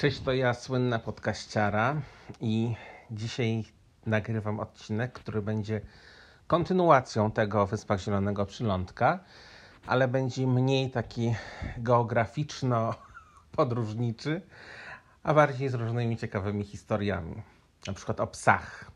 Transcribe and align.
Cześć, 0.00 0.20
to 0.20 0.32
ja, 0.32 0.54
słynna 0.54 0.98
podkaściara 0.98 1.96
i 2.40 2.74
dzisiaj 3.10 3.64
nagrywam 4.06 4.60
odcinek, 4.60 5.12
który 5.12 5.42
będzie 5.42 5.80
kontynuacją 6.46 7.30
tego 7.30 7.62
o 7.62 7.66
Wyspach 7.66 8.00
Zielonego 8.00 8.46
Przylądka, 8.46 9.18
ale 9.86 10.08
będzie 10.08 10.46
mniej 10.46 10.90
taki 10.90 11.34
geograficzno-podróżniczy, 11.78 14.40
a 15.22 15.34
bardziej 15.34 15.68
z 15.68 15.74
różnymi 15.74 16.16
ciekawymi 16.16 16.64
historiami, 16.64 17.42
na 17.86 17.92
przykład 17.92 18.20
o 18.20 18.26
psach. 18.26 18.90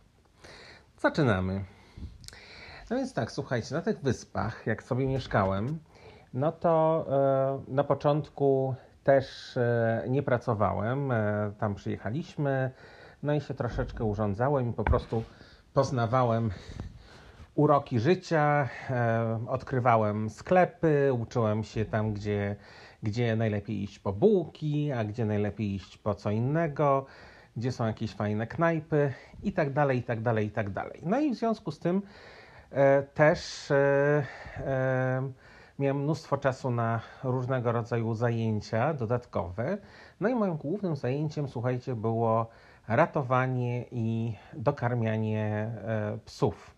Zaczynamy. 0.99 1.65
No 2.91 2.97
więc 2.97 3.15
tak, 3.15 3.33
słuchajcie, 3.33 3.75
na 3.75 3.83
tych 3.83 4.01
wyspach, 4.01 4.67
jak 4.67 4.83
sobie 4.83 5.07
mieszkałem, 5.07 5.79
no 6.35 6.53
to 6.53 7.07
e, 7.69 7.75
na 7.75 7.85
początku 7.85 8.75
też 9.05 9.57
e, 9.57 10.05
nie 10.09 10.23
pracowałem. 10.23 11.13
E, 11.13 11.53
tam 11.59 11.75
przyjechaliśmy, 11.75 12.71
no 13.23 13.35
i 13.35 13.41
się 13.41 13.55
troszeczkę 13.55 14.05
urządzałem 14.05 14.71
i 14.71 14.73
po 14.73 14.85
prostu 14.85 15.23
poznawałem 15.75 16.51
uroki 17.55 18.01
życia, 18.01 18.69
e, 18.91 19.47
odkrywałem 19.49 20.31
sklepy, 20.31 21.13
uczyłem 21.13 21.65
się 21.65 21.85
tam, 21.85 22.13
gdzie, 22.13 22.57
gdzie 23.03 23.37
najlepiej 23.37 23.83
iść 23.83 23.99
po 23.99 24.13
bułki, 24.13 24.93
a 24.93 25.05
gdzie 25.05 25.25
najlepiej 25.25 25.75
iść 25.75 25.99
po 25.99 26.15
co 26.15 26.31
innego, 26.31 27.07
gdzie 27.57 27.73
są 27.73 27.87
jakieś 27.87 28.15
fajne 28.15 28.47
knajpy 28.47 29.13
i 29.43 29.53
tak 29.53 29.73
dalej, 29.73 29.99
i 29.99 30.03
tak 30.03 30.21
dalej, 30.21 30.47
i 30.47 30.51
tak 30.51 30.71
dalej. 30.71 31.01
No 31.03 31.21
i 31.21 31.35
w 31.35 31.39
związku 31.39 31.71
z 31.71 31.79
tym 31.79 32.03
też 33.15 33.73
miałem 35.79 36.03
mnóstwo 36.03 36.37
czasu 36.37 36.71
na 36.71 37.01
różnego 37.25 37.73
rodzaju 37.73 38.15
zajęcia 38.15 38.95
dodatkowe. 38.95 39.79
No 40.21 40.29
i 40.29 40.35
moim 40.35 40.57
głównym 40.57 40.97
zajęciem, 40.97 41.49
słuchajcie, 41.49 41.95
było 41.95 42.47
ratowanie 42.89 43.85
i 43.91 44.37
dokarmianie 44.55 45.47
e, 45.85 46.19
psów. 46.25 46.75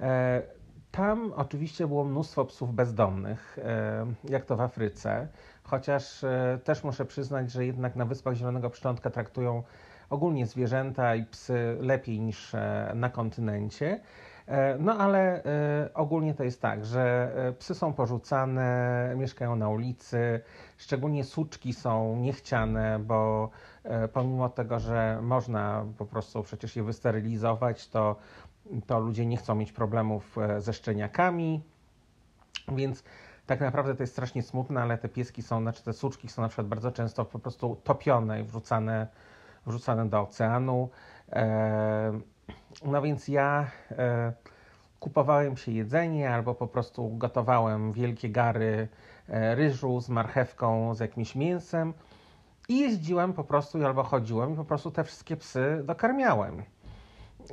E, 0.00 0.42
tam 0.90 1.32
oczywiście 1.36 1.86
było 1.86 2.04
mnóstwo 2.04 2.44
psów 2.44 2.74
bezdomnych, 2.74 3.58
e, 3.58 4.06
jak 4.24 4.44
to 4.44 4.56
w 4.56 4.60
Afryce, 4.60 5.28
chociaż 5.62 6.24
też 6.64 6.84
muszę 6.84 7.04
przyznać, 7.04 7.50
że 7.50 7.66
jednak 7.66 7.96
na 7.96 8.04
Wyspach 8.04 8.34
Zielonego 8.34 8.70
Przylądka 8.70 9.10
traktują 9.10 9.62
ogólnie 10.10 10.46
zwierzęta 10.46 11.14
i 11.14 11.24
psy 11.24 11.76
lepiej 11.80 12.20
niż 12.20 12.52
na 12.94 13.08
kontynencie. 13.08 14.00
E, 14.46 14.76
no 14.78 14.98
ale 14.98 15.44
e, 15.44 15.94
ogólnie 15.94 16.34
to 16.34 16.44
jest 16.44 16.62
tak, 16.62 16.84
że 16.84 17.32
e, 17.48 17.52
psy 17.52 17.74
są 17.74 17.92
porzucane, 17.92 19.14
mieszkają 19.16 19.56
na 19.56 19.68
ulicy, 19.68 20.40
szczególnie 20.76 21.24
suczki 21.24 21.72
są 21.72 22.16
niechciane, 22.16 22.98
bo 22.98 23.50
pomimo 24.12 24.48
tego, 24.48 24.78
że 24.78 25.18
można 25.22 25.84
po 25.98 26.06
prostu 26.06 26.42
przecież 26.42 26.76
je 26.76 26.82
wysterylizować, 26.82 27.88
to, 27.88 28.16
to 28.86 29.00
ludzie 29.00 29.26
nie 29.26 29.36
chcą 29.36 29.54
mieć 29.54 29.72
problemów 29.72 30.36
ze 30.58 30.72
szczeniakami, 30.72 31.62
więc 32.68 33.04
tak 33.46 33.60
naprawdę 33.60 33.94
to 33.94 34.02
jest 34.02 34.12
strasznie 34.12 34.42
smutne, 34.42 34.82
ale 34.82 34.98
te 34.98 35.08
pieski 35.08 35.42
są, 35.42 35.60
znaczy 35.60 35.84
te 35.84 35.92
suczki 35.92 36.28
są 36.28 36.42
na 36.42 36.48
przykład 36.48 36.66
bardzo 36.66 36.92
często 36.92 37.24
po 37.24 37.38
prostu 37.38 37.76
topione 37.84 38.40
i 38.40 38.44
wrzucane, 38.44 39.06
wrzucane 39.66 40.08
do 40.08 40.20
oceanu. 40.20 40.88
No 42.84 43.02
więc 43.02 43.28
ja 43.28 43.70
e, 43.90 44.32
kupowałem 45.00 45.56
się 45.56 45.72
jedzenie 45.72 46.34
albo 46.34 46.54
po 46.54 46.66
prostu 46.66 47.16
gotowałem 47.16 47.92
wielkie 47.92 48.28
gary 48.28 48.88
e, 49.28 49.54
ryżu 49.54 50.00
z 50.00 50.08
marchewką, 50.08 50.94
z 50.94 51.00
jakimś 51.00 51.34
mięsem 51.34 51.94
i 52.68 52.78
jeździłem 52.78 53.32
po 53.32 53.44
prostu 53.44 53.86
albo 53.86 54.02
chodziłem 54.02 54.52
i 54.52 54.56
po 54.56 54.64
prostu 54.64 54.90
te 54.90 55.04
wszystkie 55.04 55.36
psy 55.36 55.82
dokarmiałem. 55.84 56.62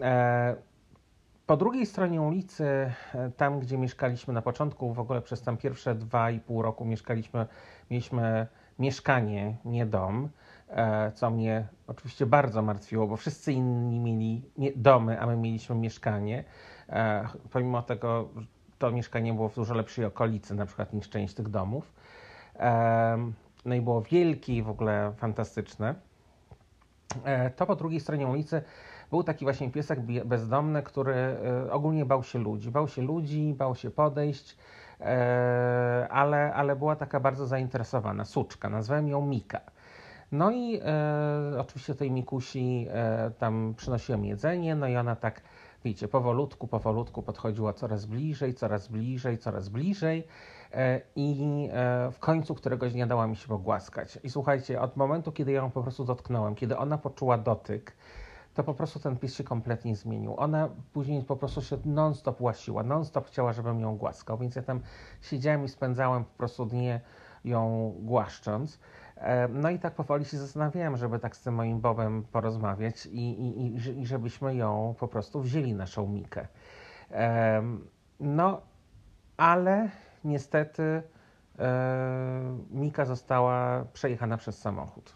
E, 0.01 0.55
po 1.45 1.57
drugiej 1.57 1.85
stronie 1.85 2.21
ulicy, 2.21 2.63
e, 3.15 3.31
tam 3.37 3.59
gdzie 3.59 3.77
mieszkaliśmy 3.77 4.33
na 4.33 4.41
początku, 4.41 4.93
w 4.93 4.99
ogóle 4.99 5.21
przez 5.21 5.41
tam 5.41 5.57
pierwsze 5.57 5.95
dwa 5.95 6.31
i 6.31 6.39
pół 6.39 6.61
roku 6.61 6.85
mieszkaliśmy, 6.85 7.45
mieliśmy 7.91 8.47
mieszkanie, 8.79 9.55
nie 9.65 9.85
dom. 9.85 10.29
E, 10.69 11.11
co 11.11 11.29
mnie 11.29 11.67
oczywiście 11.87 12.25
bardzo 12.25 12.61
martwiło, 12.61 13.07
bo 13.07 13.15
wszyscy 13.15 13.53
inni 13.53 13.99
mieli 13.99 14.43
domy, 14.75 15.21
a 15.21 15.25
my 15.27 15.37
mieliśmy 15.37 15.75
mieszkanie. 15.75 16.43
E, 16.89 17.27
pomimo 17.51 17.81
tego 17.81 18.29
to 18.79 18.91
mieszkanie 18.91 19.33
było 19.33 19.49
w 19.49 19.55
dużo 19.55 19.73
lepszej 19.73 20.05
okolicy 20.05 20.55
na 20.55 20.65
przykład 20.65 20.93
niż 20.93 21.09
część 21.09 21.33
tych 21.33 21.49
domów. 21.49 21.93
E, 22.59 23.31
no 23.65 23.75
i 23.75 23.81
było 23.81 24.01
wielkie 24.01 24.55
i 24.55 24.63
w 24.63 24.69
ogóle 24.69 25.13
fantastyczne. 25.17 25.95
To 27.55 27.65
po 27.65 27.75
drugiej 27.75 27.99
stronie 27.99 28.27
ulicy 28.27 28.61
był 29.09 29.23
taki 29.23 29.45
właśnie 29.45 29.71
piesek 29.71 29.99
bezdomny, 30.25 30.83
który 30.83 31.37
ogólnie 31.71 32.05
bał 32.05 32.23
się 32.23 32.39
ludzi. 32.39 32.71
Bał 32.71 32.87
się 32.87 33.01
ludzi, 33.01 33.53
bał 33.57 33.75
się 33.75 33.91
podejść, 33.91 34.57
ale, 36.09 36.53
ale 36.53 36.75
była 36.75 36.95
taka 36.95 37.19
bardzo 37.19 37.47
zainteresowana 37.47 38.25
suczka. 38.25 38.69
Nazwałem 38.69 39.07
ją 39.07 39.25
Mika. 39.25 39.61
No 40.31 40.51
i 40.51 40.79
e, 40.85 41.59
oczywiście 41.59 41.95
tej 41.95 42.11
Mikusi 42.11 42.87
e, 42.89 43.31
tam 43.31 43.73
przynosiłem 43.77 44.25
jedzenie, 44.25 44.75
no 44.75 44.87
i 44.87 44.97
ona 44.97 45.15
tak, 45.15 45.41
wiecie, 45.85 46.07
powolutku, 46.07 46.67
powolutku 46.67 47.23
podchodziła 47.23 47.73
coraz 47.73 48.05
bliżej, 48.05 48.53
coraz 48.53 48.87
bliżej, 48.87 49.37
coraz 49.37 49.69
bliżej 49.69 50.27
e, 50.73 51.01
i 51.15 51.69
e, 51.71 52.11
w 52.11 52.19
końcu 52.19 52.55
któregoś 52.55 52.93
dnia 52.93 53.07
dała 53.07 53.27
mi 53.27 53.35
się 53.35 53.47
pogłaskać. 53.47 54.19
I 54.23 54.29
słuchajcie, 54.29 54.81
od 54.81 54.97
momentu, 54.97 55.31
kiedy 55.31 55.51
ją 55.51 55.71
po 55.71 55.83
prostu 55.83 56.05
dotknąłem, 56.05 56.55
kiedy 56.55 56.77
ona 56.77 56.97
poczuła 56.97 57.37
dotyk, 57.37 57.95
to 58.53 58.63
po 58.63 58.73
prostu 58.73 58.99
ten 58.99 59.17
pies 59.17 59.35
się 59.35 59.43
kompletnie 59.43 59.95
zmienił. 59.95 60.35
Ona 60.37 60.69
później 60.93 61.23
po 61.23 61.35
prostu 61.35 61.61
się 61.61 61.77
non-stop 61.85 62.41
łasiła, 62.41 62.83
non-stop 62.83 63.27
chciała, 63.27 63.53
żebym 63.53 63.79
ją 63.79 63.97
głaskał, 63.97 64.37
więc 64.37 64.55
ja 64.55 64.61
tam 64.61 64.79
siedziałem 65.21 65.63
i 65.63 65.69
spędzałem 65.69 66.23
po 66.25 66.37
prostu 66.37 66.65
dnie 66.65 67.01
ją 67.45 67.93
głaszcząc. 67.99 68.79
E, 69.19 69.47
no 69.47 69.69
i 69.69 69.79
tak 69.79 69.93
powoli 69.93 70.25
się 70.25 70.37
zastanawiałem, 70.37 70.97
żeby 70.97 71.19
tak 71.19 71.35
z 71.35 71.41
tym 71.41 71.53
moim 71.53 71.79
Bobem 71.79 72.23
porozmawiać 72.31 73.05
i, 73.05 73.29
i, 73.29 73.75
i, 74.01 74.05
żebyśmy 74.05 74.55
ją 74.55 74.95
po 74.99 75.07
prostu 75.07 75.41
wzięli 75.41 75.73
naszą 75.73 76.07
Mikę. 76.07 76.47
No, 78.19 78.61
ale 79.37 79.89
niestety 80.23 81.03
e, 81.59 82.57
Mika 82.71 83.05
została 83.05 83.85
przejechana 83.93 84.37
przez 84.37 84.57
samochód. 84.57 85.15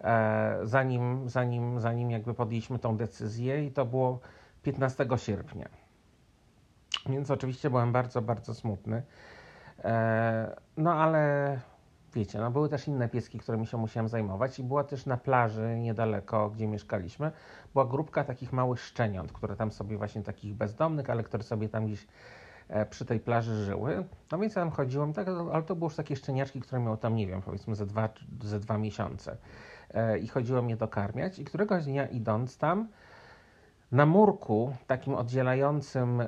E, 0.00 0.58
zanim, 0.62 1.28
zanim, 1.28 1.80
zanim 1.80 2.10
jakby 2.10 2.34
podjęliśmy 2.34 2.78
tą 2.78 2.96
decyzję 2.96 3.64
i 3.64 3.70
to 3.70 3.84
było 3.84 4.20
15 4.62 5.06
sierpnia. 5.16 5.68
Więc 7.06 7.30
oczywiście 7.30 7.70
byłem 7.70 7.92
bardzo, 7.92 8.22
bardzo 8.22 8.54
smutny. 8.54 9.02
No 10.76 10.94
ale 10.94 11.60
wiecie, 12.14 12.38
no 12.38 12.50
były 12.50 12.68
też 12.68 12.88
inne 12.88 13.08
pieski, 13.08 13.38
którymi 13.38 13.66
się 13.66 13.76
musiałem 13.76 14.08
zajmować 14.08 14.58
i 14.58 14.64
była 14.64 14.84
też 14.84 15.06
na 15.06 15.16
plaży 15.16 15.76
niedaleko, 15.78 16.50
gdzie 16.50 16.66
mieszkaliśmy, 16.66 17.32
była 17.72 17.84
grupka 17.84 18.24
takich 18.24 18.52
małych 18.52 18.80
szczeniąt, 18.80 19.32
które 19.32 19.56
tam 19.56 19.70
sobie 19.70 19.96
właśnie 19.96 20.22
takich 20.22 20.54
bezdomnych, 20.54 21.10
ale 21.10 21.22
które 21.22 21.42
sobie 21.42 21.68
tam 21.68 21.86
gdzieś 21.86 22.06
e, 22.68 22.86
przy 22.86 23.04
tej 23.04 23.20
plaży 23.20 23.64
żyły. 23.64 24.04
No 24.32 24.38
więc 24.38 24.54
tam 24.54 24.70
chodziłem, 24.70 25.12
tak, 25.12 25.28
ale 25.28 25.62
to 25.62 25.76
były 25.76 25.86
już 25.86 25.96
takie 25.96 26.16
szczeniaczki, 26.16 26.60
które 26.60 26.82
miały 26.82 26.98
tam, 26.98 27.16
nie 27.16 27.26
wiem, 27.26 27.42
powiedzmy 27.42 27.74
ze 27.74 27.86
dwa, 27.86 28.08
ze 28.42 28.60
dwa 28.60 28.78
miesiące. 28.78 29.36
E, 29.94 30.18
I 30.18 30.28
chodziłem 30.28 30.70
je 30.70 30.76
dokarmiać 30.76 31.38
i 31.38 31.44
któregoś 31.44 31.84
dnia 31.84 32.06
idąc 32.06 32.58
tam, 32.58 32.88
na 33.92 34.06
murku 34.06 34.72
takim 34.86 35.14
oddzielającym 35.14 36.22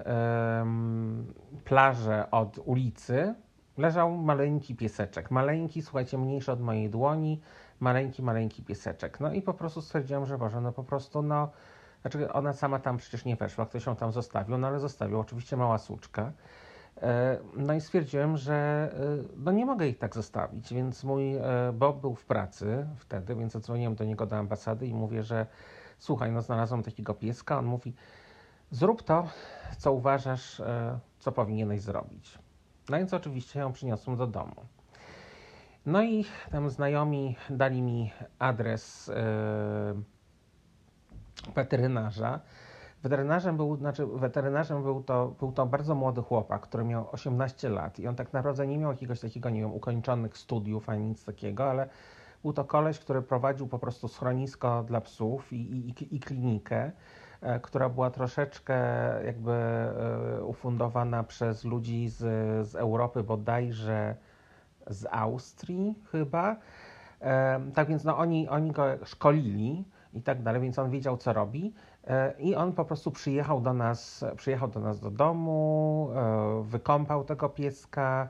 plażę 1.65 2.31
od 2.31 2.59
ulicy 2.65 3.35
leżał 3.79 4.11
maleńki 4.11 4.77
pieseczek. 4.77 5.31
Maleńki, 5.31 5.83
słuchajcie, 5.83 6.19
mniejszy 6.19 6.53
od 6.53 6.61
mojej 6.61 6.91
dłoni, 6.91 7.41
maleńki, 7.81 8.23
maleńki 8.23 8.63
pieseczek. 8.63 9.21
No 9.21 9.33
i 9.33 9.43
po 9.43 9.55
prostu 9.55 9.83
stwierdziłem, 9.83 10.27
że 10.27 10.39
Boże, 10.39 10.61
no 10.61 10.73
po 10.73 10.85
prostu, 10.85 11.23
no, 11.23 11.51
znaczy 12.03 12.33
ona 12.33 12.53
sama 12.53 12.79
tam 12.79 12.97
przecież 12.97 13.25
nie 13.25 13.37
weszła, 13.37 13.67
ktoś 13.67 13.87
ją 13.87 13.97
tam 13.97 14.13
zostawił, 14.13 14.59
no 14.59 14.67
ale 14.67 14.81
zostawił 14.81 15.21
oczywiście 15.21 15.57
mała 15.57 15.79
suczka. 15.79 16.33
E, 17.03 17.39
no 17.57 17.75
i 17.75 17.81
stwierdziłem, 17.81 18.37
że 18.37 18.55
e, 18.55 19.25
no 19.37 19.53
nie 19.53 19.67
mogę 19.67 19.89
ich 19.89 19.99
tak 19.99 20.15
zostawić, 20.15 20.75
więc 20.75 21.05
mój 21.05 21.37
e, 21.37 21.43
Bob 21.75 22.01
był 22.01 22.15
w 22.15 22.25
pracy 22.25 22.87
wtedy, 22.97 23.35
więc 23.35 23.53
zadzwoniłem 23.53 23.95
do 23.95 24.05
niego 24.05 24.27
do 24.27 24.37
ambasady 24.37 24.87
i 24.87 24.95
mówię, 24.95 25.23
że 25.23 25.47
słuchaj, 25.99 26.33
no 26.33 26.43
znalazłem 26.43 26.83
takiego 26.83 27.15
pieska. 27.15 27.59
On 27.59 27.65
mówi, 27.65 27.95
zrób 28.71 29.03
to, 29.03 29.29
co 29.79 29.93
uważasz, 29.93 30.63
co 31.19 31.33
powinieneś 31.33 31.81
zrobić. 31.81 32.39
No 32.89 32.99
więc 32.99 33.15
oczywiście 33.15 33.61
ją 33.61 33.73
przyniosłem 33.73 34.17
do 34.17 34.27
domu. 34.27 34.55
No 35.87 36.03
i 36.03 36.25
tam 36.51 36.71
znajomi 36.71 37.37
dali 37.51 37.83
mi 37.83 38.13
adres 38.39 39.07
yy, 39.07 39.15
weterynarza. 41.55 42.41
Weterynarzem 43.03 43.57
był, 43.57 43.77
znaczy 43.77 44.07
weterynarzem 44.07 44.83
był 44.83 45.03
to, 45.03 45.29
był 45.29 45.53
to 45.53 45.67
bardzo 45.67 45.95
młody 45.95 46.23
chłopak, 46.23 46.63
który 46.63 46.85
miał 46.85 47.09
18 47.13 47.69
lat 47.69 47.99
i 47.99 48.09
on 48.09 48.17
tak 48.17 48.33
naprawdę 48.33 48.67
nie 48.67 48.79
miał 48.79 48.91
jakiegoś 48.91 49.21
takiego, 49.21 49.51
nie 49.51 49.61
wiem, 49.61 49.73
ukończonych 49.73 50.39
studiów 50.39 50.89
ani 50.89 51.05
nic 51.05 51.25
takiego, 51.25 51.71
ale 51.71 51.89
Był 52.43 52.53
to 52.53 52.65
koleś, 52.65 52.99
który 52.99 53.23
prowadził 53.23 53.69
po 53.69 53.79
prostu 53.79 54.09
schronisko 54.09 54.83
dla 54.83 55.01
psów 55.01 55.53
i, 55.53 55.57
i, 55.57 56.17
i 56.17 56.21
klinikę, 56.21 56.93
która 57.63 57.89
była 57.89 58.11
troszeczkę 58.11 58.75
jakby 59.25 59.53
e, 59.53 60.45
ufundowana 60.45 61.25
przez 61.25 61.65
ludzi 61.65 62.09
z, 62.09 62.19
z 62.69 62.75
Europy, 62.75 63.23
bodajże 63.23 64.17
z 64.87 65.07
Austrii 65.11 65.95
chyba. 66.13 66.57
E, 67.21 67.61
tak 67.75 67.89
więc 67.89 68.05
no, 68.05 68.19
oni, 68.19 68.49
oni 68.49 68.71
go 68.71 68.85
szkolili 69.05 69.85
i 70.15 70.23
tak 70.23 70.43
dalej, 70.43 70.63
więc 70.63 70.79
on 70.79 70.91
wiedział, 70.91 71.17
co 71.17 71.33
robi. 71.33 71.75
I 72.39 72.55
on 72.55 72.73
po 72.73 72.85
prostu 72.85 73.11
przyjechał 73.11 73.61
do 73.61 73.73
nas, 73.73 74.25
przyjechał 74.37 74.69
do 74.69 74.81
nas 74.81 75.01
do 75.01 75.11
domu, 75.11 76.09
wykąpał 76.63 77.25
tego 77.25 77.49
pieska, 77.49 78.29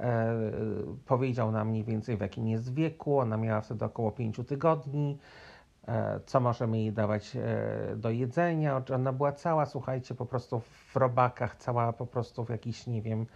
E, 0.00 0.34
powiedział 1.06 1.52
nam 1.52 1.68
mniej 1.68 1.84
więcej 1.84 2.16
w 2.16 2.20
jakim 2.20 2.48
jest 2.48 2.74
wieku. 2.74 3.18
Ona 3.18 3.36
miała 3.36 3.60
wtedy 3.60 3.84
około 3.84 4.12
5 4.12 4.40
tygodni. 4.48 5.18
E, 5.88 6.20
co 6.26 6.40
możemy 6.40 6.78
jej 6.78 6.92
dawać 6.92 7.36
e, 7.36 7.96
do 7.96 8.10
jedzenia? 8.10 8.82
Ona 8.94 9.12
była 9.12 9.32
cała, 9.32 9.66
słuchajcie, 9.66 10.14
po 10.14 10.26
prostu 10.26 10.60
w 10.60 10.96
robakach, 10.96 11.56
cała 11.56 11.92
po 11.92 12.06
prostu 12.06 12.44
w 12.44 12.48
jakichś, 12.48 12.86
nie 12.86 13.02
wiem, 13.02 13.26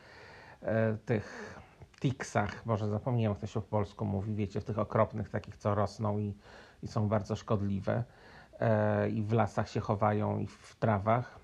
tych 1.04 1.58
tiksach, 2.00 2.66
może 2.66 2.88
zapomniałem, 2.88 3.32
jak 3.32 3.40
to 3.40 3.46
się 3.46 3.60
w 3.60 3.64
polsku 3.64 4.04
mówi, 4.04 4.34
wiecie, 4.34 4.60
w 4.60 4.64
tych 4.64 4.78
okropnych 4.78 5.28
takich, 5.28 5.56
co 5.56 5.74
rosną 5.74 6.18
i, 6.18 6.34
i 6.82 6.88
są 6.88 7.08
bardzo 7.08 7.36
szkodliwe 7.36 8.04
i 9.12 9.22
w 9.22 9.32
lasach 9.32 9.68
się 9.68 9.80
chowają 9.80 10.38
i 10.38 10.46
w 10.46 10.76
trawach. 10.76 11.38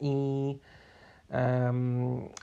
I 0.00 0.58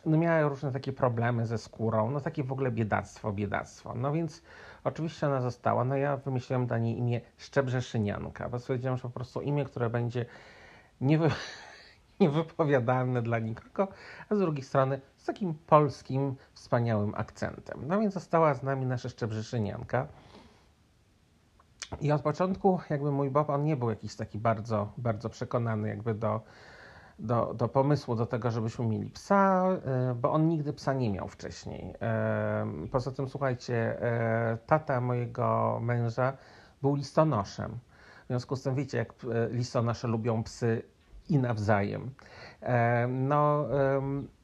no 0.06 0.18
miała 0.18 0.42
różne 0.42 0.72
takie 0.72 0.94
problemy 0.94 1.46
ze 1.46 1.58
skórą, 1.58 2.12
no 2.12 2.22
takie 2.22 2.44
w 2.44 2.52
ogóle 2.52 2.72
biedactwo, 2.72 3.32
biedactwo. 3.32 3.96
No 3.96 4.12
więc 4.12 4.44
oczywiście 4.84 5.28
ona 5.28 5.42
została, 5.42 5.84
no 5.84 5.98
ja 5.98 6.18
wymyśliłem 6.18 6.68
dla 6.68 6.78
niej 6.78 6.98
imię 6.98 7.22
Szczebrzeszynianka, 7.38 8.50
bo 8.50 8.60
stwierdziłem, 8.60 8.98
że 8.98 9.04
po 9.04 9.10
prostu 9.10 9.42
imię, 9.42 9.66
które 9.66 9.90
będzie 9.90 10.26
niewy, 11.02 11.32
niewypowiadalne 12.20 13.22
dla 13.22 13.40
nikogo, 13.40 13.88
a 14.30 14.36
z 14.36 14.40
drugiej 14.40 14.64
strony 14.64 15.02
z 15.18 15.26
takim 15.26 15.54
polskim, 15.54 16.36
wspaniałym 16.54 17.14
akcentem. 17.16 17.88
No 17.88 18.00
więc 18.00 18.14
została 18.14 18.54
z 18.54 18.64
nami 18.64 18.86
nasza 18.86 19.10
Szczebrzeszynianka. 19.10 20.08
I 22.02 22.12
od 22.12 22.22
początku 22.22 22.80
jakby 22.90 23.12
mój 23.12 23.30
Bob, 23.30 23.50
on 23.50 23.64
nie 23.64 23.76
był 23.76 23.90
jakiś 23.90 24.16
taki 24.16 24.40
bardzo, 24.40 24.94
bardzo 24.98 25.30
przekonany 25.30 25.88
jakby 25.88 26.14
do 26.14 26.42
do, 27.20 27.54
do 27.54 27.68
pomysłu 27.68 28.16
do 28.16 28.26
tego, 28.26 28.52
żebyśmy 28.52 28.86
mieli 28.86 29.10
psa, 29.10 29.66
e, 29.86 30.16
bo 30.16 30.32
on 30.32 30.48
nigdy 30.48 30.74
psa 30.74 30.94
nie 30.94 31.10
miał 31.10 31.28
wcześniej. 31.28 31.94
E, 32.02 32.68
poza 32.92 33.12
tym, 33.12 33.30
słuchajcie, 33.30 34.02
e, 34.02 34.58
tata 34.66 35.02
mojego 35.02 35.80
męża 35.82 36.34
był 36.82 36.96
listonoszem. 36.96 37.78
W 38.24 38.28
związku 38.28 38.56
z 38.56 38.64
tym 38.64 38.76
wiecie, 38.76 38.98
jak 38.98 39.14
listonosze 39.52 40.08
lubią 40.08 40.44
psy 40.44 40.84
i 41.30 41.38
nawzajem. 41.38 42.12
No, 43.08 43.66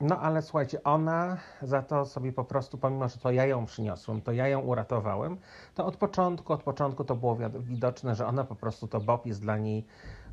no 0.02 0.20
ale 0.20 0.42
słuchajcie, 0.42 0.84
ona 0.84 1.38
za 1.62 1.82
to 1.82 2.06
sobie 2.06 2.34
po 2.34 2.44
prostu, 2.44 2.78
pomimo 2.78 3.10
że 3.10 3.18
to 3.18 3.32
ja 3.32 3.46
ją 3.46 3.66
przyniosłem, 3.66 4.22
to 4.22 4.32
ja 4.32 4.48
ją 4.48 4.60
uratowałem, 4.60 5.38
to 5.76 5.86
od 5.86 5.98
początku, 5.98 6.54
od 6.54 6.64
początku 6.64 7.04
to 7.04 7.16
było 7.16 7.38
widoczne, 7.60 8.16
że 8.16 8.28
ona 8.28 8.44
po 8.44 8.56
prostu, 8.56 8.88
to 8.88 9.00
Bob 9.00 9.26
jest 9.26 9.42
dla 9.42 9.58
niej 9.58 9.86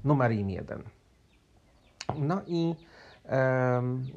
numerem 0.05 0.51
jeden. 0.51 0.83
No 2.19 2.41
i, 2.47 2.75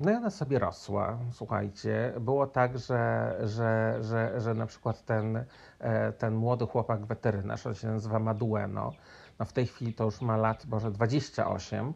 no 0.01 0.11
i 0.11 0.15
ona 0.15 0.29
sobie 0.29 0.59
rosła, 0.59 1.17
słuchajcie. 1.31 2.13
Było 2.19 2.47
tak, 2.47 2.77
że, 2.77 3.35
że, 3.43 3.97
że, 4.01 4.41
że 4.41 4.53
na 4.53 4.65
przykład 4.65 5.05
ten, 5.05 5.43
e, 5.79 6.11
ten 6.11 6.35
młody 6.35 6.65
chłopak 6.65 7.05
weterynarz, 7.05 7.67
on 7.67 7.73
się 7.73 7.87
nazywa 7.87 8.19
Madueno, 8.19 8.93
no 9.39 9.45
w 9.45 9.53
tej 9.53 9.67
chwili 9.67 9.93
to 9.93 10.03
już 10.03 10.21
ma 10.21 10.37
lat 10.37 10.65
może 10.65 10.91
28 10.91 11.93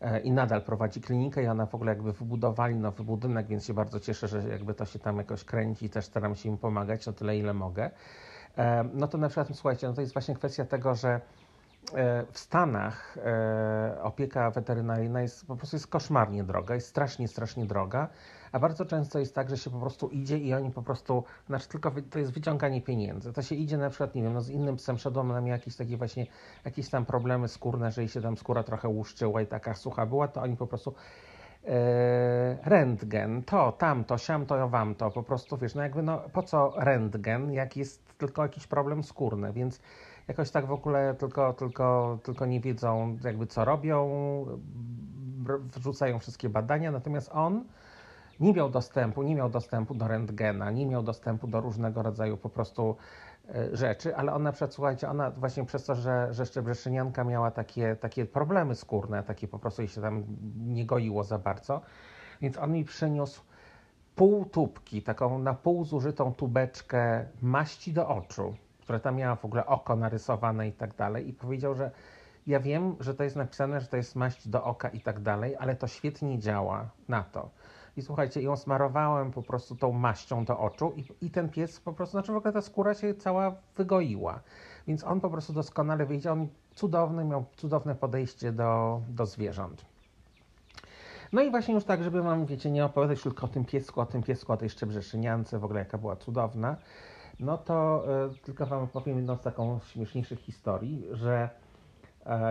e, 0.00 0.20
i 0.20 0.30
nadal 0.30 0.62
prowadzi 0.62 1.00
klinikę 1.00 1.42
i 1.42 1.46
ona 1.46 1.66
w 1.66 1.74
ogóle 1.74 1.92
jakby 1.92 2.12
wybudowali 2.12 2.74
nowy 2.74 3.04
budynek, 3.04 3.46
więc 3.46 3.66
się 3.66 3.74
bardzo 3.74 4.00
cieszę, 4.00 4.28
że 4.28 4.48
jakby 4.48 4.74
to 4.74 4.86
się 4.86 4.98
tam 4.98 5.18
jakoś 5.18 5.44
kręci 5.44 5.86
i 5.86 5.90
też 5.90 6.04
staram 6.04 6.34
się 6.34 6.48
im 6.48 6.58
pomagać 6.58 7.06
na 7.06 7.12
tyle, 7.12 7.38
ile 7.38 7.54
mogę. 7.54 7.90
No 8.94 9.08
to 9.08 9.18
na 9.18 9.28
przykład, 9.28 9.48
słuchajcie, 9.54 9.88
no 9.88 9.94
to 9.94 10.00
jest 10.00 10.12
właśnie 10.12 10.34
kwestia 10.34 10.64
tego, 10.64 10.94
że 10.94 11.20
E, 11.20 11.41
w 12.32 12.38
Stanach 12.38 13.18
e, 13.18 14.02
opieka 14.02 14.50
weterynaryjna 14.50 15.22
jest 15.22 15.46
po 15.46 15.56
prostu 15.56 15.76
jest 15.76 15.86
koszmarnie 15.86 16.44
droga, 16.44 16.74
jest 16.74 16.88
strasznie, 16.88 17.28
strasznie 17.28 17.66
droga, 17.66 18.08
a 18.52 18.58
bardzo 18.58 18.84
często 18.86 19.18
jest 19.18 19.34
tak, 19.34 19.50
że 19.50 19.56
się 19.56 19.70
po 19.70 19.80
prostu 19.80 20.08
idzie 20.08 20.38
i 20.38 20.54
oni 20.54 20.70
po 20.70 20.82
prostu, 20.82 21.24
znaczy 21.46 21.68
tylko 21.68 21.92
to 22.10 22.18
jest 22.18 22.32
wyciąganie 22.32 22.82
pieniędzy. 22.82 23.32
To 23.32 23.42
się 23.42 23.54
idzie 23.54 23.78
na 23.78 23.90
przykład, 23.90 24.14
nie 24.14 24.22
wiem, 24.22 24.32
no 24.32 24.40
z 24.40 24.50
innym 24.50 24.76
psem 24.76 24.98
szedłem, 24.98 25.30
ona 25.30 25.40
miała 25.40 25.56
jakieś 25.56 25.76
takie 25.76 25.96
właśnie, 25.96 26.26
jakieś 26.64 26.88
tam 26.88 27.06
problemy 27.06 27.48
skórne, 27.48 27.90
że 27.90 28.02
jej 28.02 28.08
się 28.08 28.20
tam 28.20 28.36
skóra 28.36 28.62
trochę 28.62 28.88
łuszczyła 28.88 29.42
i 29.42 29.46
taka 29.46 29.74
sucha 29.74 30.06
była, 30.06 30.28
to 30.28 30.42
oni 30.42 30.56
po 30.56 30.66
prostu 30.66 30.94
e, 31.64 32.58
rentgen, 32.64 33.42
to, 33.42 33.72
tamto, 33.72 34.18
siamto, 34.18 34.68
wamto, 34.68 35.10
po 35.10 35.22
prostu 35.22 35.56
wiesz, 35.56 35.74
no 35.74 35.82
jakby 35.82 36.02
no 36.02 36.18
po 36.32 36.42
co 36.42 36.72
rentgen, 36.76 37.52
jak 37.52 37.76
jest 37.76 38.18
tylko 38.18 38.42
jakiś 38.42 38.66
problem 38.66 39.02
skórny, 39.02 39.52
więc 39.52 39.80
jakoś 40.28 40.50
tak 40.50 40.66
w 40.66 40.72
ogóle 40.72 41.14
tylko, 41.14 41.52
tylko, 41.52 42.18
tylko 42.22 42.46
nie 42.46 42.60
wiedzą 42.60 43.18
jakby 43.24 43.46
co 43.46 43.64
robią, 43.64 44.10
wrzucają 45.76 46.18
wszystkie 46.18 46.48
badania, 46.48 46.90
natomiast 46.90 47.30
on 47.32 47.64
nie 48.40 48.52
miał 48.52 48.70
dostępu, 48.70 49.22
nie 49.22 49.34
miał 49.34 49.50
dostępu 49.50 49.94
do 49.94 50.08
rentgena, 50.08 50.70
nie 50.70 50.86
miał 50.86 51.02
dostępu 51.02 51.46
do 51.46 51.60
różnego 51.60 52.02
rodzaju 52.02 52.36
po 52.36 52.48
prostu 52.48 52.96
e, 53.48 53.76
rzeczy, 53.76 54.16
ale 54.16 54.34
ona, 54.34 54.52
przed, 54.52 54.74
słuchajcie, 54.74 55.08
ona 55.08 55.30
właśnie 55.30 55.64
przez 55.64 55.84
to, 55.84 55.94
że, 55.94 56.28
że 56.30 56.46
Szczebrzeszynianka 56.46 57.24
miała 57.24 57.50
takie, 57.50 57.96
takie 57.96 58.26
problemy 58.26 58.74
skórne, 58.74 59.22
takie 59.22 59.48
po 59.48 59.58
prostu 59.58 59.82
jej 59.82 59.88
się 59.88 60.00
tam 60.00 60.24
nie 60.56 60.86
goiło 60.86 61.24
za 61.24 61.38
bardzo, 61.38 61.80
więc 62.40 62.58
on 62.58 62.72
mi 62.72 62.84
przyniósł 62.84 63.42
pół 64.16 64.44
tubki, 64.44 65.02
taką 65.02 65.38
na 65.38 65.54
pół 65.54 65.84
zużytą 65.84 66.34
tubeczkę 66.34 67.24
maści 67.42 67.92
do 67.92 68.08
oczu, 68.08 68.54
która 68.82 68.98
tam 68.98 69.16
miała 69.16 69.36
w 69.36 69.44
ogóle 69.44 69.66
oko 69.66 69.96
narysowane 69.96 70.68
i 70.68 70.72
tak 70.72 70.94
dalej 70.94 71.28
i 71.28 71.32
powiedział, 71.32 71.74
że 71.74 71.90
ja 72.46 72.60
wiem, 72.60 72.96
że 73.00 73.14
to 73.14 73.24
jest 73.24 73.36
napisane, 73.36 73.80
że 73.80 73.86
to 73.86 73.96
jest 73.96 74.16
maść 74.16 74.48
do 74.48 74.64
oka 74.64 74.88
i 74.88 75.00
tak 75.00 75.20
dalej, 75.20 75.56
ale 75.56 75.76
to 75.76 75.86
świetnie 75.86 76.38
działa 76.38 76.88
na 77.08 77.22
to. 77.22 77.50
I 77.96 78.02
słuchajcie, 78.02 78.42
ją 78.42 78.56
smarowałem 78.56 79.30
po 79.30 79.42
prostu 79.42 79.76
tą 79.76 79.92
maścią 79.92 80.44
do 80.44 80.58
oczu 80.58 80.92
i, 80.96 81.26
i 81.26 81.30
ten 81.30 81.48
pies 81.48 81.80
po 81.80 81.92
prostu, 81.92 82.12
znaczy 82.12 82.32
w 82.32 82.36
ogóle 82.36 82.52
ta 82.52 82.60
skóra 82.60 82.94
się 82.94 83.14
cała 83.14 83.54
wygoiła. 83.76 84.40
Więc 84.86 85.04
on 85.04 85.20
po 85.20 85.30
prostu 85.30 85.52
doskonale 85.52 86.06
wiedział, 86.06 86.32
on 86.32 86.48
cudowny, 86.74 87.24
miał 87.24 87.44
cudowne 87.56 87.94
podejście 87.94 88.52
do, 88.52 89.00
do 89.08 89.26
zwierząt. 89.26 89.84
No 91.32 91.42
i 91.42 91.50
właśnie 91.50 91.74
już 91.74 91.84
tak, 91.84 92.02
żeby 92.02 92.22
wam, 92.22 92.46
wiecie, 92.46 92.70
nie 92.70 92.84
opowiadać 92.84 93.22
tylko 93.22 93.46
o 93.46 93.48
tym 93.48 93.64
piesku, 93.64 94.00
o 94.00 94.06
tym 94.06 94.22
piesku, 94.22 94.52
o 94.52 94.56
tej 94.56 94.70
szczebrzeszyniance, 94.70 95.58
w 95.58 95.64
ogóle 95.64 95.80
jaka 95.80 95.98
była 95.98 96.16
cudowna, 96.16 96.76
no 97.42 97.58
to 97.58 98.04
y, 98.34 98.38
tylko 98.38 98.66
Wam 98.66 98.82
opowiem 98.82 99.16
jedną 99.16 99.36
z 99.36 99.40
taką 99.40 99.80
śmieszniejszych 99.80 100.40
historii, 100.40 101.06
że 101.12 101.48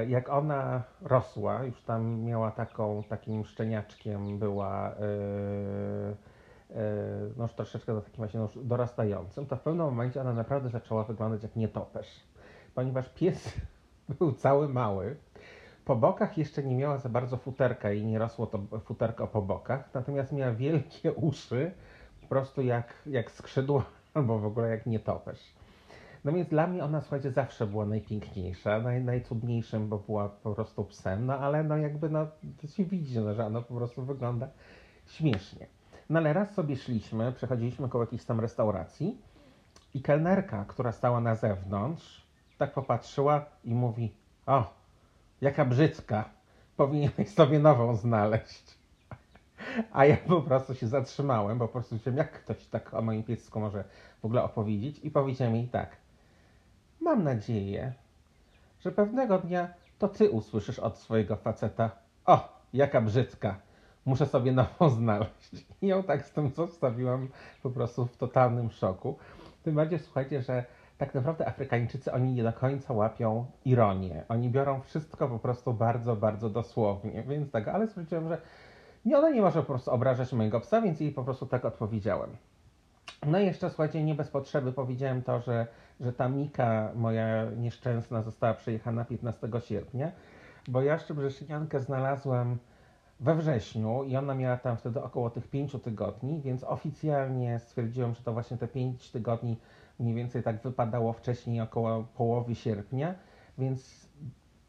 y, 0.01 0.10
jak 0.10 0.29
ona 0.29 0.83
rosła, 1.01 1.63
już 1.63 1.81
tam 1.81 2.19
miała 2.19 2.51
taką, 2.51 3.03
takim 3.03 3.45
szczeniaczkiem, 3.45 4.39
była 4.39 4.91
y, 4.91 4.95
no 7.38 7.43
już 7.43 7.53
troszeczkę 7.53 7.93
do 7.93 8.01
takim 8.01 8.17
właśnie 8.17 8.39
no, 8.39 8.50
dorastającym, 8.55 9.45
to 9.45 9.55
w 9.55 9.62
pewnym 9.62 9.86
momencie 9.86 10.21
ona 10.21 10.33
naprawdę 10.33 10.69
zaczęła 10.69 11.03
wyglądać 11.03 11.43
jak 11.43 11.55
nietoperz, 11.55 12.24
ponieważ 12.75 13.10
pies 13.10 13.53
był 14.19 14.31
cały 14.31 14.69
mały, 14.69 15.15
po 15.86 15.95
bokach 15.95 16.38
jeszcze 16.38 16.63
nie 16.63 16.75
miała 16.75 16.98
za 16.98 17.10
bardzo 17.10 17.38
futerka 17.38 17.91
i 17.91 18.05
nie 18.05 18.19
rosło 18.19 18.48
to 18.48 18.60
futerko 18.79 19.27
po 19.27 19.41
bokach, 19.41 19.93
natomiast 19.93 20.31
miała 20.31 20.51
wielkie 20.51 21.13
uszy, 21.13 21.71
po 22.21 22.27
prostu 22.27 22.62
jak, 22.62 22.93
jak 23.05 23.31
skrzydła 23.31 23.83
albo 24.13 24.39
w 24.39 24.46
ogóle 24.46 24.70
jak 24.70 24.86
nietoperz. 24.86 25.53
No 26.25 26.32
więc 26.32 26.50
dla 26.50 26.68
mnie 26.68 26.84
ona, 26.84 27.01
słuchajcie, 27.01 27.32
zawsze 27.32 27.68
była 27.68 27.86
najpiękniejsza, 27.86 28.80
naj, 28.80 29.03
najcudniejszym, 29.03 29.89
bo 29.89 29.98
była 30.00 30.30
po 30.30 30.56
prostu 30.56 30.86
psem, 30.86 31.25
no 31.25 31.38
ale 31.38 31.63
no 31.63 31.77
jakby, 31.77 32.10
no 32.10 32.27
to 32.62 32.68
się 32.68 32.86
widzi, 32.86 33.20
no, 33.20 33.34
że 33.34 33.46
ona 33.46 33.62
po 33.62 33.74
prostu 33.74 34.06
wygląda 34.06 34.48
śmiesznie. 35.08 35.68
No 36.10 36.20
ale 36.20 36.34
raz 36.34 36.53
sobie 36.53 36.75
szliśmy, 36.75 37.32
przechodziliśmy 37.32 37.89
koło 37.89 38.03
jakiejś 38.03 38.25
tam 38.25 38.39
restauracji 38.39 39.22
i 39.94 40.01
kelnerka, 40.01 40.65
która 40.68 40.91
stała 40.91 41.22
na 41.22 41.36
zewnątrz, 41.36 42.27
tak 42.58 42.74
popatrzyła 42.74 43.46
i 43.63 43.75
mówi, 43.75 44.15
o, 44.46 44.74
jaka 45.41 45.65
brzydka, 45.65 46.30
powinieneś 46.77 47.30
sobie 47.30 47.60
nową 47.60 47.96
znaleźć. 47.96 48.80
A 49.92 50.06
ja 50.06 50.18
po 50.18 50.42
prostu 50.42 50.75
się 50.75 50.88
zatrzymałem, 50.88 51.58
bo 51.58 51.68
po 51.68 51.74
prostu 51.74 51.98
wiem, 52.06 52.18
jak 52.18 52.32
ktoś 52.32 52.66
tak 52.66 52.94
o 52.94 53.01
moim 53.01 53.24
piesku 53.24 53.60
może 53.60 53.84
w 54.22 54.25
ogóle 54.25 54.44
opowiedzieć 54.44 55.00
i 55.04 55.12
powiedziałem 55.12 55.56
jej 55.56 55.68
tak. 55.68 55.98
Mam 57.01 57.24
nadzieję, 57.24 57.94
że 58.80 58.92
pewnego 58.92 59.40
dnia 59.40 59.74
to 60.00 60.08
ty 60.08 60.30
usłyszysz 60.30 60.80
od 60.80 60.98
swojego 60.98 61.36
faceta 61.36 61.92
o, 62.25 62.62
jaka 62.74 63.01
brzydka, 63.01 63.56
muszę 64.06 64.25
sobie 64.25 64.51
nową 64.51 64.90
znaleźć. 64.90 65.66
I 65.82 65.88
ją 65.88 66.04
tak 66.04 66.25
z 66.25 66.32
tym 66.32 66.50
zostawiłam 66.50 67.28
po 67.63 67.70
prostu 67.70 68.06
w 68.06 68.18
totalnym 68.18 68.72
szoku. 68.72 69.18
Tym 69.63 69.75
bardziej 69.75 70.00
słuchajcie, 70.00 70.42
że 70.42 70.66
tak 70.98 71.16
naprawdę 71.16 71.48
Afrykańczycy 71.48 72.12
oni 72.12 72.34
nie 72.34 72.44
do 72.44 72.54
końca 72.54 72.94
łapią 72.94 73.46
ironię. 73.66 74.24
Oni 74.30 74.50
biorą 74.50 74.82
wszystko 74.82 75.28
po 75.28 75.40
prostu 75.40 75.74
bardzo, 75.74 76.16
bardzo 76.16 76.50
dosłownie. 76.50 77.24
Więc 77.24 77.51
tak, 77.51 77.68
ale 77.68 77.88
stwierdziłem, 77.88 78.28
że 78.28 78.38
nie, 79.05 79.17
ona 79.17 79.29
nie 79.29 79.41
może 79.41 79.60
po 79.60 79.65
prostu 79.65 79.91
obrażać 79.91 80.34
mojego 80.34 80.60
psa, 80.60 80.81
więc 80.81 81.00
jej 81.00 81.12
po 81.12 81.24
prostu 81.24 81.46
tak 81.46 81.65
odpowiedziałem. 81.65 82.29
No 83.25 83.39
i 83.39 83.46
jeszcze 83.46 83.70
słuchajcie, 83.70 84.03
nie 84.03 84.15
bez 84.15 84.29
potrzeby 84.29 84.74
powiedziałem 84.74 85.22
to, 85.22 85.39
że, 85.39 85.67
że 86.00 86.13
ta 86.13 86.29
Mika 86.29 86.91
moja 86.96 87.46
nieszczęsna 87.46 88.22
została 88.22 88.53
przejechana 88.53 89.05
15 89.05 89.50
sierpnia, 89.60 90.12
bo 90.67 90.81
ja 90.81 91.00
Szczebrzeszyniankę 91.00 91.79
znalazłem 91.79 92.58
we 93.20 93.36
wrześniu 93.36 94.03
i 94.03 94.15
ona 94.15 94.36
miała 94.36 94.58
tam 94.58 94.77
wtedy 94.77 95.03
około 95.03 95.29
tych 95.29 95.48
pięciu 95.48 95.79
tygodni, 95.79 96.41
więc 96.41 96.63
oficjalnie 96.63 97.60
stwierdziłem, 97.60 98.15
że 98.15 98.24
to 98.24 98.34
właśnie 98.34 98.58
te 98.58 98.67
pięć 98.67 99.12
tygodni 99.12 99.58
mniej 100.00 100.15
więcej 100.15 100.43
tak 100.43 100.62
wypadało 100.62 101.13
wcześniej 101.13 101.62
około 101.62 102.03
połowy 102.03 102.55
sierpnia, 102.55 103.15
więc 103.58 104.10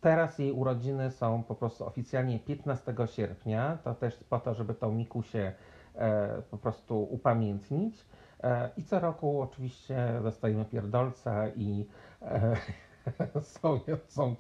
teraz 0.03 0.39
jej 0.39 0.53
urodziny 0.53 1.11
są 1.11 1.43
po 1.43 1.55
prostu 1.55 1.87
oficjalnie 1.87 2.39
15 2.39 2.95
sierpnia, 3.07 3.79
to 3.85 3.95
też 3.95 4.17
po 4.31 4.41
to, 4.41 4.55
żeby 4.55 4.75
tą 4.75 4.93
Mikusię 4.93 5.53
e, 5.95 6.43
po 6.51 6.59
prostu 6.59 7.03
upamiętnić. 7.03 8.07
E, 8.43 8.71
I 8.77 8.85
co 8.85 9.01
roku 9.01 9.43
oczywiście 9.43 10.21
dostajemy 10.23 10.65
pierdolca 10.65 11.49
i 11.49 11.87
e, 12.23 12.57
są, 13.43 13.81
są 14.09 14.37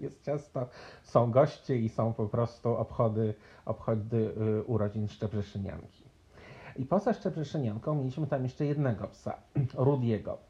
jest 0.00 0.24
ciasto, 0.24 0.68
są 1.02 1.30
goście 1.30 1.76
i 1.76 1.88
są 1.88 2.12
po 2.12 2.26
prostu 2.26 2.76
obchody, 2.76 3.34
obchody 3.64 4.34
y, 4.60 4.62
urodzin 4.64 5.08
Szczebrzeszynianki. 5.08 6.04
I 6.76 6.86
poza 6.86 7.12
Szczebrzeszynianką 7.12 7.94
mieliśmy 7.94 8.26
tam 8.26 8.42
jeszcze 8.42 8.66
jednego 8.66 9.08
psa, 9.08 9.38
Rudiego. 9.74 10.49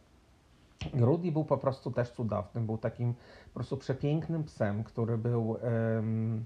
Rudy 0.95 1.33
był 1.33 1.45
po 1.45 1.59
prostu 1.59 1.91
też 1.91 2.11
cudownym, 2.11 2.67
był 2.67 2.79
takim 2.79 3.15
po 3.45 3.55
prostu 3.55 3.77
przepięknym 3.77 4.45
psem, 4.45 4.85
który 4.85 5.19
był 5.19 5.51
um, 5.51 6.45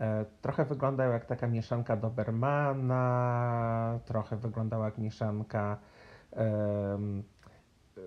e, 0.00 0.24
trochę 0.42 0.64
wyglądał 0.64 1.12
jak 1.12 1.24
taka 1.24 1.46
mieszanka 1.46 1.96
Dobermana, 1.96 3.98
trochę 4.04 4.36
wyglądał 4.36 4.82
jak 4.82 4.98
mieszanka 4.98 5.78
um, 6.32 7.22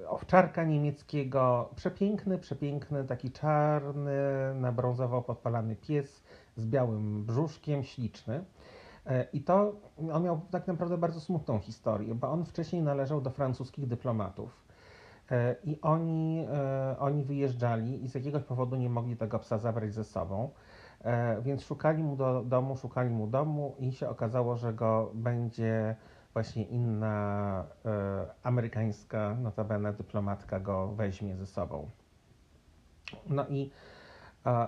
owczarka 0.08 0.64
niemieckiego. 0.64 1.70
Przepiękny, 1.76 2.38
przepiękny, 2.38 3.04
taki 3.04 3.32
czarny, 3.32 4.12
na 4.56 4.72
brązowo 4.72 5.22
podpalany 5.22 5.76
pies 5.76 6.24
z 6.56 6.66
białym 6.66 7.26
brzuszkiem, 7.26 7.84
śliczny. 7.84 8.44
E, 9.06 9.26
I 9.34 9.42
to 9.42 9.74
on 10.12 10.24
miał 10.24 10.42
tak 10.52 10.68
naprawdę 10.68 10.98
bardzo 10.98 11.20
smutną 11.20 11.60
historię, 11.60 12.16
bo 12.16 12.32
on 12.32 12.46
wcześniej 12.46 12.82
należał 12.82 13.22
do 13.22 13.30
francuskich 13.30 13.88
dyplomatów. 13.88 14.69
E, 15.32 15.56
I 15.64 15.82
oni, 15.82 16.46
e, 16.54 16.96
oni 17.00 17.24
wyjeżdżali 17.24 18.04
i 18.04 18.08
z 18.10 18.16
jakiegoś 18.16 18.44
powodu 18.44 18.76
nie 18.76 18.90
mogli 18.90 19.18
tego 19.18 19.40
psa 19.40 19.58
zabrać 19.58 19.94
ze 19.94 20.04
sobą. 20.04 20.50
Więc 21.42 21.64
szukali 21.64 22.04
mu 22.04 22.16
do 22.16 22.44
domu, 22.44 22.78
szukali 22.78 23.10
mu 23.10 23.28
domu 23.28 23.76
i 23.80 23.92
się 23.92 24.10
okazało, 24.10 24.56
że 24.56 24.74
go 24.74 25.12
będzie 25.14 25.96
właśnie 26.34 26.64
inna 26.64 27.66
amerykańska, 28.44 29.36
notabene 29.42 29.94
dyplomatka 29.94 30.60
go 30.60 30.88
weźmie 30.88 31.36
ze 31.36 31.46
sobą. 31.46 31.90
No 33.30 33.48
i 33.48 33.72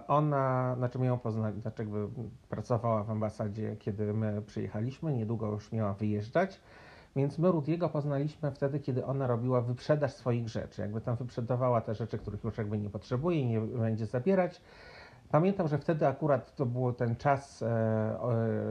ona, 0.08 0.76
znaczy 0.78 1.00
my 1.00 1.06
ją 1.06 1.20
poznali, 1.20 1.62
znaczy 1.62 1.82
jakby 1.82 2.08
pracowała 2.50 3.04
w 3.04 3.12
ambasadzie, 3.12 3.76
kiedy 3.76 4.14
my 4.14 4.42
przyjechaliśmy, 4.42 5.14
niedługo 5.14 5.52
już 5.52 5.72
miała 5.72 5.94
wyjeżdżać, 5.94 6.60
więc 7.16 7.40
my 7.40 7.52
Rudiego 7.52 7.90
poznaliśmy 7.90 8.52
wtedy, 8.52 8.80
kiedy 8.80 9.06
ona 9.06 9.28
robiła 9.28 9.62
wyprzedaż 9.62 10.14
swoich 10.14 10.50
rzeczy, 10.50 10.82
jakby 10.82 11.02
tam 11.02 11.16
wyprzedawała 11.16 11.82
te 11.82 11.96
rzeczy, 11.96 12.18
których 12.18 12.44
już 12.44 12.58
jakby 12.58 12.78
nie 12.78 12.90
potrzebuje 12.90 13.40
i 13.40 13.46
nie 13.46 13.62
będzie 13.62 14.06
zabierać. 14.06 14.62
Pamiętam, 15.32 15.68
że 15.68 15.78
wtedy 15.78 16.08
akurat 16.08 16.56
to 16.56 16.66
był 16.66 16.94
ten 16.94 17.16
czas 17.16 17.62
e, 17.62 17.68
e, 17.68 18.18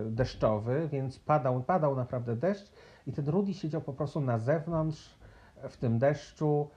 deszczowy, 0.07 0.89
więc 0.93 1.19
padał, 1.19 1.63
padał 1.63 1.97
naprawdę 1.97 2.37
deszcz 2.37 2.73
i 3.07 3.13
ten 3.13 3.29
Rudy 3.29 3.55
siedział 3.55 3.81
po 3.81 3.93
prostu 3.93 4.21
na 4.21 4.39
zewnątrz 4.39 5.19
w 5.69 5.77
tym 5.77 5.99
deszczu, 5.99 6.71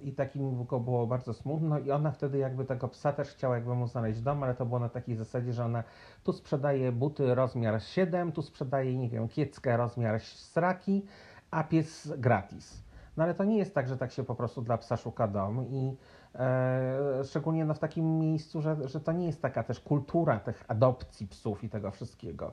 I 0.00 0.12
takim 0.12 0.64
było 0.64 1.06
bardzo 1.06 1.34
smutno 1.34 1.78
i 1.78 1.90
ona 1.90 2.10
wtedy 2.10 2.38
jakby 2.38 2.64
tego 2.64 2.88
psa 2.88 3.12
też 3.12 3.28
chciała 3.28 3.54
jakby 3.54 3.74
mu 3.74 3.86
znaleźć 3.86 4.20
dom, 4.20 4.42
ale 4.42 4.54
to 4.54 4.66
było 4.66 4.78
na 4.78 4.88
takiej 4.88 5.16
zasadzie, 5.16 5.52
że 5.52 5.64
ona 5.64 5.84
tu 6.24 6.32
sprzedaje 6.32 6.92
buty 6.92 7.34
rozmiar 7.34 7.82
7, 7.82 8.32
tu 8.32 8.42
sprzedaje, 8.42 8.98
nie 8.98 9.08
wiem, 9.08 9.28
kieckę 9.28 9.76
rozmiar 9.76 10.20
sraki, 10.20 11.06
a 11.50 11.64
pies 11.64 12.12
gratis. 12.18 12.82
No 13.16 13.24
ale 13.24 13.34
to 13.34 13.44
nie 13.44 13.58
jest 13.58 13.74
tak, 13.74 13.88
że 13.88 13.96
tak 13.96 14.12
się 14.12 14.24
po 14.24 14.34
prostu 14.34 14.62
dla 14.62 14.78
psa 14.78 14.96
szuka 14.96 15.28
dom 15.28 15.66
i 15.66 15.96
e, 16.34 17.24
szczególnie 17.24 17.64
no, 17.64 17.74
w 17.74 17.78
takim 17.78 18.18
miejscu, 18.18 18.62
że, 18.62 18.76
że 18.88 19.00
to 19.00 19.12
nie 19.12 19.26
jest 19.26 19.42
taka 19.42 19.62
też 19.62 19.80
kultura 19.80 20.40
tych 20.40 20.64
adopcji 20.68 21.26
psów 21.26 21.64
i 21.64 21.68
tego 21.68 21.90
wszystkiego. 21.90 22.52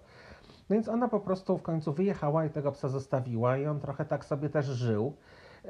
Więc 0.69 0.89
ona 0.89 1.07
po 1.07 1.19
prostu 1.19 1.57
w 1.57 1.61
końcu 1.61 1.93
wyjechała 1.93 2.45
i 2.45 2.49
tego 2.49 2.71
psa 2.71 2.87
zostawiła 2.87 3.57
i 3.57 3.65
on 3.65 3.79
trochę 3.79 4.05
tak 4.05 4.25
sobie 4.25 4.49
też 4.49 4.65
żył. 4.65 5.13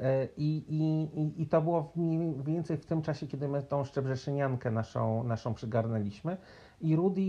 E, 0.00 0.28
I, 0.36 0.64
i, 0.68 1.42
I 1.42 1.46
to 1.46 1.62
było 1.62 1.92
mniej 1.96 2.34
więcej 2.42 2.76
w 2.76 2.86
tym 2.86 3.02
czasie, 3.02 3.26
kiedy 3.26 3.48
my 3.48 3.62
tą 3.62 3.84
Szczebrzeszyniankę 3.84 4.70
naszą, 4.70 5.24
naszą 5.24 5.54
przygarnęliśmy. 5.54 6.36
I 6.80 6.96
Rudy, 6.96 7.22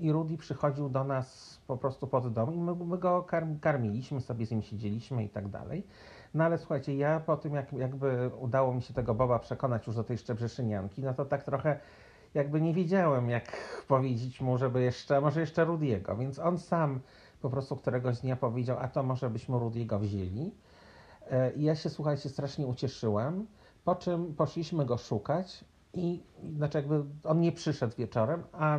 I 0.00 0.12
Rudy 0.12 0.36
przychodził 0.36 0.88
do 0.88 1.04
nas 1.04 1.58
po 1.66 1.76
prostu 1.76 2.06
pod 2.06 2.32
dom 2.32 2.54
i 2.54 2.58
my, 2.58 2.74
my 2.74 2.98
go 2.98 3.22
karm, 3.22 3.58
karmiliśmy, 3.58 4.20
sobie 4.20 4.46
z 4.46 4.50
nim 4.50 4.62
siedzieliśmy 4.62 5.24
i 5.24 5.28
tak 5.28 5.48
dalej. 5.48 5.86
No 6.34 6.44
ale 6.44 6.58
słuchajcie, 6.58 6.96
ja 6.96 7.20
po 7.20 7.36
tym 7.36 7.54
jak 7.54 7.72
jakby 7.72 8.30
udało 8.40 8.74
mi 8.74 8.82
się 8.82 8.94
tego 8.94 9.14
Boba 9.14 9.38
przekonać 9.38 9.86
już 9.86 9.96
do 9.96 10.04
tej 10.04 10.18
Szczebrzeszynianki, 10.18 11.02
no 11.02 11.14
to 11.14 11.24
tak 11.24 11.42
trochę 11.42 11.80
jakby 12.34 12.60
nie 12.60 12.74
wiedziałem 12.74 13.30
jak 13.30 13.52
powiedzieć 13.88 14.40
mu, 14.40 14.58
żeby 14.58 14.82
jeszcze, 14.82 15.20
może 15.20 15.40
jeszcze 15.40 15.64
Rudiego, 15.64 16.16
więc 16.16 16.38
on 16.38 16.58
sam 16.58 17.00
po 17.42 17.50
prostu 17.50 17.76
któregoś 17.76 18.20
dnia 18.20 18.36
powiedział, 18.36 18.76
a 18.80 18.88
to 18.88 19.02
może 19.02 19.30
byśmy 19.30 19.58
Rudiego 19.58 19.98
wzięli. 19.98 20.50
E, 21.30 21.52
I 21.52 21.62
ja 21.62 21.74
się, 21.74 21.90
słuchajcie, 21.90 22.28
strasznie 22.28 22.66
ucieszyłem, 22.66 23.46
po 23.84 23.94
czym 23.94 24.34
poszliśmy 24.34 24.86
go 24.86 24.98
szukać 24.98 25.64
i 25.94 26.22
znaczy 26.56 26.78
jakby 26.78 27.04
on 27.24 27.40
nie 27.40 27.52
przyszedł 27.52 27.96
wieczorem, 27.96 28.42
a 28.52 28.78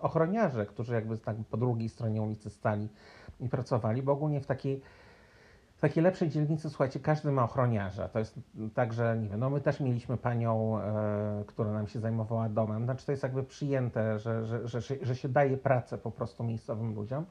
ochroniarze, 0.00 0.66
którzy 0.66 0.94
jakby 0.94 1.18
tak 1.18 1.36
po 1.50 1.56
drugiej 1.56 1.88
stronie 1.88 2.22
ulicy 2.22 2.50
stali 2.50 2.88
i 3.40 3.48
pracowali, 3.48 4.02
bo 4.02 4.12
ogólnie 4.12 4.40
w 4.40 4.46
takiej 4.46 4.82
w 5.78 5.80
takiej 5.80 6.02
lepszej 6.02 6.28
dzielnicy, 6.28 6.70
słuchajcie, 6.70 7.00
każdy 7.00 7.32
ma 7.32 7.44
ochroniarza. 7.44 8.08
To 8.08 8.18
jest 8.18 8.40
tak, 8.74 8.92
że 8.92 9.18
nie 9.18 9.28
wiem, 9.28 9.40
no 9.40 9.50
my 9.50 9.60
też 9.60 9.80
mieliśmy 9.80 10.16
panią, 10.16 10.78
e, 10.78 11.44
która 11.46 11.72
nam 11.72 11.86
się 11.86 12.00
zajmowała 12.00 12.48
domem. 12.48 12.84
Znaczy 12.84 13.06
to 13.06 13.12
jest 13.12 13.22
jakby 13.22 13.42
przyjęte, 13.42 14.18
że, 14.18 14.46
że, 14.46 14.68
że, 14.68 14.80
że 15.02 15.16
się 15.16 15.28
daje 15.28 15.56
pracę 15.56 15.98
po 15.98 16.10
prostu 16.10 16.44
miejscowym 16.44 16.94
ludziom. 16.94 17.24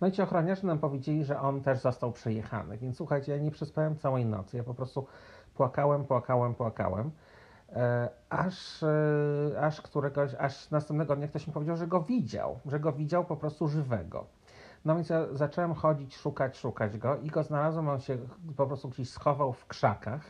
No 0.00 0.06
i 0.06 0.12
ci 0.12 0.22
ochroniarze 0.22 0.66
nam 0.66 0.78
powiedzieli, 0.78 1.24
że 1.24 1.40
on 1.40 1.60
też 1.60 1.78
został 1.78 2.12
przejechany. 2.12 2.78
Więc 2.78 2.96
słuchajcie, 2.96 3.32
ja 3.32 3.38
nie 3.38 3.50
przespałem 3.50 3.96
całej 3.96 4.26
nocy. 4.26 4.56
Ja 4.56 4.64
po 4.64 4.74
prostu 4.74 5.06
płakałem, 5.54 6.04
płakałem, 6.04 6.54
płakałem. 6.54 7.10
E, 7.72 8.08
aż, 8.30 8.82
e, 8.82 9.60
aż 9.60 9.80
któregoś, 9.80 10.34
aż 10.34 10.70
następnego 10.70 11.16
dnia 11.16 11.28
ktoś 11.28 11.46
mi 11.46 11.52
powiedział, 11.52 11.76
że 11.76 11.86
go 11.86 12.02
widział, 12.02 12.60
że 12.66 12.80
go 12.80 12.92
widział 12.92 13.24
po 13.24 13.36
prostu 13.36 13.68
żywego. 13.68 14.26
No 14.84 14.94
więc 14.94 15.08
ja 15.08 15.26
zacząłem 15.32 15.74
chodzić, 15.74 16.16
szukać, 16.16 16.56
szukać 16.56 16.98
go 16.98 17.16
i 17.16 17.28
go 17.28 17.42
znalazłem, 17.42 17.88
on 17.88 18.00
się 18.00 18.18
po 18.56 18.66
prostu 18.66 18.88
gdzieś 18.88 19.10
schował 19.10 19.52
w 19.52 19.66
krzakach 19.66 20.22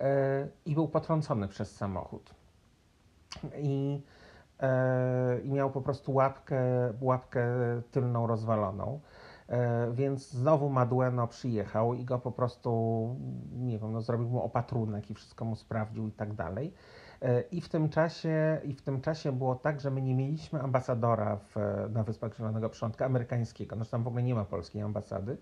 e, 0.00 0.48
i 0.66 0.74
był 0.74 0.88
potrącony 0.88 1.48
przez 1.48 1.76
samochód. 1.76 2.34
I 3.58 4.00
i 5.44 5.50
miał 5.50 5.70
po 5.70 5.80
prostu 5.80 6.14
łapkę, 6.14 6.58
łapkę 7.00 7.46
tylną 7.90 8.26
rozwaloną. 8.26 9.00
E, 9.48 9.92
więc 9.92 10.30
znowu 10.30 10.68
Madueno 10.68 11.26
przyjechał 11.26 11.94
i 11.94 12.04
go 12.04 12.18
po 12.18 12.32
prostu, 12.32 13.16
nie 13.52 13.78
wiem, 13.78 13.92
no, 13.92 14.00
zrobił 14.00 14.28
mu 14.28 14.42
opatrunek 14.42 15.10
i 15.10 15.14
wszystko 15.14 15.44
mu 15.44 15.56
sprawdził 15.56 16.08
i 16.08 16.12
tak 16.12 16.34
dalej. 16.34 16.72
E, 17.22 17.40
I 17.40 17.60
w 17.60 17.68
tym 17.68 17.88
czasie, 17.88 18.60
i 18.64 18.74
w 18.74 18.82
tym 18.82 19.00
czasie 19.00 19.32
było 19.32 19.54
tak, 19.54 19.80
że 19.80 19.90
my 19.90 20.02
nie 20.02 20.14
mieliśmy 20.14 20.62
ambasadora 20.62 21.36
w, 21.36 21.56
na 21.90 22.02
Wyspach 22.02 22.36
Zielonego 22.36 22.68
Przylądka 22.68 23.06
amerykańskiego. 23.06 23.76
Znaczy 23.76 23.90
tam 23.90 24.04
w 24.04 24.06
ogóle 24.06 24.22
nie 24.22 24.34
ma 24.34 24.44
polskiej 24.44 24.82
ambasady. 24.82 25.36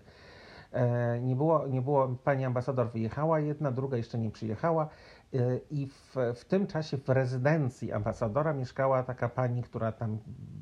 Nie 1.21 1.35
było, 1.35 1.67
nie 1.67 1.81
było, 1.81 2.07
pani 2.07 2.45
ambasador 2.45 2.91
wyjechała, 2.91 3.39
jedna, 3.39 3.71
druga 3.71 3.97
jeszcze 3.97 4.17
nie 4.17 4.31
przyjechała 4.31 4.89
i 5.71 5.87
w, 5.87 6.15
w 6.35 6.45
tym 6.45 6.67
czasie 6.67 6.97
w 6.97 7.09
rezydencji 7.09 7.91
ambasadora 7.93 8.53
mieszkała 8.53 9.03
taka 9.03 9.29
pani, 9.29 9.63
która 9.63 9.91
tam 9.91 10.17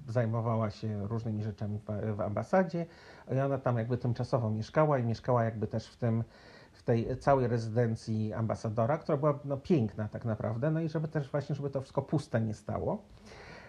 zajmowała 0.08 0.70
się 0.70 1.08
różnymi 1.08 1.44
rzeczami 1.44 1.80
w, 1.80 2.16
w 2.16 2.22
ambasadzie. 2.22 2.86
I 3.32 3.40
ona 3.40 3.58
tam 3.58 3.78
jakby 3.78 3.98
tymczasowo 3.98 4.50
mieszkała 4.50 5.00
i 5.00 5.04
mieszkała 5.04 5.44
jakby 5.44 5.68
też 5.68 5.88
w 5.88 5.98
tym 5.98 6.24
w 6.74 6.84
tej 6.84 7.18
całej 7.18 7.48
rezydencji 7.48 8.34
ambasadora, 8.34 8.98
która 8.98 9.18
była 9.18 9.40
no, 9.46 9.58
piękna 9.58 10.08
tak 10.08 10.26
naprawdę, 10.26 10.72
no 10.72 10.82
i 10.82 10.90
żeby 10.90 11.08
też 11.08 11.32
właśnie, 11.32 11.56
żeby 11.56 11.70
to 11.70 11.82
wszystko 11.82 12.02
puste 12.02 12.42
nie 12.42 12.54
stało. 12.54 13.04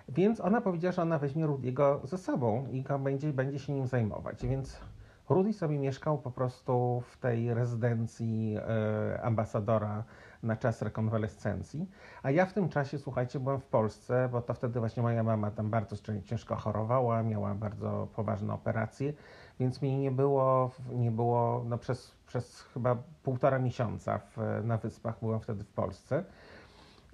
Więc 0.09 0.41
ona 0.41 0.61
powiedziała, 0.61 0.93
że 0.93 1.03
ona 1.03 1.19
weźmie 1.19 1.47
Rudiego 1.47 2.01
ze 2.05 2.19
sobą 2.19 2.67
i 2.73 2.85
będzie, 2.99 3.33
będzie 3.33 3.59
się 3.59 3.73
nim 3.73 3.87
zajmować. 3.87 4.47
Więc 4.47 4.81
Rudy 5.29 5.53
sobie 5.53 5.79
mieszkał 5.79 6.19
po 6.19 6.31
prostu 6.31 7.03
w 7.11 7.19
tej 7.19 7.55
rezydencji 7.55 8.57
e, 8.57 9.23
ambasadora 9.23 10.05
na 10.45 10.57
czas 10.57 10.83
rekonwalescencji, 10.83 11.91
a 12.23 12.31
ja 12.31 12.47
w 12.47 12.53
tym 12.53 12.69
czasie, 12.69 12.99
słuchajcie, 12.99 13.41
byłem 13.41 13.61
w 13.61 13.67
Polsce, 13.67 14.29
bo 14.33 14.43
to 14.43 14.55
wtedy 14.55 14.81
właśnie 14.81 15.03
moja 15.03 15.23
mama 15.23 15.51
tam 15.51 15.71
bardzo 15.71 15.97
ciężko 16.25 16.57
chorowała, 16.57 17.23
miała 17.23 17.55
bardzo 17.55 18.09
poważne 18.17 18.55
operacje, 18.55 19.13
więc 19.61 19.83
mi 19.83 19.99
nie 19.99 20.11
było, 20.11 20.71
nie 20.93 21.11
było 21.11 21.65
no 21.69 21.79
przez, 21.79 22.15
przez 22.27 22.61
chyba 22.61 22.97
półtora 23.23 23.59
miesiąca 23.59 24.19
w, 24.19 24.37
na 24.65 24.77
Wyspach, 24.79 25.15
byłem 25.23 25.41
wtedy 25.41 25.65
w 25.65 25.73
Polsce. 25.73 26.25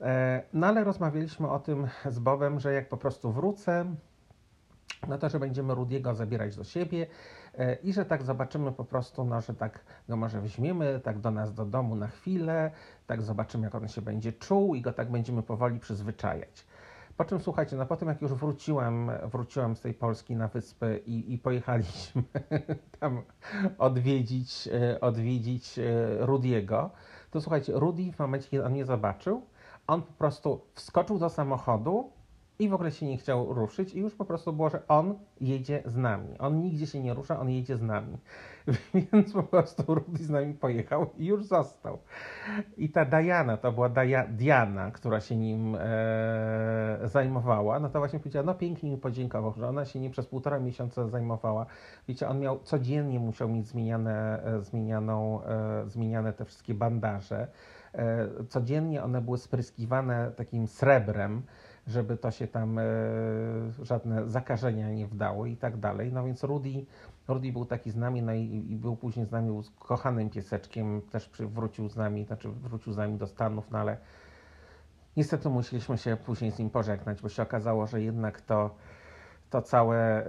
E, 0.00 0.42
no 0.52 0.66
ale 0.66 0.84
rozmawialiśmy 0.84 1.50
o 1.50 1.58
tym 1.58 1.88
z 2.06 2.18
Bobem, 2.18 2.60
że 2.60 2.72
jak 2.72 2.88
po 2.88 2.96
prostu 2.96 3.32
wrócę, 3.32 3.84
no 5.08 5.18
to, 5.18 5.28
że 5.28 5.40
będziemy 5.40 5.74
Rudiego 5.74 6.14
zabierać 6.14 6.56
do 6.56 6.64
siebie 6.64 7.06
e, 7.58 7.74
i 7.74 7.92
że 7.92 8.04
tak 8.04 8.22
zobaczymy 8.22 8.72
po 8.72 8.84
prostu, 8.84 9.24
no, 9.24 9.40
że 9.40 9.54
tak 9.54 9.84
go 10.08 10.16
może 10.16 10.40
weźmiemy 10.40 11.00
tak 11.04 11.18
do 11.18 11.30
nas 11.30 11.54
do 11.54 11.64
domu 11.64 11.96
na 11.96 12.08
chwilę, 12.08 12.70
tak 13.06 13.22
zobaczymy, 13.22 13.64
jak 13.64 13.74
on 13.74 13.88
się 13.88 14.02
będzie 14.02 14.32
czuł 14.32 14.74
i 14.74 14.80
go 14.80 14.92
tak 14.92 15.10
będziemy 15.10 15.42
powoli 15.42 15.80
przyzwyczajać. 15.80 16.66
Po 17.16 17.24
czym 17.24 17.40
słuchajcie, 17.40 17.76
no 17.76 17.86
potem 17.86 18.08
jak 18.08 18.22
już 18.22 18.34
wróciłem, 18.34 19.10
wróciłem 19.24 19.76
z 19.76 19.80
tej 19.80 19.94
Polski 19.94 20.36
na 20.36 20.48
wyspy 20.48 21.02
i, 21.06 21.32
i 21.34 21.38
pojechaliśmy 21.38 22.22
tam 23.00 23.22
odwiedzić, 23.78 24.68
e, 24.68 25.00
odwiedzić 25.00 25.78
e, 25.78 25.82
Rudiego, 26.26 26.90
to 27.30 27.40
słuchajcie, 27.40 27.72
Rudy 27.76 28.12
w 28.12 28.18
momencie, 28.18 28.48
kiedy 28.48 28.64
on 28.64 28.72
mnie 28.72 28.84
zobaczył, 28.84 29.42
on 29.86 30.02
po 30.02 30.12
prostu 30.12 30.60
wskoczył 30.74 31.18
do 31.18 31.28
samochodu 31.28 32.10
i 32.60 32.68
w 32.68 32.74
ogóle 32.74 32.90
się 32.90 33.06
nie 33.06 33.16
chciał 33.16 33.54
ruszyć 33.54 33.94
i 33.94 33.98
już 33.98 34.14
po 34.14 34.24
prostu 34.24 34.52
było, 34.52 34.70
że 34.70 34.86
on 34.88 35.14
jedzie 35.40 35.82
z 35.86 35.96
nami. 35.96 36.38
On 36.38 36.60
nigdzie 36.60 36.86
się 36.86 37.00
nie 37.00 37.14
rusza, 37.14 37.40
on 37.40 37.50
jedzie 37.50 37.76
z 37.76 37.82
nami. 37.82 38.18
Więc 39.12 39.32
po 39.32 39.42
prostu 39.42 39.94
Rudy 39.94 40.24
z 40.24 40.30
nami 40.30 40.54
pojechał 40.54 41.06
i 41.18 41.26
już 41.26 41.44
został. 41.44 41.98
I 42.76 42.88
ta 42.88 43.04
Diana, 43.04 43.56
to 43.56 43.72
była 43.72 43.88
Dia 43.88 44.26
Diana, 44.26 44.90
która 44.90 45.20
się 45.20 45.36
nim 45.36 45.76
e, 45.80 46.98
zajmowała, 47.04 47.80
no 47.80 47.90
to 47.90 47.98
właśnie 47.98 48.18
powiedziała, 48.18 48.46
no 48.46 48.54
pięknie 48.54 48.90
mi 48.90 48.96
podziękował, 48.96 49.54
że 49.56 49.68
ona 49.68 49.84
się 49.84 50.00
nim 50.00 50.12
przez 50.12 50.26
półtora 50.26 50.58
miesiąca 50.58 51.08
zajmowała. 51.08 51.66
Wiecie, 52.08 52.28
on 52.28 52.40
miał, 52.40 52.58
codziennie 52.58 53.20
musiał 53.20 53.48
mieć 53.48 53.66
zmieniane, 53.66 54.42
e, 54.44 54.62
zmienianą, 54.62 55.44
e, 55.44 55.88
zmieniane 55.88 56.32
te 56.32 56.44
wszystkie 56.44 56.74
bandaże. 56.74 57.48
E, 57.94 58.28
codziennie 58.48 59.02
one 59.02 59.20
były 59.20 59.38
spryskiwane 59.38 60.32
takim 60.36 60.66
srebrem, 60.66 61.42
żeby 61.90 62.16
to 62.16 62.30
się 62.30 62.46
tam 62.46 62.78
e, 62.78 62.82
żadne 63.82 64.28
zakażenia 64.28 64.90
nie 64.90 65.06
wdało 65.06 65.46
i 65.46 65.56
tak 65.56 65.76
dalej. 65.76 66.12
No 66.12 66.24
więc 66.24 66.44
Rudy, 66.44 66.86
Rudy 67.28 67.52
był 67.52 67.64
taki 67.64 67.90
z 67.90 67.96
nami, 67.96 68.22
no 68.22 68.34
i, 68.34 68.66
i 68.70 68.76
był 68.76 68.96
później 68.96 69.26
z 69.26 69.30
nami 69.30 69.62
kochanym 69.78 70.30
pieseczkiem, 70.30 71.02
też 71.02 71.30
wrócił 71.38 71.88
z 71.88 71.96
nami, 71.96 72.24
znaczy 72.24 72.48
wrócił 72.48 72.92
z 72.92 72.96
nami 72.96 73.18
do 73.18 73.26
Stanów, 73.26 73.70
no 73.70 73.78
ale 73.78 73.96
niestety 75.16 75.48
musieliśmy 75.48 75.98
się 75.98 76.16
później 76.16 76.50
z 76.50 76.58
nim 76.58 76.70
pożegnać, 76.70 77.22
bo 77.22 77.28
się 77.28 77.42
okazało, 77.42 77.86
że 77.86 78.02
jednak 78.02 78.40
to 78.40 78.74
to 79.50 79.62
całe, 79.62 80.26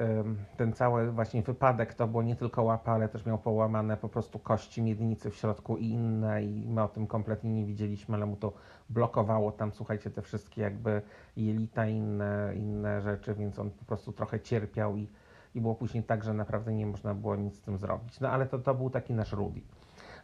ten 0.57 0.73
cały 0.73 1.11
właśnie 1.11 1.41
wypadek 1.41 1.93
to 1.93 2.07
było 2.07 2.23
nie 2.23 2.35
tylko 2.35 2.63
łapa, 2.63 2.91
ale 2.91 3.09
też 3.09 3.25
miał 3.25 3.37
połamane 3.37 3.97
po 3.97 4.09
prostu 4.09 4.39
kości 4.39 4.81
miednicy 4.81 5.29
w 5.29 5.35
środku 5.35 5.77
i 5.77 5.89
inne 5.89 6.43
i 6.43 6.67
my 6.67 6.83
o 6.83 6.87
tym 6.87 7.07
kompletnie 7.07 7.53
nie 7.53 7.65
widzieliśmy, 7.65 8.15
ale 8.15 8.25
mu 8.25 8.35
to 8.35 8.53
blokowało 8.89 9.51
tam, 9.51 9.71
słuchajcie, 9.71 10.09
te 10.09 10.21
wszystkie 10.21 10.61
jakby 10.61 11.01
jelita 11.37 11.87
i 11.87 11.93
inne, 11.93 12.53
inne 12.55 13.01
rzeczy, 13.01 13.33
więc 13.33 13.59
on 13.59 13.71
po 13.71 13.85
prostu 13.85 14.11
trochę 14.11 14.39
cierpiał 14.39 14.97
i, 14.97 15.07
i 15.55 15.61
było 15.61 15.75
później 15.75 16.03
tak, 16.03 16.23
że 16.23 16.33
naprawdę 16.33 16.73
nie 16.73 16.85
można 16.85 17.13
było 17.13 17.35
nic 17.35 17.55
z 17.55 17.61
tym 17.61 17.77
zrobić. 17.77 18.19
No 18.19 18.29
ale 18.29 18.45
to, 18.45 18.59
to 18.59 18.73
był 18.73 18.89
taki 18.89 19.13
nasz 19.13 19.31
Rudy. 19.31 19.61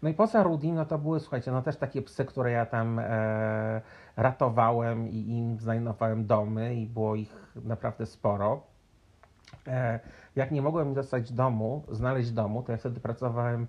No 0.01 0.09
i 0.09 0.13
poza 0.13 0.43
Rudy, 0.43 0.67
no 0.67 0.85
to 0.85 0.97
były, 0.97 1.19
słuchajcie, 1.19 1.51
no 1.51 1.61
też 1.61 1.77
takie 1.77 2.01
psy, 2.01 2.25
które 2.25 2.51
ja 2.51 2.65
tam 2.65 2.99
e, 2.99 3.81
ratowałem 4.15 5.07
i 5.09 5.29
im 5.29 5.59
znajdowałem 5.59 6.25
domy 6.25 6.75
i 6.75 6.85
było 6.85 7.15
ich 7.15 7.53
naprawdę 7.55 8.05
sporo. 8.05 8.76
E, 9.67 9.99
jak 10.35 10.51
nie 10.51 10.61
mogłem 10.61 10.93
dostać 10.93 11.31
domu, 11.31 11.83
znaleźć 11.91 12.31
domu, 12.31 12.63
to 12.63 12.71
ja 12.71 12.77
wtedy 12.77 12.99
pracowałem 12.99 13.67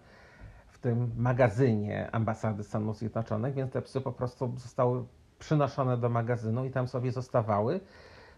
w 0.69 0.79
tym 0.79 1.11
magazynie 1.17 2.09
ambasady 2.13 2.65
Stanów 2.65 2.99
Zjednoczonych, 2.99 3.55
więc 3.55 3.73
te 3.73 3.83
psy 3.83 4.01
po 4.01 4.13
prostu 4.13 4.53
zostały 4.57 5.05
przynoszone 5.39 5.97
do 5.97 6.09
magazynu 6.09 6.65
i 6.65 6.71
tam 6.71 6.89
sobie 6.89 7.13
zostawały 7.13 7.81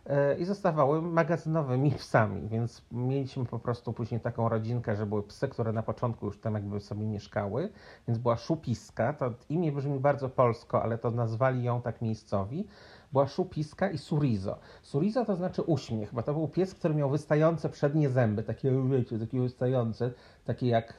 e, 0.06 0.38
i 0.38 0.44
zostawały 0.44 1.02
magazynowymi 1.02 1.90
psami, 1.90 2.48
więc 2.48 2.84
mieliśmy 2.92 3.44
po 3.44 3.58
prostu 3.58 3.92
później 3.92 4.20
taką 4.20 4.48
rodzinkę, 4.48 4.96
że 4.96 5.06
były 5.06 5.22
psy, 5.22 5.48
które 5.48 5.72
na 5.72 5.82
początku 5.82 6.26
już 6.26 6.40
tam 6.40 6.54
jakby 6.54 6.80
sobie 6.80 7.06
mieszkały, 7.06 7.72
więc 8.08 8.18
była 8.18 8.36
szupiska, 8.36 9.12
to 9.12 9.30
imię 9.48 9.72
brzmi 9.72 10.00
bardzo 10.00 10.28
polsko, 10.28 10.82
ale 10.82 10.98
to 10.98 11.10
nazwali 11.10 11.64
ją 11.64 11.82
tak 11.82 12.02
miejscowi, 12.02 12.66
była 13.12 13.28
szupiska 13.28 13.90
i 13.90 13.98
surizo. 13.98 14.58
Surizo 14.82 15.24
to 15.24 15.36
znaczy 15.36 15.62
uśmiech, 15.62 16.14
bo 16.14 16.22
to 16.22 16.34
był 16.34 16.48
pies, 16.48 16.74
który 16.74 16.94
miał 16.94 17.10
wystające 17.10 17.68
przednie 17.68 18.08
zęby, 18.08 18.42
takie, 18.42 18.72
wiecie, 18.90 19.18
takie 19.18 19.40
wystające, 19.40 20.10
takie 20.44 20.66
jak, 20.66 20.94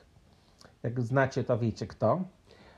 jak 0.83 1.01
znacie, 1.01 1.43
to 1.43 1.57
wiecie 1.57 1.87
kto, 1.87 2.21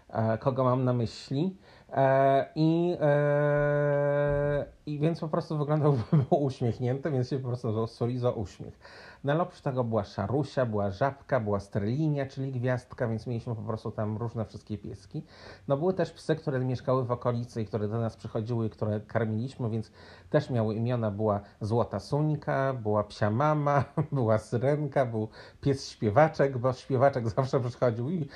e, 0.10 0.38
kogo 0.38 0.64
mam 0.64 0.84
na 0.84 0.94
myśli. 0.94 1.58
E, 1.94 2.46
I, 2.56 2.98
e, 3.02 4.66
I 4.86 5.00
więc 5.00 5.20
po 5.20 5.28
prostu 5.28 5.58
wyglądał 5.58 5.94
był 6.30 6.44
uśmiechnięty, 6.44 7.12
więc 7.12 7.30
się 7.30 7.40
po 7.40 7.48
prostu 7.48 7.68
nazywał 7.68 7.88
Surizo 7.88 8.32
uśmiech. 8.32 8.80
No 9.24 9.34
ale 9.34 9.42
oprócz 9.42 9.62
tego 9.62 9.84
była 9.84 10.04
szarusia, 10.04 10.66
była 10.66 10.92
żabka, 10.92 11.40
była 11.40 11.60
strelinia, 11.60 12.26
czyli 12.26 12.52
gwiazdka, 12.52 13.08
więc 13.08 13.28
mieliśmy 13.28 13.56
po 13.56 13.62
prostu 13.62 13.92
tam 13.92 14.18
różne 14.18 14.46
wszystkie 14.46 14.78
pieski. 14.78 15.24
No 15.68 15.78
były 15.78 15.94
też 15.94 16.12
psy, 16.12 16.36
które 16.36 16.60
mieszkały 16.60 17.06
w 17.06 17.12
okolicy 17.12 17.62
i 17.62 17.66
które 17.66 17.88
do 17.88 18.00
nas 18.00 18.16
przychodziły, 18.16 18.70
które 18.70 19.00
karmiliśmy, 19.00 19.70
więc 19.70 19.92
też 20.30 20.50
miały 20.50 20.76
imiona. 20.76 21.12
Była 21.12 21.42
Złota 21.62 22.00
Suńka, 22.00 22.74
była 22.74 23.04
Psia 23.04 23.32
Mama, 23.32 23.84
była 24.12 24.38
Syrenka, 24.38 25.06
był 25.06 25.28
pies 25.62 25.90
śpiewaczek, 25.90 26.58
bo 26.58 26.74
śpiewaczek 26.74 27.30
zawsze 27.30 27.60
przychodził 27.60 28.10
i 28.10 28.30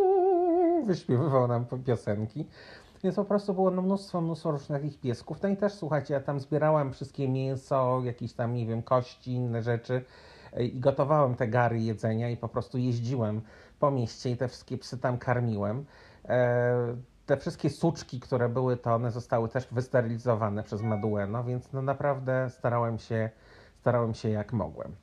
wyśpiewywał 0.86 1.48
nam 1.48 1.66
piosenki. 1.86 2.48
Więc 3.04 3.16
po 3.16 3.24
prostu 3.24 3.54
było 3.54 3.70
no 3.70 3.82
mnóstwo, 3.82 4.20
mnóstwo 4.20 4.50
różnych 4.50 4.82
takich 4.82 5.00
piesków. 5.00 5.42
No 5.42 5.48
i 5.48 5.56
też 5.56 5.72
słuchajcie, 5.72 6.14
ja 6.14 6.20
tam 6.20 6.40
zbierałam 6.40 6.92
wszystkie 6.92 7.28
mięso, 7.28 8.00
jakieś 8.04 8.32
tam, 8.32 8.54
nie 8.54 8.66
wiem, 8.66 8.82
kości, 8.82 9.32
inne 9.32 9.62
rzeczy 9.62 10.04
e, 10.52 10.64
i 10.64 10.80
gotowałem 10.80 11.34
te 11.34 11.48
gary 11.48 11.80
jedzenia 11.80 12.30
i 12.30 12.36
po 12.36 12.48
prostu 12.48 12.78
jeździłem 12.78 13.40
po 13.80 13.90
mieście 13.90 14.30
i 14.30 14.36
te 14.36 14.48
wszystkie 14.48 14.78
psy 14.78 14.98
tam 14.98 15.18
karmiłem. 15.18 15.84
E, 16.28 16.96
te 17.26 17.36
wszystkie 17.36 17.70
suczki, 17.70 18.20
które 18.20 18.48
były, 18.48 18.76
to 18.76 18.94
one 18.94 19.10
zostały 19.10 19.48
też 19.48 19.68
wysterylizowane 19.72 20.62
przez 20.62 20.82
Madueno, 20.82 21.44
więc 21.44 21.72
no 21.72 21.82
naprawdę 21.82 22.50
starałem 22.50 22.98
się, 22.98 23.30
starałem 23.80 24.14
się 24.14 24.28
jak 24.28 24.52
mogłem. 24.52 24.94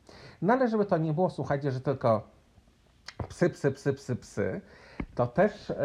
No 0.42 0.54
ale 0.54 0.68
żeby 0.68 0.86
to 0.86 0.98
nie 0.98 1.14
było, 1.14 1.30
słuchajcie, 1.30 1.72
że 1.72 1.82
tylko 1.82 2.22
psy, 3.30 3.50
psy, 3.50 3.72
psy, 3.72 3.94
psy, 3.94 4.16
psy, 4.16 4.62
to 5.16 5.28
też 5.28 5.70
e, 5.70 5.76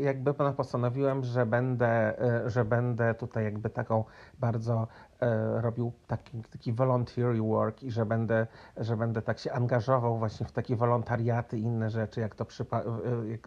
jakby 0.00 0.34
postanowiłem, 0.34 1.24
że 1.24 1.46
będę, 1.46 2.20
e, 2.20 2.50
że 2.50 2.64
będę 2.64 3.14
tutaj 3.14 3.44
jakby 3.44 3.70
taką 3.70 4.04
bardzo 4.38 4.88
e, 5.20 5.60
robił 5.60 5.92
taki, 6.06 6.42
taki 6.42 6.72
voluntary 6.72 7.42
work 7.42 7.82
i 7.82 7.90
że 7.90 8.06
będę, 8.06 8.46
że 8.76 8.96
będę 8.96 9.22
tak 9.22 9.38
się 9.38 9.52
angażował 9.52 10.18
właśnie 10.18 10.46
w 10.46 10.52
takie 10.52 10.76
wolontariaty 10.76 11.58
i 11.58 11.62
inne 11.62 11.90
rzeczy, 11.90 12.20
jak 12.20 12.34
to 12.34 12.44
przypa- 12.44 12.82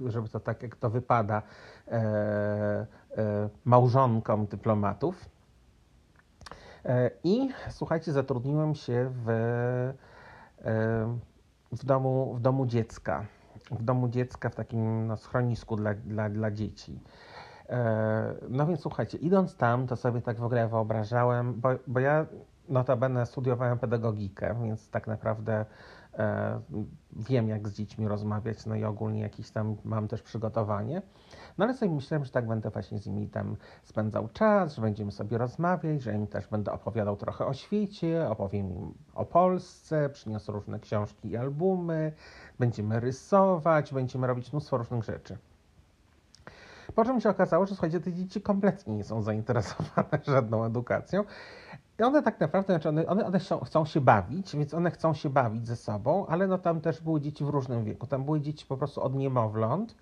żeby 0.06 0.30
to 0.30 0.40
tak, 0.40 0.64
jak 0.64 0.76
to 0.76 0.90
wypada 0.90 1.42
małżonkom 3.66 4.46
dyplomatów. 4.46 5.30
I 7.24 7.50
słuchajcie, 7.70 8.12
zatrudniłem 8.12 8.76
się 8.76 9.12
w, 9.26 9.26
w, 11.72 11.86
domu, 11.86 12.34
w 12.36 12.42
domu 12.42 12.66
dziecka 12.66 13.26
w 13.72 13.84
domu 13.84 14.10
dziecka, 14.10 14.50
w 14.50 14.56
takim 14.56 15.08
no, 15.08 15.18
schronisku 15.18 15.76
dla, 15.76 15.94
dla, 15.94 16.30
dla 16.30 16.52
dzieci. 16.52 17.00
E, 17.70 18.36
no 18.50 18.68
więc 18.68 18.80
słuchajcie, 18.80 19.18
idąc 19.18 19.56
tam, 19.56 19.88
to 19.88 19.96
sobie 19.96 20.22
tak 20.22 20.38
w 20.38 20.44
ogóle 20.44 20.68
wyobrażałem, 20.68 21.54
bo, 21.62 21.70
bo 21.88 22.00
ja 22.00 22.26
notabene 22.70 23.26
studiowałem 23.26 23.80
pedagogikę, 23.80 24.56
więc 24.64 24.90
tak 24.90 25.08
naprawdę 25.08 25.66
wiem, 27.14 27.48
jak 27.48 27.68
z 27.68 27.74
dziećmi 27.74 28.08
rozmawiać, 28.08 28.66
no 28.66 28.76
i 28.76 28.84
ogólnie 28.84 29.22
jakieś 29.22 29.52
tam 29.52 29.76
mam 29.84 30.08
też 30.08 30.22
przygotowanie. 30.22 31.02
No 31.58 31.66
ale 31.66 31.74
sobie 31.74 31.92
myślałem, 31.92 32.26
że 32.26 32.32
tak 32.32 32.48
będę 32.48 32.70
właśnie 32.70 33.00
z 33.00 33.08
nimi 33.08 33.28
tam 33.28 33.56
spędzał 33.84 34.28
czas, 34.28 34.76
że 34.76 34.82
będziemy 34.82 35.12
sobie 35.12 35.38
rozmawiać, 35.38 36.02
że 36.02 36.14
im 36.14 36.28
też 36.28 36.48
będę 36.48 36.72
opowiadał 36.72 37.18
trochę 37.18 37.46
o 37.46 37.54
świecie, 37.54 38.30
opowiem 38.30 38.72
im 38.72 38.94
o 39.16 39.26
Polsce, 39.26 40.10
przyniosę 40.10 40.52
różne 40.52 40.80
książki 40.80 41.30
i 41.30 41.38
albumy, 41.38 42.12
będziemy 42.60 43.00
rysować, 43.00 43.94
będziemy 43.94 44.28
robić 44.28 44.54
mnóstwo 44.54 44.78
różnych 44.78 45.04
rzeczy. 45.04 45.38
Po 46.96 47.06
czym 47.06 47.22
się 47.22 47.30
okazało, 47.30 47.66
że 47.66 47.76
słuchajcie, 47.76 48.00
te 48.00 48.14
dzieci 48.14 48.42
kompletnie 48.42 48.96
nie 48.96 49.04
są 49.04 49.22
zainteresowane 49.22 50.20
żadną 50.28 50.66
edukacją. 50.66 51.24
I 52.00 52.04
one 52.04 52.24
tak 52.24 52.40
naprawdę, 52.40 52.74
znaczy 52.74 52.90
one, 52.90 53.08
one, 53.08 53.26
one 53.26 53.40
chcą, 53.40 53.60
chcą 53.60 53.86
się 53.86 54.02
bawić, 54.02 54.56
więc 54.56 54.74
one 54.74 54.92
chcą 54.92 55.14
się 55.14 55.30
bawić 55.30 55.68
ze 55.68 55.76
sobą, 55.76 56.26
ale 56.28 56.48
no 56.48 56.58
tam 56.58 56.82
też 56.82 57.02
były 57.02 57.22
dzieci 57.22 57.46
w 57.46 57.50
różnym 57.50 57.84
wieku. 57.84 58.08
Tam 58.08 58.26
były 58.26 58.42
dzieci 58.42 58.66
po 58.66 58.78
prostu 58.78 59.02
od 59.02 59.16
niemowląt 59.16 59.96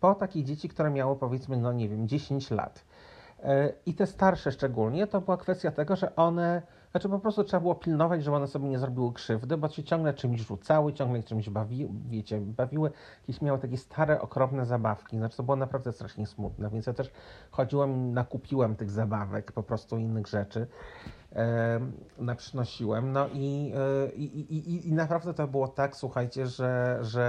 po 0.00 0.14
takie 0.14 0.44
dzieci, 0.44 0.68
które 0.68 0.90
miały 0.90 1.16
powiedzmy, 1.16 1.56
no 1.56 1.72
nie 1.72 1.88
wiem, 1.88 2.08
10 2.08 2.50
lat. 2.50 2.84
E, 3.42 3.72
I 3.86 3.94
te 3.94 4.06
starsze 4.06 4.52
szczególnie, 4.52 5.06
to 5.06 5.20
była 5.20 5.36
kwestia 5.36 5.70
tego, 5.70 5.96
że 5.96 6.16
one, 6.16 6.62
znaczy 6.90 7.08
po 7.08 7.18
prostu 7.18 7.44
trzeba 7.44 7.60
było 7.60 7.74
pilnować, 7.74 8.24
żeby 8.24 8.36
one 8.36 8.46
sobie 8.46 8.68
nie 8.68 8.78
zrobiły 8.78 9.12
krzywdy, 9.12 9.56
bo 9.56 9.68
się 9.68 9.84
ciągle 9.84 10.14
czymś 10.14 10.40
rzucały, 10.40 10.92
ciągle 10.92 11.22
czymś 11.22 11.50
bawiły, 11.50 11.90
wiecie, 12.08 12.40
bawiły, 12.40 12.90
jakieś 13.20 13.42
miały 13.42 13.58
takie 13.58 13.76
stare, 13.76 14.20
okropne 14.20 14.66
zabawki, 14.66 15.16
znaczy 15.16 15.36
to 15.36 15.42
było 15.42 15.56
naprawdę 15.56 15.92
strasznie 15.92 16.26
smutne, 16.26 16.70
więc 16.70 16.86
ja 16.86 16.92
też 16.92 17.10
chodziłem, 17.50 18.12
nakupiłem 18.12 18.76
tych 18.76 18.90
zabawek, 18.90 19.52
po 19.52 19.62
prostu 19.62 19.98
innych 19.98 20.26
rzeczy, 20.26 20.66
e, 21.32 21.80
naprzynosiłem, 22.18 23.12
no 23.12 23.28
i, 23.32 23.72
e, 23.76 24.12
i, 24.12 24.54
i, 24.56 24.88
i 24.88 24.92
naprawdę 24.92 25.34
to 25.34 25.48
było 25.48 25.68
tak, 25.68 25.96
słuchajcie, 25.96 26.46
że, 26.46 26.98
że 27.02 27.24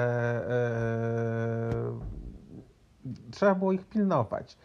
e, 3.05 3.31
trzeba 3.31 3.55
było 3.55 3.71
ich 3.71 3.85
pilnować. 3.85 4.57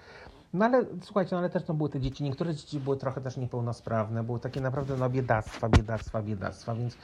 No 0.53 0.64
ale 0.64 0.85
słuchajcie, 1.03 1.31
no 1.33 1.38
ale 1.38 1.51
też 1.51 1.64
to 1.64 1.75
były 1.75 1.88
te 1.88 2.01
dzieci, 2.01 2.25
niektóre 2.25 2.55
dzieci 2.55 2.81
były 2.81 2.96
trochę 2.96 3.20
też 3.20 3.37
niepełnosprawne, 3.37 4.25
były 4.25 4.40
takie 4.40 4.61
naprawdę 4.61 4.96
no 4.96 5.11
biedactwa, 5.11 5.68
biedactwa, 5.68 6.22
biedactwa, 6.22 6.75
więc 6.75 6.96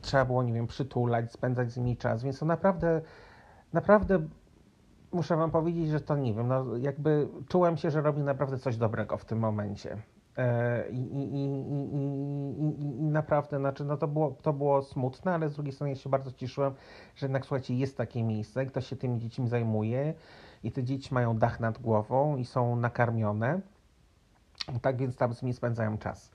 trzeba 0.00 0.24
było, 0.24 0.42
nie 0.42 0.52
wiem, 0.52 0.66
przytulać, 0.66 1.32
spędzać 1.32 1.72
z 1.72 1.76
nimi 1.76 1.96
czas, 1.96 2.22
więc 2.22 2.38
to 2.38 2.46
naprawdę, 2.46 3.00
naprawdę 3.72 4.26
muszę 5.12 5.36
wam 5.36 5.50
powiedzieć, 5.50 5.88
że 5.88 6.00
to 6.00 6.16
nie 6.16 6.34
wiem, 6.34 6.48
no 6.48 6.76
jakby 6.76 7.28
czułem 7.48 7.76
się, 7.76 7.90
że 7.90 8.00
robi 8.00 8.22
naprawdę 8.22 8.58
coś 8.58 8.76
dobrego 8.76 9.16
w 9.16 9.24
tym 9.24 9.38
momencie. 9.38 9.96
I, 10.90 10.98
i, 10.98 11.34
i, 11.34 11.48
i, 13.00 13.02
naprawdę, 13.02 13.58
znaczy, 13.58 13.84
no 13.84 13.96
to 13.96 14.08
było, 14.08 14.36
to 14.42 14.52
było 14.52 14.82
smutne, 14.82 15.34
ale 15.34 15.48
z 15.48 15.54
drugiej 15.54 15.72
strony 15.72 15.90
ja 15.90 15.96
się 15.96 16.10
bardzo 16.10 16.32
cieszyłem, 16.32 16.74
że 17.16 17.26
jednak, 17.26 17.46
słuchajcie, 17.46 17.74
jest 17.74 17.96
takie 17.96 18.22
miejsce, 18.22 18.66
ktoś 18.66 18.86
się 18.86 18.96
tymi 18.96 19.18
dziećmi 19.18 19.48
zajmuje 19.48 20.14
i 20.64 20.72
te 20.72 20.84
dzieci 20.84 21.14
mają 21.14 21.38
dach 21.38 21.60
nad 21.60 21.78
głową 21.78 22.36
i 22.36 22.44
są 22.44 22.76
nakarmione. 22.76 23.60
Tak 24.82 24.96
więc 24.96 25.16
tam 25.16 25.34
z 25.34 25.42
nimi 25.42 25.54
spędzają 25.54 25.98
czas. 25.98 26.30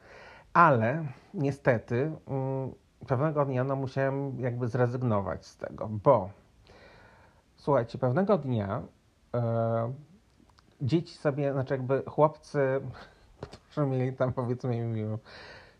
Ale 0.53 1.05
niestety 1.33 2.11
mm, 2.27 2.71
pewnego 3.07 3.45
dnia 3.45 3.63
no, 3.63 3.75
musiałem 3.75 4.39
jakby 4.39 4.67
zrezygnować 4.67 5.45
z 5.45 5.57
tego, 5.57 5.87
bo 5.87 6.29
słuchajcie, 7.55 7.97
pewnego 7.97 8.37
dnia 8.37 8.81
e, 9.35 9.93
dzieci 10.81 11.17
sobie, 11.17 11.53
znaczy 11.53 11.73
jakby 11.73 12.03
chłopcy, 12.07 12.81
mieli 13.85 14.13
tam 14.13 14.33
powiedzmy 14.33 15.17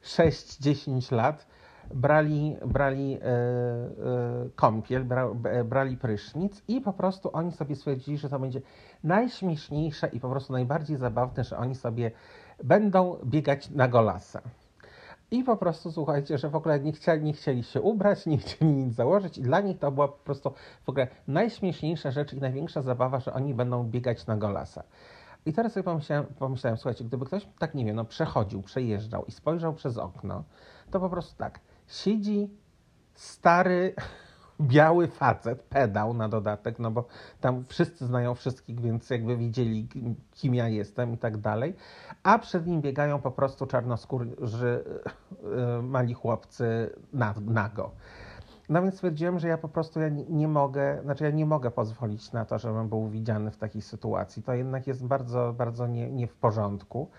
6-10 0.03 1.15
lat, 1.15 1.47
brali, 1.93 2.55
brali 2.65 3.13
e, 3.13 3.27
e, 3.27 4.49
kąpiel, 4.55 5.05
bra, 5.05 5.29
brali 5.65 5.97
prysznic 5.97 6.63
i 6.67 6.81
po 6.81 6.93
prostu 6.93 7.29
oni 7.33 7.51
sobie 7.51 7.75
stwierdzili, 7.75 8.17
że 8.17 8.29
to 8.29 8.39
będzie 8.39 8.61
najśmieszniejsze 9.03 10.07
i 10.07 10.19
po 10.19 10.29
prostu 10.29 10.53
najbardziej 10.53 10.97
zabawne, 10.97 11.43
że 11.43 11.57
oni 11.57 11.75
sobie 11.75 12.11
będą 12.63 13.17
biegać 13.25 13.69
na 13.69 13.87
golasa. 13.87 14.41
I 15.31 15.43
po 15.43 15.57
prostu 15.57 15.91
słuchajcie, 15.91 16.37
że 16.37 16.49
w 16.49 16.55
ogóle 16.55 16.79
nie 16.79 16.91
chcieli, 16.91 17.23
nie 17.23 17.33
chcieli 17.33 17.63
się 17.63 17.81
ubrać, 17.81 18.25
nie 18.25 18.37
chcieli 18.37 18.71
nic 18.71 18.95
założyć 18.95 19.37
i 19.37 19.41
dla 19.41 19.61
nich 19.61 19.79
to 19.79 19.91
była 19.91 20.07
po 20.07 20.23
prostu 20.23 20.53
w 20.83 20.89
ogóle 20.89 21.07
najśmieszniejsza 21.27 22.11
rzecz 22.11 22.33
i 22.33 22.37
największa 22.37 22.81
zabawa, 22.81 23.19
że 23.19 23.33
oni 23.33 23.53
będą 23.53 23.83
biegać 23.83 24.27
na 24.27 24.37
golasa. 24.37 24.83
I 25.47 25.53
teraz 25.53 25.73
sobie 25.73 25.83
pomyślałem, 25.83 26.25
pomyślałem, 26.25 26.77
słuchajcie, 26.77 27.03
gdyby 27.03 27.25
ktoś 27.25 27.47
tak, 27.59 27.75
nie 27.75 27.85
wiem, 27.85 27.95
no 27.95 28.05
przechodził, 28.05 28.61
przejeżdżał 28.61 29.25
i 29.25 29.31
spojrzał 29.31 29.73
przez 29.73 29.97
okno, 29.97 30.43
to 30.91 30.99
po 30.99 31.09
prostu 31.09 31.37
tak, 31.37 31.59
siedzi 31.87 32.49
stary, 33.13 33.95
biały 34.61 35.07
facet, 35.07 35.61
pedał 35.61 36.13
na 36.13 36.29
dodatek, 36.29 36.79
no 36.79 36.91
bo 36.91 37.05
tam 37.41 37.63
wszyscy 37.65 38.05
znają 38.05 38.35
wszystkich, 38.35 38.81
więc 38.81 39.09
jakby 39.09 39.37
widzieli, 39.37 39.87
kim 40.31 40.55
ja 40.55 40.69
jestem 40.69 41.13
i 41.13 41.17
tak 41.17 41.37
dalej, 41.37 41.75
a 42.23 42.39
przed 42.39 42.67
nim 42.67 42.81
biegają 42.81 43.21
po 43.21 43.31
prostu 43.31 43.65
czarnoskórzy 43.65 44.83
yy, 45.43 45.81
mali 45.95 46.13
chłopcy 46.13 46.95
nago. 47.39 47.91
No 48.69 48.81
więc 48.81 48.93
stwierdziłem, 48.93 49.39
że 49.39 49.47
ja 49.47 49.57
po 49.57 49.69
prostu 49.69 49.99
ja 49.99 50.09
nie, 50.09 50.47
mogę, 50.47 51.01
znaczy 51.03 51.23
ja 51.23 51.29
nie 51.29 51.45
mogę 51.45 51.71
pozwolić 51.71 52.31
na 52.31 52.45
to, 52.45 52.59
żebym 52.59 52.89
był 52.89 53.07
widziany 53.07 53.51
w 53.51 53.57
takiej 53.57 53.81
sytuacji. 53.81 54.43
To 54.43 54.53
jednak 54.53 54.87
jest 54.87 55.05
bardzo, 55.05 55.53
bardzo 55.53 55.87
nie, 55.87 56.11
nie 56.11 56.27
w 56.27 56.35
porządku. 56.35 57.09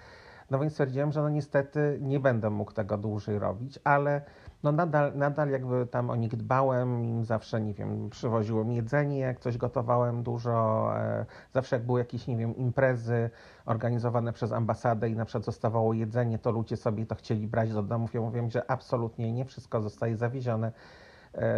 No 0.50 0.58
więc 0.58 0.72
stwierdziłem, 0.72 1.12
że 1.12 1.22
no 1.22 1.28
niestety 1.28 1.98
nie 2.02 2.20
będę 2.20 2.50
mógł 2.50 2.72
tego 2.72 2.98
dłużej 2.98 3.38
robić, 3.38 3.78
ale 3.84 4.22
no 4.62 4.72
nadal, 4.72 5.12
nadal 5.16 5.50
jakby 5.50 5.86
tam 5.86 6.10
o 6.10 6.16
nich 6.16 6.36
dbałem, 6.36 7.04
im 7.04 7.24
zawsze, 7.24 7.60
nie 7.60 7.74
wiem, 7.74 8.10
przywoziłem 8.10 8.72
jedzenie, 8.72 9.18
jak 9.18 9.40
coś 9.40 9.58
gotowałem 9.58 10.22
dużo, 10.22 10.88
e, 10.96 11.26
zawsze 11.54 11.76
jak 11.76 11.86
były 11.86 12.00
jakieś, 12.00 12.26
nie 12.26 12.36
wiem, 12.36 12.56
imprezy 12.56 13.30
organizowane 13.66 14.32
przez 14.32 14.52
ambasadę 14.52 15.10
i 15.10 15.16
na 15.16 15.24
przykład 15.24 15.44
zostawało 15.44 15.92
jedzenie, 15.92 16.38
to 16.38 16.50
ludzie 16.50 16.76
sobie 16.76 17.06
to 17.06 17.14
chcieli 17.14 17.46
brać 17.46 17.72
do 17.72 17.82
domów. 17.82 18.14
Ja 18.14 18.20
mówiłem, 18.20 18.50
że 18.50 18.70
absolutnie 18.70 19.32
nie 19.32 19.44
wszystko 19.44 19.82
zostaje 19.82 20.16
zawiezione 20.16 20.72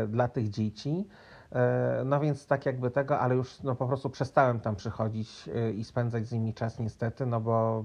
dla 0.08 0.28
tych 0.28 0.50
dzieci. 0.50 1.06
E, 1.52 2.02
no 2.04 2.20
więc 2.20 2.46
tak 2.46 2.66
jakby 2.66 2.90
tego, 2.90 3.18
ale 3.18 3.34
już 3.34 3.62
no, 3.62 3.74
po 3.74 3.86
prostu 3.86 4.10
przestałem 4.10 4.60
tam 4.60 4.76
przychodzić 4.76 5.48
e, 5.54 5.70
i 5.70 5.84
spędzać 5.84 6.26
z 6.26 6.32
nimi 6.32 6.54
czas 6.54 6.78
niestety, 6.78 7.26
no 7.26 7.40
bo, 7.40 7.84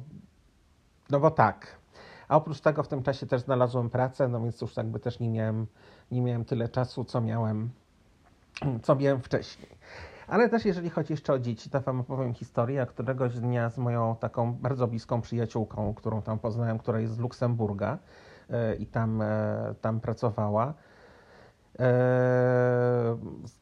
no 1.09 1.19
bo 1.19 1.31
tak. 1.31 1.67
A 2.27 2.37
oprócz 2.37 2.61
tego 2.61 2.83
w 2.83 2.87
tym 2.87 3.03
czasie 3.03 3.25
też 3.25 3.41
znalazłem 3.41 3.89
pracę, 3.89 4.27
no 4.27 4.41
więc 4.41 4.61
już 4.61 4.77
jakby 4.77 4.99
też 4.99 5.19
nie 5.19 5.29
miałem, 5.29 5.67
nie 6.11 6.21
miałem 6.21 6.45
tyle 6.45 6.69
czasu, 6.69 7.03
co 7.03 7.21
miałem, 7.21 7.69
co 8.83 8.95
miałem 8.95 9.21
wcześniej. 9.21 9.69
Ale 10.27 10.49
też 10.49 10.65
jeżeli 10.65 10.89
chodzi 10.89 11.13
jeszcze 11.13 11.33
o 11.33 11.39
dzieci, 11.39 11.69
to 11.69 11.81
wam 11.81 11.99
opowiem 11.99 12.33
historię, 12.33 12.85
któregoś 12.85 13.39
dnia 13.39 13.69
z 13.69 13.77
moją 13.77 14.15
taką 14.15 14.53
bardzo 14.53 14.87
bliską 14.87 15.21
przyjaciółką, 15.21 15.93
którą 15.93 16.21
tam 16.21 16.39
poznałem, 16.39 16.79
która 16.79 16.99
jest 16.99 17.13
z 17.13 17.19
Luksemburga 17.19 17.97
i 18.79 18.87
tam, 18.87 19.23
tam 19.81 19.99
pracowała. 19.99 20.73
Yy, 21.79 21.85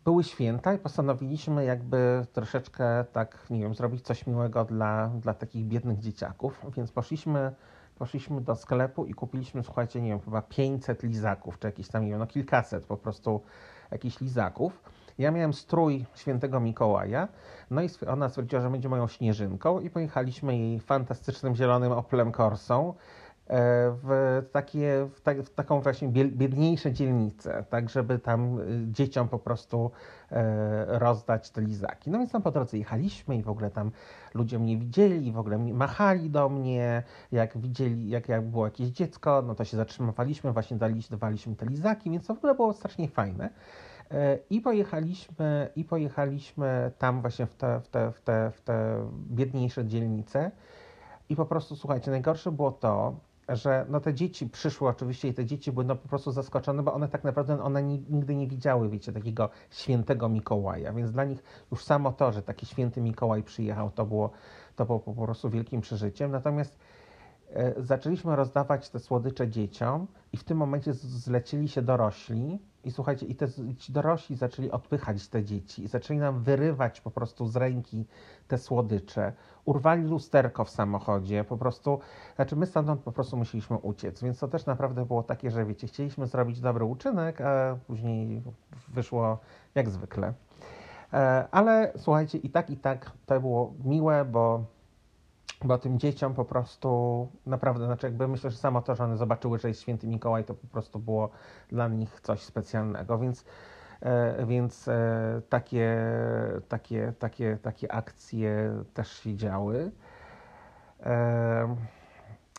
były 0.05 0.23
święta 0.23 0.73
i 0.73 0.77
postanowiliśmy 0.77 1.65
jakby 1.65 2.25
troszeczkę 2.33 3.05
tak, 3.13 3.45
nie 3.49 3.59
wiem, 3.59 3.75
zrobić 3.75 4.01
coś 4.01 4.27
miłego 4.27 4.65
dla, 4.65 5.07
dla 5.07 5.33
takich 5.33 5.65
biednych 5.65 5.99
dzieciaków, 5.99 6.65
więc 6.75 6.91
poszliśmy 6.91 7.51
poszliśmy 7.97 8.41
do 8.41 8.55
sklepu 8.55 9.05
i 9.05 9.13
kupiliśmy, 9.13 9.63
słuchajcie, 9.63 10.01
nie 10.01 10.09
wiem, 10.09 10.19
chyba 10.19 10.41
500 10.41 11.03
lizaków, 11.03 11.59
czy 11.59 11.67
jakieś 11.67 11.87
tam, 11.87 12.03
nie 12.03 12.09
wiem, 12.09 12.19
no 12.19 12.27
kilkaset 12.27 12.85
po 12.85 12.97
prostu 12.97 13.41
jakichś 13.91 14.21
lizaków. 14.21 14.83
Ja 15.17 15.31
miałem 15.31 15.53
strój 15.53 16.05
świętego 16.15 16.59
Mikołaja, 16.59 17.27
no 17.71 17.81
i 17.81 17.89
ona 18.07 18.29
stwierdziła, 18.29 18.61
że 18.61 18.69
będzie 18.69 18.89
moją 18.89 19.07
śnieżynką 19.07 19.79
i 19.79 19.89
pojechaliśmy 19.89 20.57
jej 20.57 20.79
fantastycznym 20.79 21.55
zielonym 21.55 21.91
Oplem 21.91 22.31
Corsą 22.31 22.93
w, 23.47 24.41
takie, 24.51 25.07
w, 25.15 25.21
ta, 25.21 25.33
w, 25.33 25.49
taką 25.49 25.81
właśnie 25.81 26.07
biedniejsze 26.07 26.93
dzielnice, 26.93 27.65
tak 27.69 27.89
żeby 27.89 28.19
tam 28.19 28.59
y, 28.59 28.91
dzieciom 28.91 29.29
po 29.29 29.39
prostu 29.39 29.91
e, 30.31 30.99
rozdać 30.99 31.49
te 31.49 31.61
lizaki. 31.61 32.11
No 32.11 32.19
więc 32.19 32.31
tam 32.31 32.41
po 32.41 32.51
drodze 32.51 32.77
jechaliśmy 32.77 33.37
i 33.37 33.43
w 33.43 33.49
ogóle 33.49 33.71
tam 33.71 33.91
ludzie 34.33 34.59
mnie 34.59 34.77
widzieli, 34.77 35.31
w 35.31 35.37
ogóle 35.37 35.57
machali 35.57 36.29
do 36.29 36.49
mnie, 36.49 37.03
jak 37.31 37.57
widzieli, 37.57 38.09
jak, 38.09 38.29
jak 38.29 38.41
było 38.41 38.65
jakieś 38.65 38.87
dziecko, 38.87 39.43
no 39.47 39.55
to 39.55 39.65
się 39.65 39.77
zatrzymywaliśmy, 39.77 40.51
właśnie 40.51 40.77
daliśmy, 40.77 41.17
dawaliśmy 41.17 41.55
te 41.55 41.65
lizaki, 41.65 42.11
więc 42.11 42.27
to 42.27 42.35
w 42.35 42.37
ogóle 42.37 42.55
było 42.55 42.73
strasznie 42.73 43.07
fajne. 43.07 43.49
E, 44.11 44.39
I 44.49 44.61
pojechaliśmy, 44.61 45.69
I 45.75 45.83
pojechaliśmy 45.83 46.91
tam 46.97 47.21
właśnie 47.21 47.45
w 47.45 47.55
te, 47.55 47.79
w 47.79 47.87
te, 47.87 48.11
w 48.11 48.21
te, 48.21 48.51
w 48.51 48.61
te 48.61 49.09
biedniejsze 49.31 49.85
dzielnice. 49.85 50.51
I 51.29 51.35
po 51.35 51.45
prostu, 51.45 51.75
słuchajcie, 51.75 52.11
najgorsze 52.11 52.51
było 52.51 52.71
to, 52.71 53.15
że 53.49 53.85
no 53.89 53.99
te 53.99 54.13
dzieci 54.13 54.49
przyszły 54.49 54.87
oczywiście 54.87 55.27
i 55.27 55.33
te 55.33 55.45
dzieci 55.45 55.71
były 55.71 55.85
no 55.85 55.95
po 55.95 56.07
prostu 56.07 56.31
zaskoczone, 56.31 56.83
bo 56.83 56.93
one 56.93 57.07
tak 57.07 57.23
naprawdę 57.23 57.63
one 57.63 57.83
nigdy 57.83 58.35
nie 58.35 58.47
widziały, 58.47 58.89
wiecie, 58.89 59.11
takiego 59.11 59.49
świętego 59.71 60.29
Mikołaja, 60.29 60.93
więc 60.93 61.11
dla 61.11 61.23
nich 61.23 61.43
już 61.71 61.83
samo 61.83 62.11
to, 62.11 62.31
że 62.31 62.41
taki 62.41 62.65
święty 62.65 63.01
Mikołaj 63.01 63.43
przyjechał, 63.43 63.91
to 63.91 64.05
było, 64.05 64.31
to 64.75 64.85
było 64.85 64.99
po 64.99 65.13
prostu 65.13 65.49
wielkim 65.49 65.81
przeżyciem. 65.81 66.31
Natomiast 66.31 66.79
zaczęliśmy 67.77 68.35
rozdawać 68.35 68.89
te 68.89 68.99
słodycze 68.99 69.47
dzieciom 69.47 70.07
i 70.33 70.37
w 70.37 70.43
tym 70.43 70.57
momencie 70.57 70.93
zlecili 70.93 71.67
się 71.67 71.81
dorośli 71.81 72.59
i 72.83 72.91
słuchajcie, 72.91 73.25
i 73.25 73.35
te, 73.35 73.47
ci 73.77 73.93
dorośli 73.93 74.35
zaczęli 74.35 74.71
odpychać 74.71 75.27
te 75.27 75.43
dzieci 75.43 75.83
i 75.83 75.87
zaczęli 75.87 76.19
nam 76.19 76.43
wyrywać 76.43 77.01
po 77.01 77.11
prostu 77.11 77.47
z 77.47 77.55
ręki 77.55 78.05
te 78.47 78.57
słodycze. 78.57 79.33
Urwali 79.65 80.03
lusterko 80.03 80.65
w 80.65 80.69
samochodzie, 80.69 81.43
po 81.43 81.57
prostu, 81.57 81.99
znaczy 82.35 82.55
my 82.55 82.65
stamtąd 82.65 83.01
po 83.01 83.11
prostu 83.11 83.37
musieliśmy 83.37 83.77
uciec, 83.77 84.23
więc 84.23 84.39
to 84.39 84.47
też 84.47 84.65
naprawdę 84.65 85.05
było 85.05 85.23
takie, 85.23 85.51
że 85.51 85.65
wiecie, 85.65 85.87
chcieliśmy 85.87 86.27
zrobić 86.27 86.59
dobry 86.59 86.85
uczynek, 86.85 87.41
a 87.41 87.77
później 87.87 88.41
wyszło 88.87 89.39
jak 89.75 89.89
zwykle. 89.89 90.33
E, 91.13 91.47
ale 91.51 91.93
słuchajcie, 91.97 92.37
i 92.37 92.49
tak, 92.49 92.69
i 92.69 92.77
tak 92.77 93.11
to 93.25 93.39
było 93.41 93.73
miłe, 93.83 94.25
bo 94.25 94.63
bo 95.63 95.77
tym 95.77 95.99
dzieciom 95.99 96.33
po 96.33 96.45
prostu 96.45 97.27
naprawdę, 97.45 97.85
znaczy 97.85 98.07
jakby 98.07 98.27
myślę, 98.27 98.51
że 98.51 98.57
samo 98.57 98.81
to, 98.81 98.95
że 98.95 99.03
one 99.03 99.17
zobaczyły, 99.17 99.59
że 99.59 99.67
jest 99.67 99.81
święty 99.81 100.07
Mikołaj, 100.07 100.43
to 100.43 100.53
po 100.53 100.67
prostu 100.67 100.99
było 100.99 101.29
dla 101.69 101.87
nich 101.87 102.21
coś 102.21 102.41
specjalnego, 102.41 103.19
więc, 103.19 103.45
e, 104.01 104.45
więc 104.45 104.87
e, 104.87 105.41
takie, 105.49 105.97
takie, 106.69 107.13
takie, 107.19 107.57
takie 107.61 107.91
akcje 107.91 108.83
też 108.93 109.11
się 109.11 109.35
działy. 109.35 109.91
E, 111.03 111.75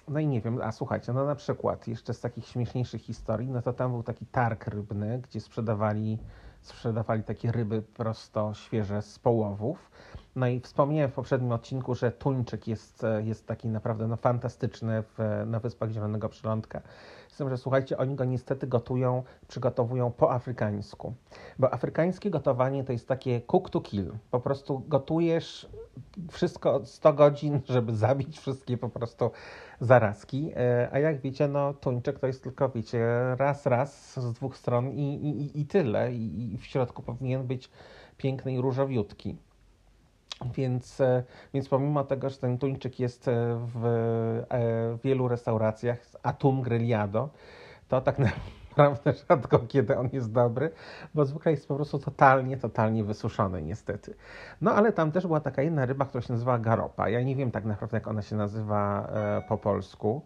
no 0.09 0.21
i 0.21 0.27
nie 0.27 0.41
wiem, 0.41 0.61
a 0.63 0.73
słuchajcie, 0.73 1.13
no 1.13 1.25
na 1.25 1.35
przykład 1.35 1.89
jeszcze 1.89 2.15
z 2.15 2.21
takich 2.21 2.47
śmieszniejszych 2.47 3.03
historii, 3.03 3.51
no 3.51 3.63
to 3.63 3.73
tam 3.73 3.93
był 3.93 4.03
taki 4.03 4.27
targ 4.27 4.67
rybny, 4.67 5.19
gdzie 5.19 5.41
sprzedawali, 5.41 6.19
sprzedawali 6.67 7.23
takie 7.23 7.53
ryby 7.53 7.83
prosto 7.83 8.55
świeże 8.55 9.03
z 9.03 9.19
połowów. 9.19 9.91
No 10.37 10.47
i 10.47 10.61
wspomniałem 10.61 11.11
w 11.11 11.15
poprzednim 11.15 11.53
odcinku, 11.53 11.95
że 11.95 12.13
tuńczyk 12.13 12.69
jest, 12.69 13.03
jest 13.25 13.47
taki 13.47 13.69
naprawdę 13.69 14.07
no, 14.07 14.17
fantastyczny 14.17 15.03
w, 15.03 15.43
na 15.47 15.61
Wyspach 15.61 15.91
Zielonego 15.91 16.29
Przylądka. 16.29 16.83
Z 17.35 17.37
tym, 17.37 17.51
że 17.51 17.57
słuchajcie, 17.59 17.99
oni 17.99 18.15
go 18.15 18.25
niestety 18.25 18.67
gotują, 18.67 19.23
przygotowują 19.49 20.11
po 20.11 20.33
afrykańsku. 20.33 21.15
Bo 21.59 21.75
afrykańskie 21.75 22.31
gotowanie 22.31 22.85
to 22.85 22.93
jest 22.93 23.09
takie 23.09 23.41
cook 23.41 23.71
to 23.71 23.81
kill. 23.81 24.13
Po 24.31 24.41
prostu 24.41 24.83
gotujesz 24.89 25.69
wszystko 26.31 26.87
100 26.87 27.13
godzin, 27.13 27.61
żeby 27.69 27.97
zabić 28.07 28.39
wszystkie 28.39 28.79
po 28.79 28.89
prostu 28.89 29.31
zarazki. 29.81 30.53
E, 30.57 30.89
a 30.93 30.99
jak 30.99 31.21
wiecie, 31.21 31.49
no 31.49 31.75
tuńczyk 31.75 32.19
to 32.19 32.27
jest 32.27 32.43
tylko, 32.43 32.69
wiecie, 32.69 33.07
raz, 33.37 33.67
raz 33.67 34.21
z 34.21 34.33
dwóch 34.33 34.57
stron 34.57 34.91
i, 34.91 35.15
i, 35.15 35.61
i 35.61 35.67
tyle. 35.67 36.13
I, 36.13 36.59
w 36.59 36.67
środku 36.67 37.03
powinien 37.03 37.47
być 37.47 37.71
piękny 38.17 38.53
i 38.53 38.61
różowiutki. 38.61 39.37
Więc, 40.55 41.01
e, 41.01 41.23
więc 41.55 41.69
pomimo 41.69 42.05
tego, 42.05 42.31
że 42.31 42.37
ten 42.37 42.59
tuńczyk 42.59 43.01
jest 43.01 43.29
e, 43.29 43.33
w, 43.75 43.81
w 44.99 44.99
wielu 45.05 45.29
restauracjach, 45.29 45.99
atum 46.23 46.63
grillado, 46.63 47.29
to 47.89 48.01
tak 48.01 48.17
naprawdę 48.77 49.13
rzadko 49.29 49.59
kiedy 49.59 49.99
on 49.99 50.09
jest 50.13 50.33
dobry, 50.33 50.71
bo 51.15 51.25
zwykle 51.25 51.53
jest 51.53 51.69
po 51.69 51.77
prostu 51.77 51.99
totalnie, 51.99 52.57
totalnie 52.57 53.05
wysuszony 53.05 53.63
niestety. 53.63 54.15
No 54.61 54.75
ale 54.75 54.93
tam 54.93 55.13
też 55.13 55.27
była 55.27 55.41
taka 55.41 55.63
inna 55.63 55.87
ryba, 55.87 56.05
która 56.05 56.23
się 56.23 56.33
nazywa 56.33 56.59
garopa. 56.59 57.09
Ja 57.09 57.23
nie 57.23 57.37
wiem 57.37 57.51
tak 57.51 57.65
naprawdę, 57.65 57.97
jak 57.97 58.09
ona 58.09 58.23
się 58.23 58.37
nazywa 58.37 59.09
e, 59.13 59.43
po 59.49 59.59
polsku. 59.59 60.23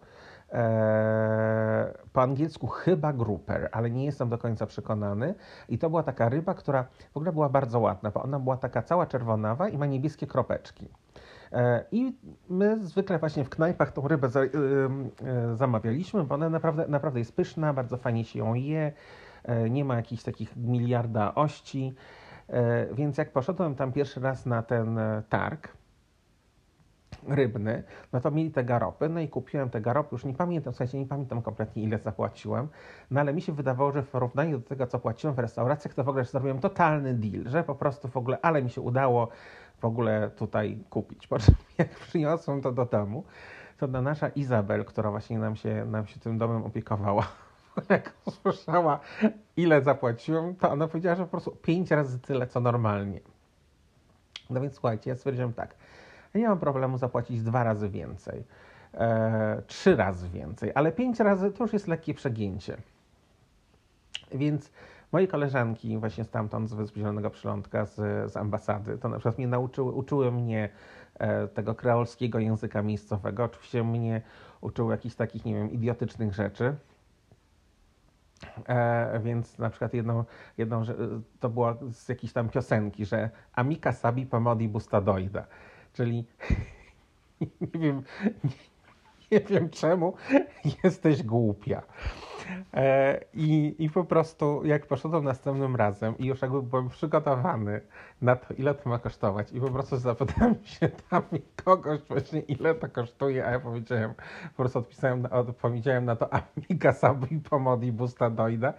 E, 0.53 1.95
po 2.13 2.23
angielsku 2.23 2.67
chyba 2.67 3.13
grouper, 3.13 3.69
ale 3.73 3.91
nie 3.91 4.05
jestem 4.05 4.29
do 4.29 4.39
końca 4.39 4.67
przekonany. 4.67 5.35
I 5.69 5.79
to 5.79 5.91
była 5.91 6.03
taka 6.03 6.29
ryba, 6.29 6.55
która 6.55 6.85
w 7.13 7.17
ogóle 7.17 7.33
była 7.33 7.49
bardzo 7.49 7.81
ładna, 7.81 8.11
bo 8.11 8.23
ona 8.23 8.39
była 8.39 8.57
taka 8.57 8.83
cała 8.83 9.07
czerwonawa 9.07 9.69
i 9.69 9.79
ma 9.79 9.87
niebieskie 9.87 10.27
kropeczki. 10.27 10.89
E, 11.53 11.85
I 11.93 12.17
my 12.49 12.79
zwykle 12.87 13.19
właśnie 13.19 13.45
w 13.45 13.49
knajpach 13.49 13.93
tą 13.93 14.09
rybę 14.09 14.29
za, 14.29 14.41
y, 14.43 14.51
y, 15.53 15.57
zamawialiśmy, 15.57 16.25
bo 16.25 16.35
ona 16.35 16.51
naprawdę, 16.51 16.89
naprawdę 16.89 17.19
jest 17.19 17.37
pyszna, 17.37 17.73
bardzo 17.73 17.97
fajnie 17.97 18.25
się 18.25 18.39
ją 18.39 18.55
je, 18.55 18.93
e, 19.45 19.71
nie 19.71 19.85
ma 19.85 19.97
jakichś 19.97 20.23
takich 20.23 20.57
miliarda 20.57 21.35
ości. 21.35 21.95
Więc 22.93 23.19
jak 23.19 23.33
poszedłem 23.33 23.75
tam 23.75 23.93
pierwszy 23.93 24.21
raz 24.21 24.47
na 24.47 24.63
ten 24.63 25.01
targ, 25.29 25.78
rybny, 27.29 27.83
no 28.13 28.21
to 28.21 28.31
mieli 28.31 28.51
te 28.51 28.65
garopy, 28.65 29.09
no 29.09 29.21
i 29.21 29.29
kupiłem 29.29 29.71
te 29.71 29.81
garopy, 29.81 30.09
już 30.13 30.25
nie 30.25 30.35
pamiętam, 30.35 30.75
sensie 30.75 30.99
nie 30.99 31.07
pamiętam 31.07 31.43
kompletnie 31.43 31.83
ile 31.83 31.99
zapłaciłem, 31.99 32.69
no 33.11 33.21
ale 33.21 33.33
mi 33.33 33.43
się 33.43 33.53
wydawało, 33.53 33.93
że 33.93 34.03
w 34.03 34.11
porównaniu 34.11 34.59
do 34.59 34.69
tego, 34.69 34.87
co 34.87 34.99
płaciłem 34.99 35.37
w 35.37 35.39
restauracjach, 35.39 35.95
to 35.95 36.05
w 36.05 36.09
ogóle 36.09 36.25
zrobiłem 36.25 36.59
totalny 36.59 37.15
deal, 37.15 37.45
że 37.49 37.65
po 37.65 37.75
prostu 37.75 38.09
w 38.09 38.17
ogóle, 38.17 38.39
ale 38.43 38.63
mi 38.63 38.71
się 38.71 38.81
udało 38.81 39.29
w 39.81 39.85
ogóle 39.85 40.31
tutaj 40.31 40.79
kupić. 40.91 41.27
Po 41.27 41.39
czym 41.39 41.55
jak 41.79 41.89
przyniosłem 41.89 42.63
to 42.63 42.73
do 42.73 42.85
domu, 42.85 43.25
to 43.79 43.87
na 43.87 44.03
nasza 44.03 44.29
Izabel, 44.29 44.85
która 44.85 45.11
właśnie 45.11 45.39
nam 45.39 45.57
się, 45.57 45.85
nam 45.85 46.07
się 46.07 46.21
tym 46.21 46.39
domem 46.39 46.65
opiekowała, 46.65 47.29
jak 47.89 48.13
usłyszała, 48.25 49.01
ile 49.57 49.83
zapłaciłem, 49.83 50.57
to 50.57 50.71
ona 50.71 50.89
powiedziała, 50.89 51.17
że 51.17 51.23
po 51.23 51.31
prostu 51.31 51.51
pięć 51.51 51.91
razy 51.91 52.19
tyle, 52.19 52.47
co 52.47 52.61
normalnie. 52.61 53.21
No 54.51 54.61
więc 54.61 54.75
słuchajcie, 54.75 55.11
ja 55.11 55.17
stwierdziłem 55.17 55.53
tak, 55.53 55.75
ja 56.35 56.41
nie 56.41 56.49
mam 56.49 56.59
problemu 56.59 56.99
zapłacić 56.99 57.43
dwa 57.43 57.65
razy 57.65 57.89
więcej, 57.89 58.45
e, 58.95 59.63
trzy 59.67 59.97
razy 59.97 60.29
więcej, 60.29 60.73
ale 60.75 60.93
pięć 60.93 61.21
razy 61.21 61.53
to 61.53 61.65
już 61.65 61.73
jest 61.73 61.89
lekkie 61.89 62.15
przegięcie. 62.15 62.77
Więc 64.35 64.71
moje 65.13 65.29
koleżanki 65.29 65.99
właśnie 65.99 66.25
stamtąd 66.25 66.71
z 66.71 66.75
Wysp 66.75 66.97
Zielonego 66.97 67.31
Przylądka, 67.31 67.87
z, 67.87 67.97
z 68.33 68.37
ambasady, 68.37 68.99
to 68.99 69.09
na 69.09 69.17
przykład 69.17 69.39
mnie 69.39 69.49
nauczyły, 69.49 69.93
uczyły 69.93 70.33
mnie 70.33 70.69
e, 71.15 71.49
tego 71.49 71.75
kreolskiego 71.75 72.39
języka 72.39 72.83
miejscowego. 72.83 73.45
Oczywiście 73.45 73.85
mnie 73.85 74.23
uczyły 74.61 74.93
jakichś 74.93 75.15
takich, 75.15 75.45
nie 75.45 75.55
wiem, 75.55 75.73
idiotycznych 75.73 76.35
rzeczy. 76.35 76.75
E, 78.69 79.21
więc 79.25 79.59
na 79.59 79.71
przykład 79.71 79.95
jedną, 79.95 80.25
jedną, 80.59 80.83
to 81.41 81.49
była 81.49 81.77
z 81.93 82.09
jakiejś 82.09 82.33
tam 82.33 82.49
piosenki, 82.49 83.05
że 83.05 83.31
Amika 83.53 83.93
sabi 83.93 84.27
pomodi 84.27 84.69
bustadoida. 84.69 85.45
Czyli 85.99 86.25
nie 87.61 87.81
wiem, 87.81 88.03
nie, 89.33 89.41
wiem 89.41 89.71
czemu 89.71 90.15
jesteś 90.85 91.23
głupia. 91.23 91.83
E, 92.75 93.21
i, 93.35 93.75
I 93.79 93.91
po 93.91 94.05
prostu 94.05 94.65
jak 94.65 94.87
poszedłem 94.87 95.25
następnym 95.25 95.77
razem 95.77 96.19
i 96.19 96.27
już 96.27 96.43
jakby 96.43 96.63
byłem 96.63 96.89
przygotowany 96.89 97.81
na 98.23 98.37
to, 98.37 98.55
ile 98.55 98.75
to 98.75 98.91
ma 98.91 98.99
kosztować 98.99 99.53
i 99.53 99.61
po 99.61 99.71
prostu 99.71 99.97
zapytałem 99.97 100.55
się 100.81 100.89
tam 101.11 101.23
kogoś 101.65 102.01
właśnie, 102.01 102.41
ile 102.41 102.75
to 102.75 102.89
kosztuje, 102.89 103.47
a 103.47 103.51
ja 103.51 103.61
powiedziałem, 103.61 104.15
po 104.51 104.57
prostu 104.57 104.79
odpisałem, 104.79 105.27
odpowiedziałem 105.31 106.05
na 106.05 106.17
to 106.17 106.29
Amiga 106.33 106.93
Sabi 106.93 107.41
Pomodi 107.51 107.93
Busta 107.93 108.31
Dojda, 108.31 108.75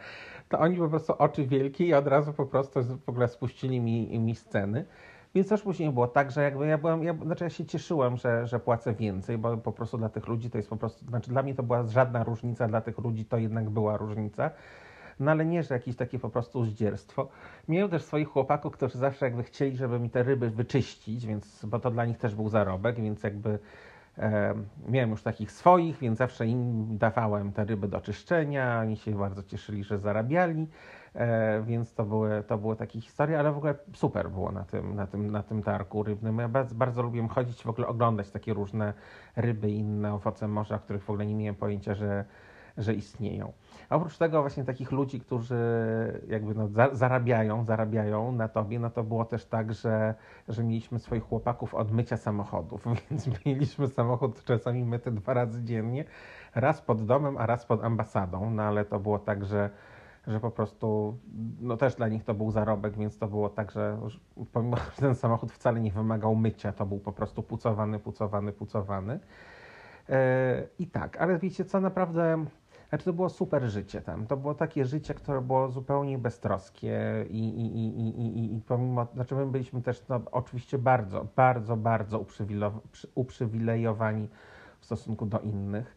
to 0.49 0.59
oni 0.59 0.77
po 0.77 0.89
prostu 0.89 1.13
oczy 1.17 1.47
wielkie 1.47 1.85
i 1.85 1.93
od 1.93 2.07
razu 2.07 2.33
po 2.33 2.45
prostu 2.45 2.83
w 3.05 3.09
ogóle 3.09 3.27
spuścili 3.27 3.79
mi, 3.79 4.19
mi 4.19 4.35
sceny. 4.35 4.85
Więc 5.35 5.49
też 5.49 5.61
później 5.61 5.91
było 5.91 6.07
tak, 6.07 6.31
że 6.31 6.43
jakby 6.43 6.67
ja 6.67 6.77
byłem, 6.77 7.03
ja, 7.03 7.13
znaczy 7.13 7.43
ja 7.43 7.49
się 7.49 7.65
cieszyłem, 7.65 8.17
że, 8.17 8.47
że 8.47 8.59
płacę 8.59 8.93
więcej, 8.93 9.37
bo 9.37 9.57
po 9.57 9.71
prostu 9.71 9.97
dla 9.97 10.09
tych 10.09 10.27
ludzi 10.27 10.49
to 10.49 10.57
jest 10.57 10.69
po 10.69 10.77
prostu, 10.77 11.05
znaczy 11.05 11.29
dla 11.29 11.43
mnie 11.43 11.55
to 11.55 11.63
była 11.63 11.83
żadna 11.83 12.23
różnica, 12.23 12.67
dla 12.67 12.81
tych 12.81 12.97
ludzi 12.97 13.25
to 13.25 13.37
jednak 13.37 13.69
była 13.69 13.97
różnica. 13.97 14.51
No 15.19 15.31
ale 15.31 15.45
nie, 15.45 15.63
że 15.63 15.73
jakieś 15.73 15.95
takie 15.95 16.19
po 16.19 16.29
prostu 16.29 16.65
zdzierstwo. 16.65 17.27
Miałem 17.67 17.89
też 17.89 18.03
swoich 18.03 18.27
chłopaków, 18.27 18.73
którzy 18.73 18.97
zawsze 18.97 19.25
jakby 19.25 19.43
chcieli, 19.43 19.77
żeby 19.77 19.99
mi 19.99 20.09
te 20.09 20.23
ryby 20.23 20.49
wyczyścić, 20.49 21.25
więc, 21.25 21.65
bo 21.65 21.79
to 21.79 21.91
dla 21.91 22.05
nich 22.05 22.17
też 22.17 22.35
był 22.35 22.49
zarobek, 22.49 22.95
więc 22.95 23.23
jakby 23.23 23.59
miałem 24.87 25.09
już 25.09 25.23
takich 25.23 25.51
swoich, 25.51 25.97
więc 25.97 26.17
zawsze 26.17 26.47
im 26.47 26.87
dawałem 26.97 27.51
te 27.51 27.65
ryby 27.65 27.87
do 27.87 28.01
czyszczenia, 28.01 28.79
oni 28.81 28.97
się 28.97 29.17
bardzo 29.17 29.43
cieszyli, 29.43 29.83
że 29.83 29.99
zarabiali. 29.99 30.67
E, 31.15 31.63
więc 31.63 31.93
to 31.93 32.05
były, 32.05 32.43
to 32.47 32.57
były 32.57 32.75
takie 32.75 33.01
historie, 33.01 33.39
ale 33.39 33.51
w 33.51 33.57
ogóle 33.57 33.75
super 33.93 34.29
było 34.29 34.51
na 34.51 34.63
tym, 34.63 34.95
na 34.95 35.07
tym, 35.07 35.31
na 35.31 35.43
tym 35.43 35.63
targu 35.63 36.03
rybnym. 36.03 36.39
Ja 36.39 36.47
bardzo, 36.47 36.75
bardzo 36.75 37.01
lubię 37.01 37.27
chodzić, 37.27 37.63
w 37.63 37.69
ogóle 37.69 37.87
oglądać 37.87 38.31
takie 38.31 38.53
różne 38.53 38.93
ryby 39.35 39.71
inne 39.71 40.13
owoce 40.13 40.47
morza, 40.47 40.79
których 40.79 41.03
w 41.03 41.09
ogóle 41.09 41.25
nie 41.25 41.35
miałem 41.35 41.55
pojęcia, 41.55 41.95
że, 41.95 42.25
że 42.77 42.93
istnieją. 42.93 43.53
A 43.89 43.95
oprócz 43.95 44.17
tego 44.17 44.41
właśnie 44.41 44.63
takich 44.63 44.91
ludzi, 44.91 45.19
którzy 45.19 45.55
jakby 46.27 46.55
no, 46.55 46.67
za, 46.67 46.89
zarabiają, 46.95 47.65
zarabiają 47.65 48.31
na 48.31 48.47
tobie, 48.47 48.79
no 48.79 48.89
to 48.89 49.03
było 49.03 49.25
też 49.25 49.45
tak, 49.45 49.73
że, 49.73 50.15
że 50.47 50.63
mieliśmy 50.63 50.99
swoich 50.99 51.23
chłopaków 51.23 51.75
od 51.75 51.91
mycia 51.91 52.17
samochodów, 52.17 52.85
więc 53.11 53.45
mieliśmy 53.45 53.87
samochód 53.87 54.43
czasami 54.43 54.85
myty 54.85 55.11
dwa 55.11 55.33
razy 55.33 55.63
dziennie, 55.63 56.05
raz 56.55 56.81
pod 56.81 57.05
domem, 57.05 57.37
a 57.37 57.45
raz 57.45 57.65
pod 57.65 57.83
ambasadą, 57.83 58.51
no 58.51 58.63
ale 58.63 58.85
to 58.85 58.99
było 58.99 59.19
tak, 59.19 59.45
że 59.45 59.69
że 60.27 60.39
po 60.39 60.51
prostu, 60.51 61.17
no 61.61 61.77
też 61.77 61.95
dla 61.95 62.07
nich 62.07 62.23
to 62.23 62.33
był 62.33 62.51
zarobek, 62.51 62.97
więc 62.97 63.17
to 63.17 63.27
było 63.27 63.49
tak, 63.49 63.71
że 63.71 63.97
pomimo, 64.53 64.77
że 64.95 65.01
ten 65.01 65.15
samochód 65.15 65.51
wcale 65.51 65.79
nie 65.79 65.91
wymagał 65.91 66.35
mycia, 66.35 66.71
to 66.71 66.85
był 66.85 66.99
po 66.99 67.11
prostu 67.11 67.43
pucowany, 67.43 67.99
pucowany, 67.99 68.51
pucowany. 68.51 69.19
E, 70.09 70.67
I 70.79 70.87
tak, 70.87 71.17
ale 71.17 71.39
wiecie 71.39 71.65
co, 71.65 71.81
naprawdę, 71.81 72.45
znaczy 72.89 73.05
to 73.05 73.13
było 73.13 73.29
super 73.29 73.63
życie 73.63 74.01
tam. 74.01 74.27
To 74.27 74.37
było 74.37 74.53
takie 74.53 74.85
życie, 74.85 75.13
które 75.13 75.41
było 75.41 75.69
zupełnie 75.69 76.17
beztroskie 76.17 77.25
i, 77.29 77.49
i, 77.49 77.77
i, 77.77 78.09
i, 78.21 78.55
i, 78.55 78.61
pomimo, 78.61 79.07
znaczy 79.13 79.35
my 79.35 79.45
byliśmy 79.45 79.81
też 79.81 80.07
no, 80.09 80.21
oczywiście 80.31 80.77
bardzo, 80.77 81.27
bardzo, 81.35 81.77
bardzo 81.77 82.25
uprzywilejowani 83.15 84.27
w 84.79 84.85
stosunku 84.85 85.25
do 85.25 85.39
innych. 85.39 85.95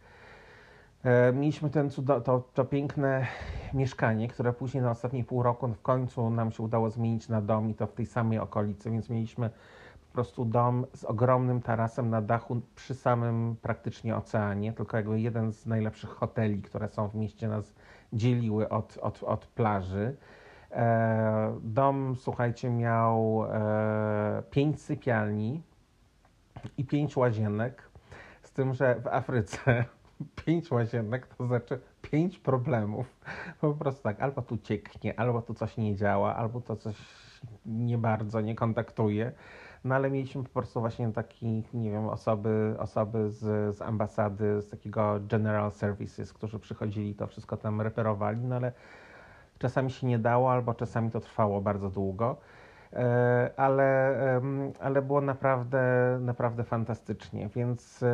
E, 1.05 1.33
mieliśmy 1.33 1.71
ten 1.71 1.91
cudo, 1.91 2.21
to, 2.21 2.49
to 2.55 2.65
piękne 2.65 3.27
mieszkanie, 3.75 4.29
które 4.29 4.53
później 4.53 4.83
na 4.83 4.91
ostatnie 4.91 5.25
pół 5.25 5.43
roku 5.43 5.69
w 5.69 5.83
końcu 5.83 6.31
nam 6.31 6.53
się 6.53 6.63
udało 6.63 6.91
zmienić 6.91 7.29
na 7.29 7.43
dom 7.43 7.71
i 7.71 7.75
to 7.75 7.87
w 7.87 7.93
tej 7.93 8.07
samej 8.07 8.39
okolicy, 8.39 8.91
więc 8.91 9.11
mieliśmy 9.11 9.51
prostu 10.13 10.45
dom 10.45 10.87
z 10.95 11.05
ogromnym 11.05 11.63
tarasem 11.63 12.11
na 12.11 12.23
dachu 12.23 12.61
przy 12.75 12.95
samym 12.95 13.57
praktycznie 13.63 14.17
oceanie, 14.17 14.73
tylko 14.73 14.97
jakby 14.97 15.21
jeden 15.21 15.53
z 15.53 15.67
najlepszych 15.67 16.11
hoteli, 16.11 16.63
które 16.63 16.89
są 16.89 17.09
w 17.09 17.15
mieście 17.15 17.49
nas 17.49 17.75
dzieliły 18.13 18.69
od, 18.69 18.99
od, 19.03 19.23
od 19.23 19.47
plaży. 19.47 20.17
E, 20.71 21.59
dom, 21.63 22.17
słuchajcie, 22.19 22.71
miał 22.71 23.45
e, 23.45 24.43
pięć 24.51 24.83
sypialni 24.83 25.63
i 26.79 26.85
pięć 26.85 27.17
łazienek 27.17 27.91
Z 28.43 28.53
tym, 28.53 28.75
że 28.75 29.01
w 29.01 29.07
Afryce 29.07 29.85
pięć 30.45 30.71
łazienek 30.71 31.27
to 31.27 31.47
znaczy 31.47 31.81
pięć 32.03 32.39
problemów. 32.39 33.21
Po 33.61 33.75
prostu 33.75 34.03
tak, 34.03 34.21
albo 34.21 34.43
tu 34.43 34.59
cieknie, 34.59 35.21
albo 35.21 35.43
tu 35.43 35.55
coś 35.55 35.77
nie 35.77 35.97
działa, 35.97 36.37
albo 36.37 36.61
to 36.61 36.77
coś 36.77 36.97
nie 37.67 37.99
bardzo 37.99 38.41
nie 38.41 38.55
kontaktuje. 38.55 39.33
No 39.85 39.95
ale 39.95 40.11
mieliśmy 40.11 40.43
po 40.43 40.49
prostu 40.49 40.81
właśnie 40.81 41.13
takich, 41.13 41.75
nie 41.75 41.91
wiem, 41.91 42.09
osoby, 42.09 42.75
osoby 42.79 43.31
z, 43.31 43.77
z 43.77 43.83
ambasady, 43.83 44.63
z 44.63 44.69
takiego 44.69 45.21
General 45.21 45.73
Services, 45.73 46.33
którzy 46.33 46.59
przychodzili, 46.59 47.15
to 47.15 47.27
wszystko 47.27 47.57
tam 47.57 47.81
reperowali, 47.81 48.41
no 48.41 48.57
ale 48.57 48.73
czasami 49.59 49.91
się 49.91 50.07
nie 50.07 50.19
dało, 50.19 50.53
albo 50.53 50.75
czasami 50.75 51.11
to 51.11 51.21
trwało 51.21 51.61
bardzo 51.61 51.91
długo. 51.91 52.37
E, 52.93 53.51
ale, 53.57 54.17
ale 54.81 55.03
było 55.03 55.21
naprawdę, 55.21 55.83
naprawdę 56.21 56.65
fantastycznie. 56.65 57.49
Więc 57.49 58.03
e, 58.03 58.09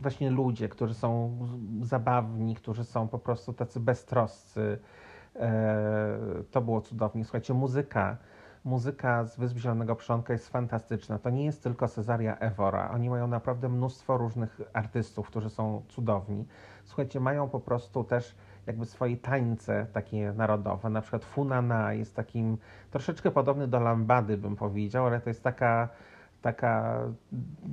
właśnie 0.00 0.30
ludzie, 0.30 0.68
którzy 0.68 0.94
są 0.94 1.38
zabawni, 1.82 2.54
którzy 2.54 2.84
są 2.84 3.08
po 3.08 3.18
prostu 3.18 3.52
tacy 3.52 3.80
beztroscy, 3.80 4.78
e, 5.36 6.18
to 6.50 6.60
było 6.60 6.80
cudownie. 6.80 7.24
Słuchajcie, 7.24 7.54
muzyka. 7.54 8.16
Muzyka 8.66 9.24
z 9.24 9.36
Wysp 9.36 9.56
Zielonego 9.56 9.96
Przylądka 9.96 10.32
jest 10.32 10.48
fantastyczna. 10.48 11.18
To 11.18 11.30
nie 11.30 11.44
jest 11.44 11.62
tylko 11.62 11.88
Cesaria 11.88 12.38
Evora. 12.38 12.90
Oni 12.90 13.10
mają 13.10 13.26
naprawdę 13.26 13.68
mnóstwo 13.68 14.18
różnych 14.18 14.60
artystów, 14.72 15.26
którzy 15.26 15.50
są 15.50 15.82
cudowni. 15.88 16.46
Słuchajcie, 16.84 17.20
mają 17.20 17.48
po 17.48 17.60
prostu 17.60 18.04
też 18.04 18.34
jakby 18.66 18.86
swoje 18.86 19.16
tańce 19.16 19.86
takie 19.92 20.32
narodowe. 20.32 20.90
Na 20.90 21.00
przykład 21.00 21.24
Funana 21.24 21.92
jest 21.92 22.16
takim 22.16 22.58
troszeczkę 22.90 23.30
podobny 23.30 23.68
do 23.68 23.80
lambady, 23.80 24.36
bym 24.36 24.56
powiedział, 24.56 25.06
ale 25.06 25.20
to 25.20 25.30
jest 25.30 25.42
taka 25.42 25.88
taka, 26.42 27.00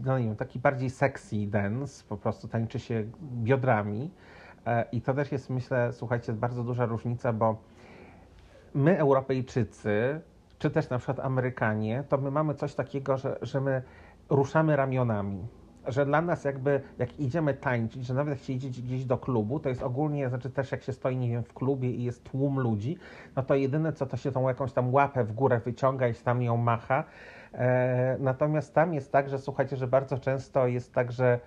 no 0.06 0.19
nie 0.19 0.25
wiem, 0.25 0.36
taki 0.36 0.60
bardziej 0.60 0.89
sexy 0.89 1.47
dance, 1.47 2.03
po 2.10 2.17
prostu 2.17 2.47
tańczy 2.47 2.79
się 2.79 3.03
biodrami. 3.21 4.12
E, 4.65 4.86
I 4.91 5.01
to 5.01 5.13
też 5.13 5.32
jest, 5.32 5.49
myślę, 5.49 5.93
słuchajcie, 5.93 6.34
bardzo 6.34 6.63
duża 6.63 6.86
różnica, 6.86 7.34
bo 7.34 7.58
my, 8.73 8.97
Europejczycy, 8.97 10.21
czy 10.63 10.69
też 10.69 10.89
na 10.89 10.97
przykład 10.97 11.19
Amerykanie, 11.19 12.04
to 12.10 12.17
my 12.17 12.32
mamy 12.32 12.56
coś 12.56 12.76
takiego, 12.76 13.17
że, 13.17 13.38
że 13.41 13.62
my 13.62 13.82
ruszamy 14.30 14.76
ramionami 14.76 15.47
że 15.88 16.06
dla 16.06 16.21
nas 16.21 16.43
jakby, 16.43 16.82
jak 16.97 17.19
idziemy 17.19 17.54
tańczyć, 17.54 18.06
że 18.06 18.13
nawet 18.13 18.38
jak 18.38 18.43
się 18.43 18.54
idzie 18.54 18.69
gdzieś 18.69 19.06
do 19.06 19.17
klubu, 19.17 19.60
to 19.60 19.69
jest 19.69 19.84
ogólnie, 19.84 20.30
znaczy 20.30 20.49
też 20.49 20.71
jak 20.71 20.84
się 20.84 20.93
stoi, 20.93 21.17
nie 21.17 21.30
wiem, 21.30 21.43
w 21.43 21.54
klubie 21.54 21.91
i 21.91 22.04
jest 22.04 22.23
tłum 22.23 22.60
ludzi, 22.60 22.97
no 23.36 23.43
to 23.43 23.56
jedyne 23.56 23.93
co, 23.93 24.06
to 24.06 24.17
się 24.17 24.32
tą 24.32 24.47
jakąś 24.47 24.73
tam 24.73 24.93
łapę 24.93 25.23
w 25.23 25.34
górę 25.34 25.62
wyciąga 25.65 26.08
i 26.08 26.13
tam 26.13 26.41
ją 26.41 26.58
macha. 26.58 27.04
E, 27.54 28.17
natomiast 28.19 28.73
tam 28.73 28.93
jest 28.93 29.12
tak, 29.12 29.30
że 29.30 29.39
słuchajcie, 29.39 29.78
że 29.78 29.88
bardzo 29.88 30.17
często 30.17 30.67
jest 30.67 30.93
tak, 30.93 31.12
że 31.12 31.39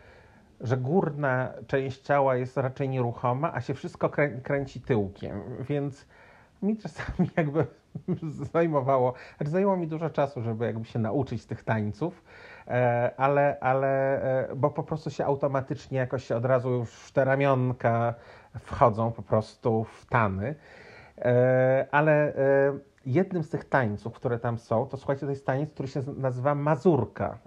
że 0.61 0.77
górna 0.77 1.53
część 1.67 2.01
ciała 2.01 2.37
jest 2.37 2.57
raczej 2.57 2.89
nieruchoma, 2.89 3.55
a 3.55 3.61
się 3.61 3.75
wszystko 3.75 4.09
krę 4.09 4.29
kręci 4.29 4.81
tyłkiem, 4.81 5.41
więc 5.61 6.07
mi 6.63 6.77
czasami 6.77 7.31
jakby 7.37 7.67
zajmowało, 8.53 9.15
znaczy 9.37 9.51
zajęło 9.51 9.77
mi 9.77 9.87
dużo 9.87 10.11
czasu, 10.11 10.43
żeby 10.43 10.67
jakby 10.67 10.85
się 10.85 10.99
nauczyć 10.99 11.47
tych 11.47 11.65
tańców, 11.65 12.23
E, 12.69 13.11
ale, 13.17 13.57
ale 13.61 14.23
e, 14.51 14.55
bo 14.57 14.71
po 14.71 14.83
prostu 14.83 15.11
się 15.11 15.25
automatycznie 15.25 15.99
jakoś 15.99 16.33
od 16.33 16.45
razu 16.45 16.71
już 16.71 17.13
te 17.13 17.25
ramionka 17.25 18.15
wchodzą 18.61 19.13
po 19.13 19.23
prostu 19.23 19.85
w 19.85 20.07
tany. 20.07 20.55
E, 21.19 21.87
ale 21.91 22.33
jednym 23.07 23.43
z 23.43 23.49
tych 23.49 23.65
tańców, 23.65 24.15
które 24.15 24.39
tam 24.39 24.59
są, 24.59 24.87
to 24.87 24.97
słuchajcie, 24.97 25.27
to 25.27 25.31
jest 25.31 25.47
taniec, 25.47 25.71
który 25.71 25.89
się 25.89 26.03
nazywa 26.17 26.55
mazurka. 26.55 27.39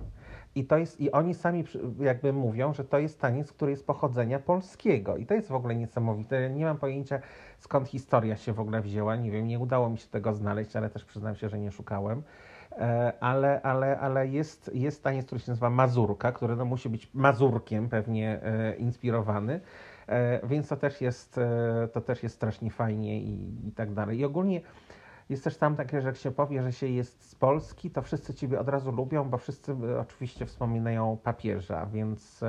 I, 0.56 0.66
to 0.66 0.78
jest, 0.78 1.02
I 1.02 1.12
oni 1.12 1.34
sami 1.34 1.64
jakby 2.00 2.34
mówią, 2.34 2.74
że 2.74 2.84
to 2.84 3.00
jest 3.00 3.22
taniec, 3.22 3.52
który 3.52 3.72
jest 3.72 3.88
pochodzenia 3.88 4.40
polskiego. 4.40 5.18
I 5.18 5.26
to 5.26 5.34
jest 5.34 5.48
w 5.48 5.56
ogóle 5.56 5.76
niesamowite. 5.76 6.50
Nie 6.50 6.66
mam 6.66 6.78
pojęcia, 6.78 7.20
skąd 7.60 7.88
historia 7.88 8.38
się 8.38 8.54
w 8.54 8.60
ogóle 8.60 8.82
wzięła. 8.82 9.15
Nie 9.15 9.32
wiem, 9.32 9.48
nie 9.48 9.60
udało 9.60 9.89
mi 9.89 9.98
się 9.98 10.08
tego 10.08 10.34
znaleźć, 10.34 10.76
ale 10.76 10.89
też 10.89 11.06
przyznam 11.06 11.36
się, 11.36 11.50
że 11.50 11.60
nie 11.60 11.72
szukałem. 11.72 12.24
E, 12.72 13.13
ale, 13.19 13.62
ale, 13.62 14.00
ale 14.00 14.28
jest, 14.28 14.72
jest 14.74 15.04
taniec, 15.04 15.26
który 15.26 15.41
się 15.41 15.52
nazywa 15.52 15.69
Mazurka, 15.69 16.32
który 16.32 16.56
no 16.56 16.65
musi 16.65 16.89
być 16.89 17.10
Mazurkiem 17.13 17.89
pewnie 17.89 18.39
e, 18.43 18.76
inspirowany, 18.76 19.62
e, 20.08 20.48
więc 20.48 20.67
to 20.67 20.78
też 20.78 21.02
jest, 21.02 21.39
to 21.93 22.02
też 22.02 22.24
jest 22.24 22.36
strasznie 22.36 22.72
fajnie 22.72 23.22
i, 23.22 23.67
i 23.67 23.72
tak 23.72 23.93
dalej. 23.93 24.19
I 24.19 24.26
ogólnie 24.26 24.62
jest 25.30 25.43
też 25.43 25.58
tam 25.58 25.76
takie, 25.76 26.02
że 26.02 26.08
jak 26.08 26.17
się 26.17 26.32
powie, 26.32 26.63
że 26.63 26.72
się 26.72 26.88
jest 26.88 27.30
z 27.30 27.36
Polski, 27.36 27.91
to 27.91 28.02
wszyscy 28.02 28.34
Ciebie 28.34 28.60
od 28.60 28.69
razu 28.69 28.91
lubią, 28.91 29.30
bo 29.30 29.38
wszyscy 29.38 29.76
oczywiście 30.00 30.45
wspominają 30.45 31.17
papieża, 31.24 31.86
więc, 31.86 32.43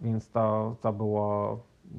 więc 0.00 0.30
to, 0.30 0.76
to 0.80 0.92
było 0.92 1.58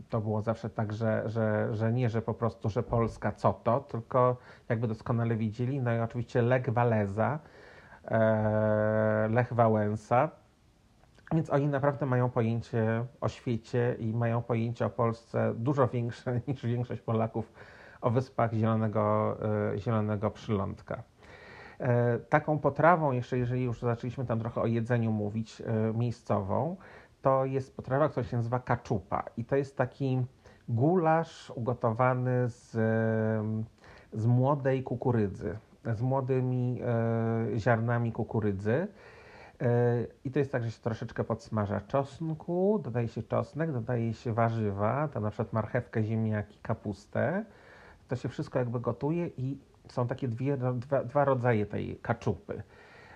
to 0.10 0.22
było 0.22 0.42
zawsze 0.42 0.70
tak, 0.70 0.94
że, 0.94 1.24
że, 1.26 1.76
że 1.76 1.94
nie, 1.94 2.10
że 2.10 2.22
po 2.22 2.34
prostu, 2.34 2.70
że 2.70 2.84
Polska 2.84 3.32
co 3.32 3.54
to, 3.54 3.80
tylko 3.80 4.38
jakby 4.70 4.88
doskonale 4.88 5.36
widzieli. 5.36 5.82
No 5.82 5.94
i 5.94 6.00
oczywiście 6.00 6.42
Lech 6.42 6.70
Waleza, 6.70 7.40
e, 8.06 9.28
Lech 9.32 9.54
Wałęsa. 9.54 10.30
Więc 11.34 11.50
oni 11.50 11.68
naprawdę 11.68 12.06
mają 12.06 12.30
pojęcie 12.30 13.06
o 13.22 13.30
świecie 13.30 13.96
i 14.00 14.14
mają 14.14 14.42
pojęcie 14.42 14.86
o 14.86 14.90
Polsce 14.90 15.54
dużo 15.56 15.88
większe 15.88 16.40
niż 16.48 16.66
większość 16.66 17.02
Polaków 17.02 17.54
o 18.02 18.10
wyspach 18.10 18.54
Zielonego, 18.54 19.38
e, 19.74 19.78
Zielonego 19.80 20.32
Przylądka. 20.32 21.04
E, 21.80 22.20
taką 22.20 22.60
potrawą, 22.60 23.12
jeszcze 23.12 23.38
jeżeli 23.38 23.64
już 23.64 23.82
zaczęliśmy 23.82 24.26
tam 24.26 24.40
trochę 24.40 24.62
o 24.62 24.66
jedzeniu 24.66 25.12
mówić, 25.12 25.62
miejscową, 25.94 26.78
to 27.24 27.46
jest 27.46 27.76
potrawa, 27.76 28.10
która 28.10 28.24
się 28.24 28.38
nazywa 28.38 28.60
kaczupa. 28.60 29.24
I 29.38 29.46
to 29.46 29.56
jest 29.56 29.78
taki 29.78 30.26
gulasz 30.70 31.52
ugotowany 31.56 32.50
z, 32.50 32.72
z 34.14 34.26
młodej 34.26 34.84
kukurydzy, 34.84 35.58
z 35.94 36.02
młodymi 36.02 36.82
e, 36.84 37.60
ziarnami 37.60 38.12
kukurydzy. 38.12 38.88
E, 39.62 39.68
I 40.26 40.32
to 40.32 40.40
jest 40.40 40.52
tak, 40.52 40.64
że 40.64 40.72
się 40.72 40.82
troszeczkę 40.82 41.24
podsmaża 41.24 41.82
czosnku, 41.82 42.80
dodaje 42.84 43.08
się 43.08 43.24
czosnek, 43.24 43.72
dodaje 43.72 44.14
się 44.14 44.34
warzywa, 44.34 45.08
to 45.08 45.20
na 45.20 45.30
przykład 45.30 45.54
marchewkę, 45.54 46.04
ziemniaki, 46.04 46.60
kapustę. 46.62 47.46
To 48.08 48.16
się 48.16 48.30
wszystko 48.30 48.60
jakby 48.60 48.80
gotuje 48.80 49.28
i 49.38 49.58
są 49.88 50.08
takie 50.08 50.28
dwie, 50.28 50.58
dwa, 50.58 51.04
dwa 51.04 51.26
rodzaje 51.26 51.66
tej 51.66 51.96
kaczupy 51.96 52.64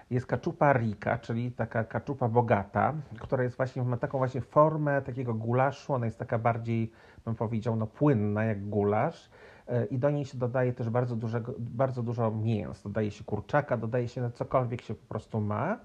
jest 0.09 0.25
kaczupa 0.25 0.73
rika, 0.73 1.17
czyli 1.17 1.51
taka 1.51 1.83
kaczupa 1.83 2.27
bogata, 2.27 2.93
która 3.19 3.43
jest 3.43 3.57
właśnie, 3.57 3.83
ma 3.83 3.97
taką 3.97 4.17
właśnie 4.17 4.41
formę 4.41 5.01
takiego 5.01 5.33
gulaszu, 5.33 5.93
ona 5.93 6.05
jest 6.05 6.19
taka 6.19 6.39
bardziej, 6.39 6.91
bym 7.25 7.35
powiedział, 7.35 7.75
no 7.75 7.87
płynna 7.87 8.43
jak 8.43 8.69
gulasz. 8.69 9.29
E, 9.67 9.85
i 9.85 9.99
do 9.99 10.09
niej 10.09 10.25
się 10.25 10.37
dodaje 10.37 10.73
też 10.73 10.89
bardzo, 10.89 11.15
dużego, 11.15 11.53
bardzo 11.59 12.03
dużo 12.03 12.31
mięs, 12.31 12.83
dodaje 12.83 13.11
się 13.11 13.23
kurczaka, 13.23 13.77
dodaje 13.77 14.07
się 14.07 14.31
cokolwiek 14.31 14.81
się 14.81 14.93
po 14.95 15.05
prostu 15.07 15.41
ma. 15.41 15.79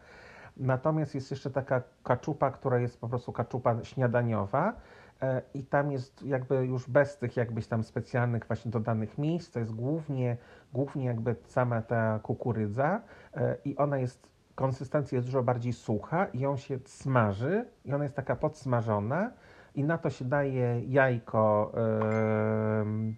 Natomiast 0.57 1.15
jest 1.15 1.31
jeszcze 1.31 1.51
taka 1.51 1.83
kaczupa, 2.03 2.51
która 2.51 2.79
jest 2.79 3.01
po 3.01 3.09
prostu 3.09 3.33
kaczupa 3.33 3.85
śniadaniowa, 3.85 4.73
i 5.55 5.65
tam 5.65 5.93
jest 5.93 6.23
jakby 6.23 6.67
już 6.67 6.91
bez 6.91 7.19
tych 7.19 7.37
jakbyś 7.37 7.67
tam 7.67 7.83
specjalnych 7.85 8.47
właśnie 8.47 8.71
dodanych 8.71 9.19
miejsc, 9.19 9.51
to 9.51 9.61
jest 9.61 9.75
głównie, 9.75 10.37
głównie 10.73 11.05
jakby 11.05 11.37
sama 11.47 11.83
ta 11.83 12.19
kukurydza 12.23 13.01
e, 13.35 13.57
i 13.65 13.77
ona 13.77 13.99
jest, 13.99 14.31
konsystencja 14.55 15.17
jest 15.17 15.29
dużo 15.29 15.43
bardziej 15.43 15.73
sucha 15.73 16.27
i 16.27 16.41
ją 16.41 16.57
się 16.57 16.79
smaży 16.85 17.65
i 17.85 17.93
ona 17.93 18.05
jest 18.05 18.17
taka 18.17 18.37
podsmażona 18.37 19.31
i 19.75 19.85
na 19.85 19.99
to 19.99 20.11
się 20.11 20.25
daje 20.25 20.81
jajko 20.89 21.73
yy, 21.75 23.15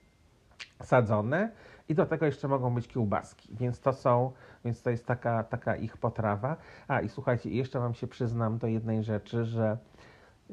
sadzone 0.83 1.53
i 1.89 1.95
do 1.95 2.07
tego 2.07 2.27
jeszcze 2.27 2.49
mogą 2.49 2.75
być 2.75 2.89
kiełbaski, 2.89 3.57
więc 3.57 3.81
to 3.81 3.93
są, 3.93 4.33
więc 4.65 4.83
to 4.83 4.91
jest 4.91 5.07
taka, 5.07 5.45
taka 5.45 5.77
ich 5.77 5.97
potrawa. 5.97 6.57
A 6.89 7.01
i 7.01 7.09
słuchajcie, 7.09 7.51
jeszcze 7.51 7.81
Wam 7.81 7.95
się 7.95 8.07
przyznam 8.07 8.59
do 8.59 8.67
jednej 8.67 9.03
rzeczy, 9.03 9.45
że 9.45 9.79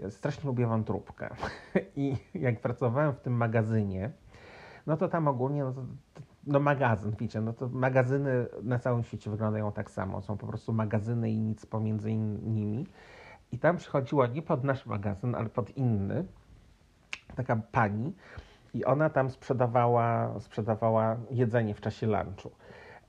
strasznie 0.10 0.48
lubię 0.48 0.68
wątróbkę. 0.68 1.30
I 1.96 2.18
jak 2.34 2.62
pracowałem 2.62 3.14
w 3.14 3.20
tym 3.20 3.34
magazynie, 3.34 4.12
no 4.88 4.98
to 4.98 5.08
tam 5.08 5.28
ogólnie, 5.28 5.64
no, 5.64 5.72
to, 5.72 5.82
no 6.48 6.60
magazyn, 6.60 7.16
wiecie, 7.20 7.42
no 7.42 7.54
to 7.54 7.70
magazyny 7.70 8.48
na 8.64 8.80
całym 8.80 9.04
świecie 9.04 9.32
wyglądają 9.32 9.72
tak 9.72 9.92
samo. 9.92 10.22
Są 10.22 10.38
po 10.38 10.48
prostu 10.48 10.74
magazyny 10.74 11.32
i 11.32 11.40
nic 11.40 11.66
pomiędzy 11.66 12.14
nimi. 12.14 12.88
I 13.52 13.60
tam 13.60 13.78
przychodziła 13.78 14.28
nie 14.28 14.42
pod 14.42 14.64
nasz 14.64 14.86
magazyn, 14.86 15.36
ale 15.36 15.50
pod 15.50 15.78
inny, 15.78 16.26
taka 17.36 17.56
pani 17.56 18.14
i 18.74 18.86
ona 18.86 19.10
tam 19.10 19.30
sprzedawała, 19.30 20.40
sprzedawała 20.40 21.18
jedzenie 21.32 21.74
w 21.74 21.82
czasie 21.82 22.08
lunchu. 22.08 22.52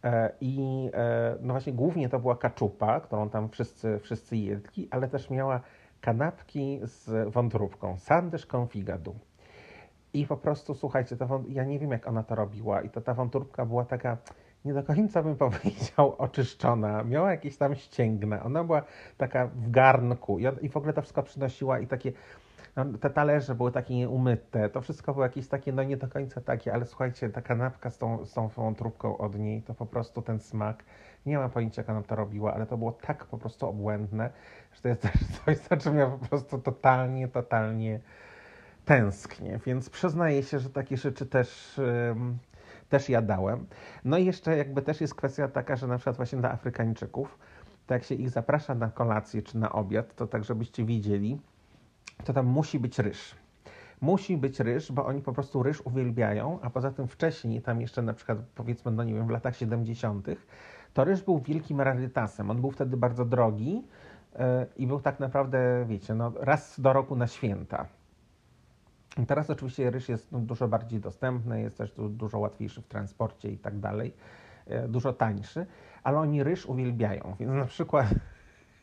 E, 0.05 0.33
I 0.41 0.91
e, 0.95 1.37
no 1.41 1.55
właśnie 1.55 1.73
głównie 1.73 2.09
to 2.09 2.19
była 2.19 2.37
kaczupa, 2.37 3.01
którą 3.01 3.31
tam 3.31 3.49
wszyscy, 3.49 3.99
wszyscy 3.99 4.37
jedli, 4.37 4.89
ale 4.91 5.09
też 5.09 5.31
miała 5.31 5.61
kanapki 6.03 6.81
z 6.83 7.33
wątróbką, 7.33 7.99
sandysz 7.99 8.47
konfigadu. 8.47 9.15
I 10.15 10.27
po 10.27 10.37
prostu, 10.37 10.75
słuchajcie, 10.75 11.17
ta 11.17 11.29
ja 11.49 11.65
nie 11.65 11.79
wiem, 11.79 11.91
jak 11.91 12.09
ona 12.09 12.23
to 12.23 12.35
robiła. 12.35 12.83
I 12.83 12.91
to 12.91 13.01
ta 13.01 13.15
wątróbka 13.15 13.67
była 13.67 13.85
taka 13.85 14.17
nie 14.65 14.75
do 14.75 14.83
końca 14.83 15.23
bym 15.23 15.37
powiedział 15.47 16.15
oczyszczona. 16.19 17.03
Miała 17.03 17.31
jakieś 17.31 17.57
tam 17.57 17.75
ścięgna. 17.75 18.43
Ona 18.43 18.65
była 18.65 18.83
taka 19.17 19.47
w 19.47 19.71
garnku 19.71 20.39
i, 20.39 20.45
i 20.61 20.69
w 20.69 20.77
ogóle 20.77 20.93
to 20.93 21.03
wszystko 21.03 21.23
przynosiła 21.23 21.79
i 21.79 21.87
takie 21.87 22.13
no, 22.77 22.85
te 22.99 23.11
talerze 23.11 23.55
były 23.55 23.73
takie 23.73 23.95
nieumyte, 23.95 24.69
to 24.69 24.81
wszystko 24.81 25.13
było 25.13 25.25
jakieś 25.25 25.49
takie, 25.49 25.73
no 25.73 25.83
nie 25.83 25.97
do 25.97 26.09
końca 26.09 26.41
takie, 26.41 26.75
ale 26.75 26.85
słuchajcie, 26.85 27.31
ta 27.31 27.43
kanapka 27.43 27.91
z 27.91 27.99
tą, 27.99 28.25
z 28.25 28.33
tą 28.33 28.49
wątróbką 28.49 29.19
od 29.19 29.39
niej, 29.39 29.63
to 29.63 29.75
po 29.75 29.87
prostu 29.87 30.23
ten 30.23 30.41
smak, 30.41 30.85
nie 31.27 31.39
mam 31.39 31.51
pojęcia, 31.51 31.83
jak 31.83 31.91
ona 31.91 32.03
to 32.03 32.17
robiła, 32.17 32.55
ale 32.55 32.67
to 32.67 32.77
było 32.77 32.93
tak 32.93 33.25
po 33.25 33.39
prostu 33.39 33.69
obłędne, 33.69 34.31
że 34.73 34.83
to 34.83 34.89
jest 34.89 35.03
też 35.03 35.13
coś, 35.45 35.59
za 35.59 35.77
czym 35.77 35.99
ja 35.99 36.07
po 36.07 36.29
prostu 36.29 36.59
totalnie, 36.59 37.29
totalnie 37.29 38.01
tęsknię, 38.85 39.61
więc 39.67 39.91
przyznaję 39.91 40.43
się, 40.43 40.59
że 40.59 40.71
takie 40.71 40.97
rzeczy 40.97 41.27
też... 41.27 41.81
też 42.89 43.09
jadałem. 43.09 43.67
No 44.05 44.19
i 44.19 44.25
jeszcze 44.25 44.57
jakby 44.57 44.83
też 44.83 45.01
jest 45.01 45.15
kwestia 45.15 45.49
taka, 45.49 45.77
że 45.77 45.87
na 45.87 45.97
przykład 45.97 46.17
właśnie 46.17 46.39
dla 46.39 46.53
Afrykańczyków, 46.53 47.39
to 47.87 47.95
jak 47.95 48.05
się 48.05 48.15
ich 48.15 48.31
zaprasza 48.31 48.75
na 48.75 48.89
kolację 48.89 49.43
czy 49.43 49.59
na 49.59 49.73
obiad, 49.73 50.15
to 50.15 50.27
tak 50.27 50.45
żebyście 50.45 50.85
widzieli, 50.85 51.41
to 52.25 52.33
tam 52.33 52.47
musi 52.47 52.79
być 52.79 52.99
ryż. 52.99 53.35
Musi 54.01 54.37
być 54.37 54.61
ryż, 54.61 54.93
bo 54.93 55.07
oni 55.07 55.23
po 55.23 55.33
prostu 55.33 55.63
ryż 55.63 55.81
uwielbiają, 55.81 56.59
a 56.63 56.71
poza 56.71 56.91
tym 56.91 57.09
wcześniej, 57.09 57.63
tam 57.63 57.81
jeszcze 57.81 58.03
na 58.03 58.15
przykład 58.15 58.39
powiedzmy, 58.55 58.93
no 58.93 59.05
nie 59.05 59.15
wiem, 59.15 59.27
w 59.27 59.31
latach 59.31 59.57
70., 59.57 60.27
to 60.95 61.05
ryż 61.05 61.23
był 61.23 61.39
wielkim 61.41 61.81
rarytasem. 61.81 62.51
On 62.51 62.61
był 62.61 62.71
wtedy 62.71 62.97
bardzo 62.97 63.25
drogi 63.25 63.73
yy, 63.73 64.41
i 64.77 64.87
był 64.87 65.01
tak 65.01 65.21
naprawdę, 65.21 65.85
wiecie, 65.89 66.15
no, 66.15 66.33
raz 66.41 66.81
do 66.81 66.93
roku 66.93 67.17
na 67.17 67.27
święta. 67.27 67.87
Teraz 69.27 69.51
oczywiście 69.51 69.91
ryż 69.91 70.09
jest 70.09 70.33
no, 70.33 70.39
dużo 70.39 70.69
bardziej 70.69 71.01
dostępny, 71.01 71.61
jest 71.61 71.79
też 71.79 71.95
dużo 71.97 72.39
łatwiejszy 72.39 72.83
w 72.83 72.87
transporcie 72.87 73.51
i 73.51 73.59
tak 73.59 73.79
dalej, 73.79 74.13
yy, 74.67 74.89
dużo 74.89 75.13
tańszy, 75.13 75.67
ale 76.03 76.19
oni 76.19 76.43
ryż 76.43 76.67
uwielbiają. 76.67 77.37
Więc 77.41 77.53
na 77.53 77.65
przykład 77.65 78.07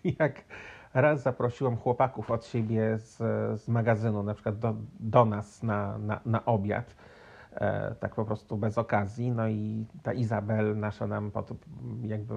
jak 0.19 0.43
raz 0.93 1.21
zaprosiłem 1.21 1.77
chłopaków 1.77 2.31
od 2.31 2.45
siebie 2.45 2.97
z, 2.97 3.17
z 3.61 3.67
magazynu, 3.67 4.23
na 4.23 4.33
przykład 4.33 4.59
do, 4.59 4.75
do 4.99 5.25
nas 5.25 5.63
na, 5.63 5.97
na, 5.97 6.19
na 6.25 6.45
obiad, 6.45 6.85
e, 6.91 7.18
tak 7.99 8.15
po 8.15 8.25
prostu 8.25 8.57
bez 8.57 8.77
okazji. 8.77 9.31
No 9.31 9.47
i 9.47 9.85
ta 10.03 10.13
Izabel 10.13 10.79
nasza 10.79 11.07
nam 11.07 11.31
pod, 11.31 11.51
jakby 12.01 12.33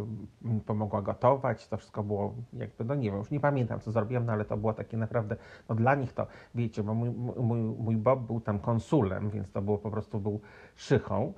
pomogła 0.67 1.03
gotować. 1.03 1.69
To 1.69 1.77
wszystko 1.77 2.03
było 2.03 2.35
jakby, 2.53 2.85
no 2.85 2.95
nie 2.95 3.11
wiem, 3.11 3.19
już 3.19 3.31
nie 3.31 3.41
pamiętam 3.41 3.81
co 3.81 3.93
zrobiłem, 3.93 4.27
no 4.27 4.33
ale 4.33 4.45
to 4.45 4.57
było 4.57 4.73
takie 4.73 4.97
naprawdę, 4.97 5.37
no 5.69 5.75
dla 5.75 5.95
nich 5.95 6.13
to, 6.13 6.27
wiecie, 6.55 6.83
bo 6.83 6.95
mój, 6.95 7.11
mój, 7.37 7.61
mój 7.61 7.97
Bob 7.97 8.21
był 8.21 8.41
tam 8.41 8.59
konsulem, 8.59 9.31
więc 9.31 9.53
to 9.53 9.63
było 9.63 9.79
po 9.79 9.91
prostu 9.91 10.21
był 10.21 10.41
szychą. 10.75 11.33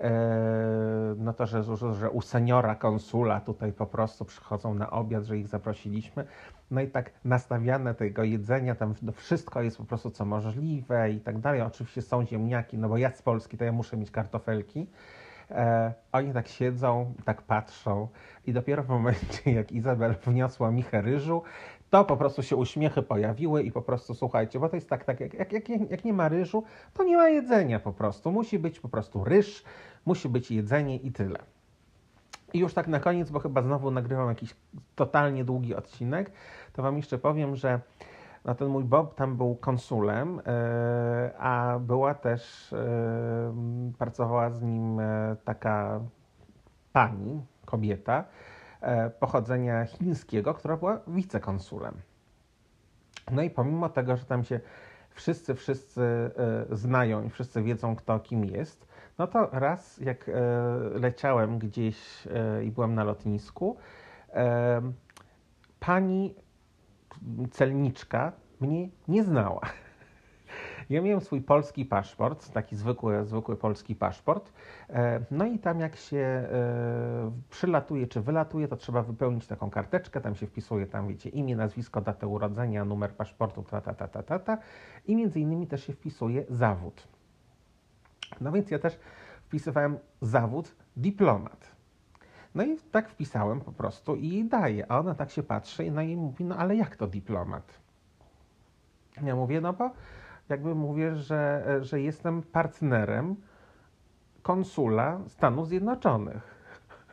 E, 0.00 1.14
no 1.16 1.32
to, 1.32 1.46
że, 1.46 1.62
że, 1.94 2.10
u 2.10 2.22
seniora 2.22 2.74
konsula 2.74 3.40
tutaj 3.40 3.72
po 3.72 3.86
prostu 3.86 4.24
przychodzą 4.24 4.74
na 4.74 4.90
obiad, 4.90 5.24
że 5.24 5.38
ich 5.38 5.48
zaprosiliśmy. 5.48 6.24
No 6.70 6.80
i 6.80 6.88
tak 6.88 7.10
nastawiane 7.24 7.94
tego 7.94 8.24
jedzenia, 8.24 8.74
tam 8.74 8.94
wszystko 9.12 9.62
jest 9.62 9.78
po 9.78 9.84
prostu 9.84 10.10
co 10.10 10.24
możliwe 10.24 11.10
i 11.10 11.20
tak 11.20 11.38
dalej. 11.38 11.62
Oczywiście 11.62 12.02
są 12.02 12.26
ziemniaki, 12.26 12.78
no 12.78 12.88
bo 12.88 12.96
ja 12.96 13.10
z 13.10 13.22
Polski 13.22 13.58
to 13.58 13.64
ja 13.64 13.72
muszę 13.72 13.96
mieć 13.96 14.10
kartofelki. 14.10 14.86
E, 15.50 15.94
oni 16.12 16.32
tak 16.32 16.48
siedzą, 16.48 17.14
tak 17.24 17.42
patrzą 17.42 18.08
i 18.46 18.52
dopiero 18.52 18.82
w 18.82 18.88
momencie, 18.88 19.52
jak 19.52 19.72
Izabel 19.72 20.14
wniosła 20.26 20.70
michę 20.70 21.02
ryżu, 21.02 21.42
to 21.90 22.04
po 22.04 22.16
prostu 22.16 22.42
się 22.42 22.56
uśmiechy 22.56 23.02
pojawiły 23.02 23.62
i 23.62 23.72
po 23.72 23.82
prostu 23.82 24.14
słuchajcie, 24.14 24.60
bo 24.60 24.68
to 24.68 24.76
jest 24.76 24.88
tak, 24.88 25.04
tak 25.04 25.20
jak, 25.20 25.34
jak, 25.34 25.52
jak, 25.52 25.68
jak 25.90 26.04
nie 26.04 26.12
ma 26.12 26.28
ryżu, 26.28 26.64
to 26.94 27.04
nie 27.04 27.16
ma 27.16 27.28
jedzenia 27.28 27.80
po 27.80 27.92
prostu. 27.92 28.32
Musi 28.32 28.58
być 28.58 28.80
po 28.80 28.88
prostu 28.88 29.24
ryż, 29.24 29.64
musi 30.06 30.28
być 30.28 30.50
jedzenie 30.50 30.96
i 30.96 31.12
tyle. 31.12 31.38
I 32.52 32.58
już 32.58 32.74
tak 32.74 32.88
na 32.88 33.00
koniec, 33.00 33.30
bo 33.30 33.40
chyba 33.40 33.62
znowu 33.62 33.90
nagrywam 33.90 34.28
jakiś 34.28 34.56
totalnie 34.94 35.44
długi 35.44 35.74
odcinek, 35.74 36.30
to 36.72 36.82
Wam 36.82 36.96
jeszcze 36.96 37.18
powiem, 37.18 37.56
że 37.56 37.80
no 38.44 38.54
ten 38.54 38.68
mój 38.68 38.84
Bob 38.84 39.14
tam 39.14 39.36
był 39.36 39.56
konsulem, 39.56 40.36
yy, 40.36 41.38
a 41.38 41.78
była 41.80 42.14
też, 42.14 42.72
yy, 42.72 43.92
pracowała 43.98 44.50
z 44.50 44.62
nim 44.62 44.96
yy, 44.96 45.36
taka 45.44 46.00
pani, 46.92 47.42
kobieta 47.64 48.24
pochodzenia 49.20 49.84
chińskiego, 49.84 50.54
która 50.54 50.76
była 50.76 51.00
wicekonsulem. 51.06 51.94
No 53.30 53.42
i 53.42 53.50
pomimo 53.50 53.88
tego, 53.88 54.16
że 54.16 54.24
tam 54.24 54.44
się 54.44 54.60
wszyscy, 55.10 55.54
wszyscy 55.54 56.30
znają 56.70 57.24
i 57.24 57.30
wszyscy 57.30 57.62
wiedzą, 57.62 57.96
kto 57.96 58.20
kim 58.20 58.44
jest, 58.44 58.88
no 59.18 59.26
to 59.26 59.48
raz 59.52 59.98
jak 59.98 60.30
leciałem 60.94 61.58
gdzieś 61.58 62.28
i 62.64 62.70
byłem 62.70 62.94
na 62.94 63.04
lotnisku, 63.04 63.76
pani 65.80 66.34
celniczka 67.50 68.32
mnie 68.60 68.88
nie 69.08 69.24
znała. 69.24 69.60
Ja 70.90 71.02
miałem 71.02 71.20
swój 71.20 71.40
polski 71.40 71.84
paszport, 71.84 72.52
taki 72.52 72.76
zwykły, 72.76 73.24
zwykły 73.24 73.56
polski 73.56 73.94
paszport. 73.94 74.52
E, 74.90 75.20
no 75.30 75.46
i 75.46 75.58
tam 75.58 75.80
jak 75.80 75.96
się 75.96 76.16
e, 76.18 77.32
przylatuje 77.50 78.06
czy 78.06 78.20
wylatuje, 78.20 78.68
to 78.68 78.76
trzeba 78.76 79.02
wypełnić 79.02 79.46
taką 79.46 79.70
karteczkę, 79.70 80.20
tam 80.20 80.34
się 80.34 80.46
wpisuje 80.46 80.86
tam, 80.86 81.08
wiecie, 81.08 81.30
imię, 81.30 81.56
nazwisko, 81.56 82.00
datę 82.00 82.26
urodzenia, 82.26 82.84
numer 82.84 83.12
paszportu, 83.12 83.62
ta, 83.62 83.80
ta, 83.80 83.94
ta, 83.94 84.08
ta, 84.08 84.22
ta, 84.22 84.38
ta. 84.38 84.58
i 85.06 85.16
między 85.16 85.40
innymi 85.40 85.66
też 85.66 85.86
się 85.86 85.92
wpisuje 85.92 86.44
zawód. 86.48 87.08
No 88.40 88.52
więc 88.52 88.70
ja 88.70 88.78
też 88.78 88.98
wpisywałem 89.42 89.98
zawód 90.20 90.74
dyplomat. 90.96 91.70
No 92.54 92.64
i 92.64 92.76
tak 92.92 93.08
wpisałem 93.08 93.60
po 93.60 93.72
prostu 93.72 94.16
i 94.16 94.44
daję. 94.44 94.92
A 94.92 94.98
ona 94.98 95.14
tak 95.14 95.30
się 95.30 95.42
patrzy 95.42 95.90
no 95.90 96.02
i 96.02 96.16
mówi, 96.16 96.44
no 96.44 96.56
ale 96.56 96.76
jak 96.76 96.96
to 96.96 97.06
dyplomat? 97.06 97.80
Ja 99.22 99.36
mówię, 99.36 99.60
no 99.60 99.72
bo 99.72 99.90
jakby 100.48 100.74
mówię, 100.74 101.16
że, 101.16 101.64
że 101.80 102.00
jestem 102.00 102.42
partnerem 102.42 103.36
konsula 104.42 105.20
Stanów 105.26 105.68
Zjednoczonych. 105.68 106.54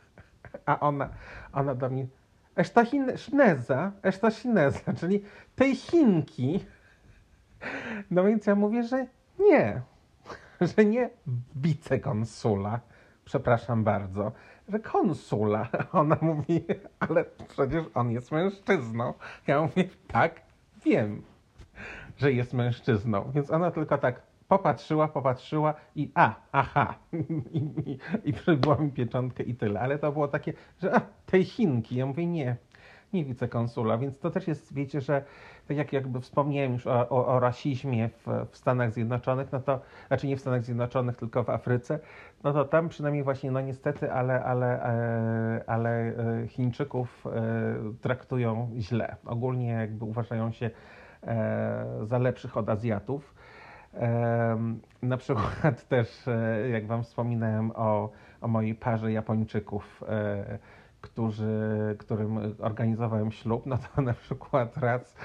A 0.66 0.80
ona, 0.80 1.10
ona 1.54 1.76
do 1.76 1.90
mnie, 1.90 2.08
eszta 2.56 2.86
Chineza, 3.16 3.92
eszta 4.04 4.32
Chineza, 4.32 4.94
czyli 5.00 5.24
tej 5.56 5.76
Chinki. 5.76 6.66
No 8.12 8.24
więc 8.24 8.46
ja 8.46 8.56
mówię, 8.56 8.84
że 8.84 9.08
nie, 9.40 9.82
że 10.76 10.86
nie 10.86 11.10
wicekonsula, 11.56 12.80
przepraszam 13.26 13.84
bardzo, 13.84 14.32
że 14.68 14.80
konsula. 14.80 15.68
Ona 15.92 16.18
mówi, 16.22 16.66
ale 17.00 17.26
przecież 17.48 17.86
on 17.94 18.12
jest 18.12 18.32
mężczyzną. 18.32 19.14
Ja 19.48 19.62
mówię, 19.62 19.90
tak, 20.08 20.42
wiem, 20.86 21.22
że 22.18 22.32
jest 22.32 22.54
mężczyzną. 22.54 23.32
Więc 23.34 23.52
ona 23.52 23.72
tylko 23.72 23.98
tak 23.98 24.22
popatrzyła, 24.48 25.08
popatrzyła 25.08 25.74
i 25.96 26.12
a, 26.16 26.36
aha. 26.52 26.96
I, 27.54 27.60
i, 27.60 28.00
i 28.24 28.34
przybyła 28.34 28.76
mi 28.76 28.92
pieczątkę 28.92 29.44
i 29.44 29.56
tyle. 29.56 29.80
Ale 29.80 30.00
to 30.00 30.12
było 30.12 30.28
takie, 30.28 30.54
że 30.82 30.96
a, 30.96 31.02
tej 31.26 31.44
Chinki. 31.44 31.96
Ja 31.96 32.06
mówię, 32.06 32.26
nie, 32.26 32.56
nie 33.14 33.26
wicekonsula. 33.26 33.98
Więc 33.98 34.20
to 34.20 34.30
też 34.30 34.48
jest, 34.48 34.74
wiecie, 34.74 35.02
że 35.02 35.24
tak 35.68 35.78
jak 35.78 35.94
jakby 35.94 36.22
wspomniałem 36.22 36.74
już 36.74 36.88
o, 36.88 37.10
o, 37.10 37.28
o 37.28 37.40
rasizmie 37.40 38.10
w, 38.10 38.28
w, 38.52 38.58
Stanach 38.58 38.92
Zjednoczonych, 38.92 39.52
no 39.52 39.60
to, 39.60 39.82
znaczy 40.08 40.28
nie 40.28 40.38
w 40.38 40.42
Stanach 40.42 40.64
Zjednoczonych, 40.64 41.18
tylko 41.18 41.44
w 41.44 41.50
Afryce, 41.50 42.00
no 42.44 42.54
to 42.54 42.66
tam 42.66 42.90
przynajmniej 42.90 43.24
właśnie, 43.24 43.52
no 43.52 43.62
niestety, 43.62 44.12
ale, 44.12 44.44
ale, 44.44 44.84
e, 44.84 45.64
ale 45.68 45.90
e, 45.90 46.48
Chińczyków 46.48 47.28
e, 47.28 47.32
traktują 48.02 48.72
źle. 48.78 49.16
Ogólnie 49.26 49.70
jakby 49.70 50.06
uważają 50.06 50.52
się 50.52 50.70
za 52.04 52.18
lepszych 52.18 52.58
od 52.58 52.70
Azjatów. 52.70 53.36
Na 55.02 55.18
przykład 55.18 55.88
też, 55.88 56.26
jak 56.72 56.88
Wam 56.88 57.04
wspominałem 57.04 57.72
o, 57.76 58.10
o 58.42 58.48
mojej 58.48 58.76
parze 58.76 59.12
Japończyków, 59.12 60.04
którzy, 61.02 61.96
którym 62.00 62.56
organizowałem 62.60 63.32
ślub, 63.32 63.66
no 63.66 63.78
to 63.78 64.02
na 64.02 64.14
przykład 64.14 64.78
raz 64.78 65.16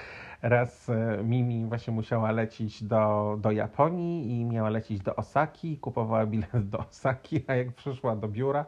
Raz 0.43 0.89
e, 0.89 1.19
Mimi 1.25 1.67
właśnie 1.67 1.93
musiała 1.93 2.31
lecieć 2.33 2.85
do, 2.85 3.37
do 3.41 3.51
Japonii 3.51 4.41
i 4.41 4.45
miała 4.45 4.71
lecieć 4.71 5.01
do 5.01 5.17
Osaki, 5.17 5.79
kupowała 5.79 6.27
bilet 6.27 6.69
do 6.69 6.79
Osaki, 6.79 7.45
a 7.47 7.55
jak 7.55 7.73
przyszła 7.73 8.17
do 8.17 8.29
biura, 8.29 8.67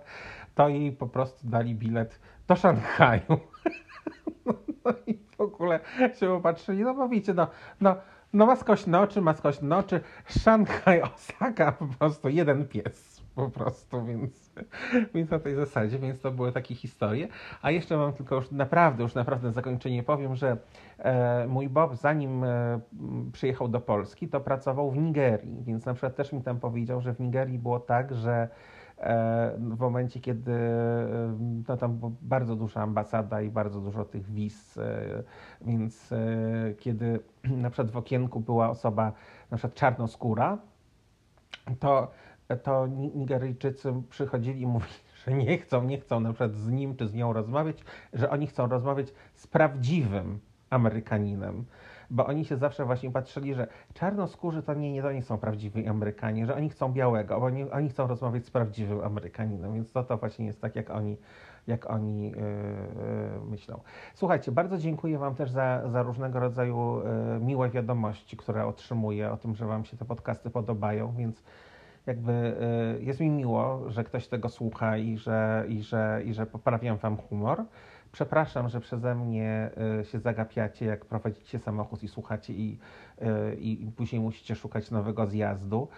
to 0.54 0.68
jej 0.68 0.92
po 0.92 1.06
prostu 1.06 1.48
dali 1.48 1.74
bilet 1.74 2.20
do 2.48 2.56
Szanghaju. 2.56 3.22
No 4.84 4.92
i 5.06 5.18
w 5.36 5.40
ogóle 5.40 5.80
się 6.20 6.26
popatrzyli, 6.26 6.82
no 6.82 6.94
bo 6.94 7.08
wiecie, 7.08 7.34
no, 7.34 7.46
no, 7.80 7.96
no 8.32 8.46
ma 8.46 8.56
skośne 8.56 9.00
oczy, 9.00 9.20
ma 9.20 9.34
skośne 9.34 9.76
oczy, 9.76 10.00
Szanghaj, 10.26 11.02
Osaka, 11.14 11.72
po 11.72 11.86
prostu 11.86 12.28
jeden 12.28 12.68
pies 12.68 13.12
po 13.34 13.50
prostu, 13.50 14.04
więc, 14.04 14.52
więc 15.14 15.30
na 15.30 15.38
tej 15.38 15.54
zasadzie, 15.54 15.98
więc 15.98 16.20
to 16.20 16.30
były 16.30 16.52
takie 16.52 16.74
historie. 16.74 17.28
A 17.62 17.70
jeszcze 17.70 17.96
mam 17.96 18.12
tylko 18.12 18.34
już 18.34 18.50
naprawdę, 18.50 19.02
już 19.02 19.14
naprawdę 19.14 19.46
na 19.46 19.52
zakończenie 19.52 20.02
powiem, 20.02 20.36
że 20.36 20.56
e, 20.98 21.46
mój 21.46 21.68
Bob 21.68 21.96
zanim 21.96 22.44
e, 22.44 22.80
przyjechał 23.32 23.68
do 23.68 23.80
Polski, 23.80 24.28
to 24.28 24.40
pracował 24.40 24.90
w 24.90 24.96
Nigerii, 24.96 25.62
więc 25.64 25.86
na 25.86 25.94
przykład 25.94 26.16
też 26.16 26.32
mi 26.32 26.42
tam 26.42 26.60
powiedział, 26.60 27.00
że 27.00 27.14
w 27.14 27.20
Nigerii 27.20 27.58
było 27.58 27.80
tak, 27.80 28.14
że 28.14 28.48
w 29.58 29.76
momencie, 29.78 30.20
kiedy 30.20 30.52
no, 31.68 31.76
tam 31.76 31.98
była 31.98 32.12
bardzo 32.22 32.56
duża 32.56 32.80
ambasada 32.80 33.42
i 33.42 33.50
bardzo 33.50 33.80
dużo 33.80 34.04
tych 34.04 34.30
wiz, 34.30 34.78
więc 35.60 36.10
kiedy 36.78 37.20
na 37.64 37.70
przykład 37.70 37.90
w 37.90 37.96
okienku 37.96 38.40
była 38.40 38.70
osoba 38.70 39.12
na 39.50 39.56
przykład 39.56 39.74
czarnoskóra, 39.74 40.58
to, 41.80 42.10
to 42.62 42.86
Nigeryjczycy 42.86 44.02
przychodzili 44.10 44.60
i 44.60 44.66
mówili, 44.66 44.94
że 45.26 45.32
nie 45.32 45.58
chcą, 45.58 45.84
nie 45.84 45.98
chcą 45.98 46.20
na 46.20 46.32
przykład 46.32 46.54
z 46.54 46.68
nim 46.68 46.96
czy 46.96 47.08
z 47.08 47.14
nią 47.14 47.32
rozmawiać, 47.32 47.84
że 48.12 48.30
oni 48.30 48.46
chcą 48.46 48.66
rozmawiać 48.66 49.06
z 49.34 49.46
prawdziwym 49.46 50.38
Amerykaninem. 50.70 51.64
Bo 52.12 52.26
oni 52.26 52.44
się 52.44 52.56
zawsze 52.56 52.84
właśnie 52.84 53.10
patrzyli, 53.10 53.54
że 53.54 53.66
czarnoskórzy 53.94 54.62
to 54.62 54.74
nie, 54.74 54.92
nie, 54.92 55.02
to 55.02 55.12
nie 55.12 55.22
są 55.22 55.38
prawdziwi 55.38 55.88
Amerykanie, 55.88 56.46
że 56.46 56.54
oni 56.54 56.68
chcą 56.68 56.92
białego, 56.92 57.40
bo 57.40 57.46
oni, 57.46 57.70
oni 57.70 57.88
chcą 57.88 58.06
rozmawiać 58.06 58.46
z 58.46 58.50
prawdziwym 58.50 59.00
Amerykaninem, 59.04 59.74
więc 59.74 59.92
to, 59.92 60.04
to 60.04 60.16
właśnie 60.16 60.46
jest 60.46 60.60
tak, 60.60 60.76
jak 60.76 60.90
oni, 60.90 61.16
jak 61.66 61.90
oni 61.90 62.30
yy, 62.30 62.36
yy, 62.36 63.50
myślą. 63.50 63.80
Słuchajcie, 64.14 64.52
bardzo 64.52 64.78
dziękuję 64.78 65.18
Wam 65.18 65.34
też 65.34 65.50
za, 65.50 65.88
za 65.88 66.02
różnego 66.02 66.40
rodzaju 66.40 67.02
yy, 67.34 67.40
miłe 67.40 67.70
wiadomości, 67.70 68.36
które 68.36 68.66
otrzymuję 68.66 69.32
o 69.32 69.36
tym, 69.36 69.54
że 69.54 69.66
Wam 69.66 69.84
się 69.84 69.96
te 69.96 70.04
podcasty 70.04 70.50
podobają, 70.50 71.12
więc 71.16 71.42
jakby 72.06 72.32
y, 73.00 73.02
jest 73.02 73.20
mi 73.20 73.30
miło, 73.30 73.90
że 73.90 74.04
ktoś 74.04 74.28
tego 74.28 74.48
słucha 74.48 74.96
i 74.96 75.16
że, 75.16 75.64
i 75.68 75.82
że, 75.82 76.22
i 76.24 76.34
że 76.34 76.46
poprawiam 76.46 76.96
wam 76.96 77.16
humor. 77.16 77.64
Przepraszam, 78.12 78.68
że 78.68 78.80
przeze 78.80 79.14
mnie 79.14 79.70
y, 80.00 80.04
się 80.04 80.18
zagapiacie, 80.18 80.86
jak 80.86 81.04
prowadzicie 81.04 81.58
samochód 81.58 82.02
i 82.02 82.08
słuchacie 82.08 82.52
i, 82.52 82.78
y, 83.22 83.54
i 83.54 83.90
później 83.96 84.20
musicie 84.20 84.54
szukać 84.54 84.90
nowego 84.90 85.26
zjazdu. 85.26 85.88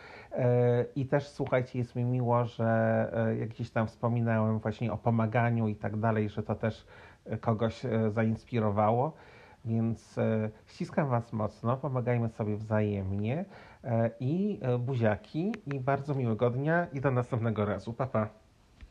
I 0.96 1.06
też 1.06 1.28
słuchajcie, 1.28 1.78
jest 1.78 1.96
mi 1.96 2.04
miło, 2.04 2.44
że 2.44 3.12
jak 3.40 3.48
gdzieś 3.48 3.70
tam 3.70 3.86
wspominałem 3.86 4.58
właśnie 4.58 4.92
o 4.92 4.96
pomaganiu 4.96 5.68
i 5.68 5.76
tak 5.76 5.96
dalej, 5.96 6.28
że 6.28 6.42
to 6.42 6.54
też 6.54 6.86
kogoś 7.40 7.82
zainspirowało. 8.08 9.12
Więc 9.64 10.16
ściskam 10.66 11.08
Was 11.08 11.32
mocno, 11.32 11.76
pomagajmy 11.76 12.28
sobie 12.28 12.56
wzajemnie. 12.56 13.44
E, 13.84 14.10
i 14.20 14.58
e, 14.62 14.78
buziaki 14.78 15.52
i 15.66 15.80
bardzo 15.80 16.14
miłego 16.14 16.50
dnia 16.50 16.86
i 16.92 17.00
do 17.00 17.10
następnego 17.10 17.64
razu. 17.64 17.92
Pa, 17.92 18.06
pa. 18.06 18.43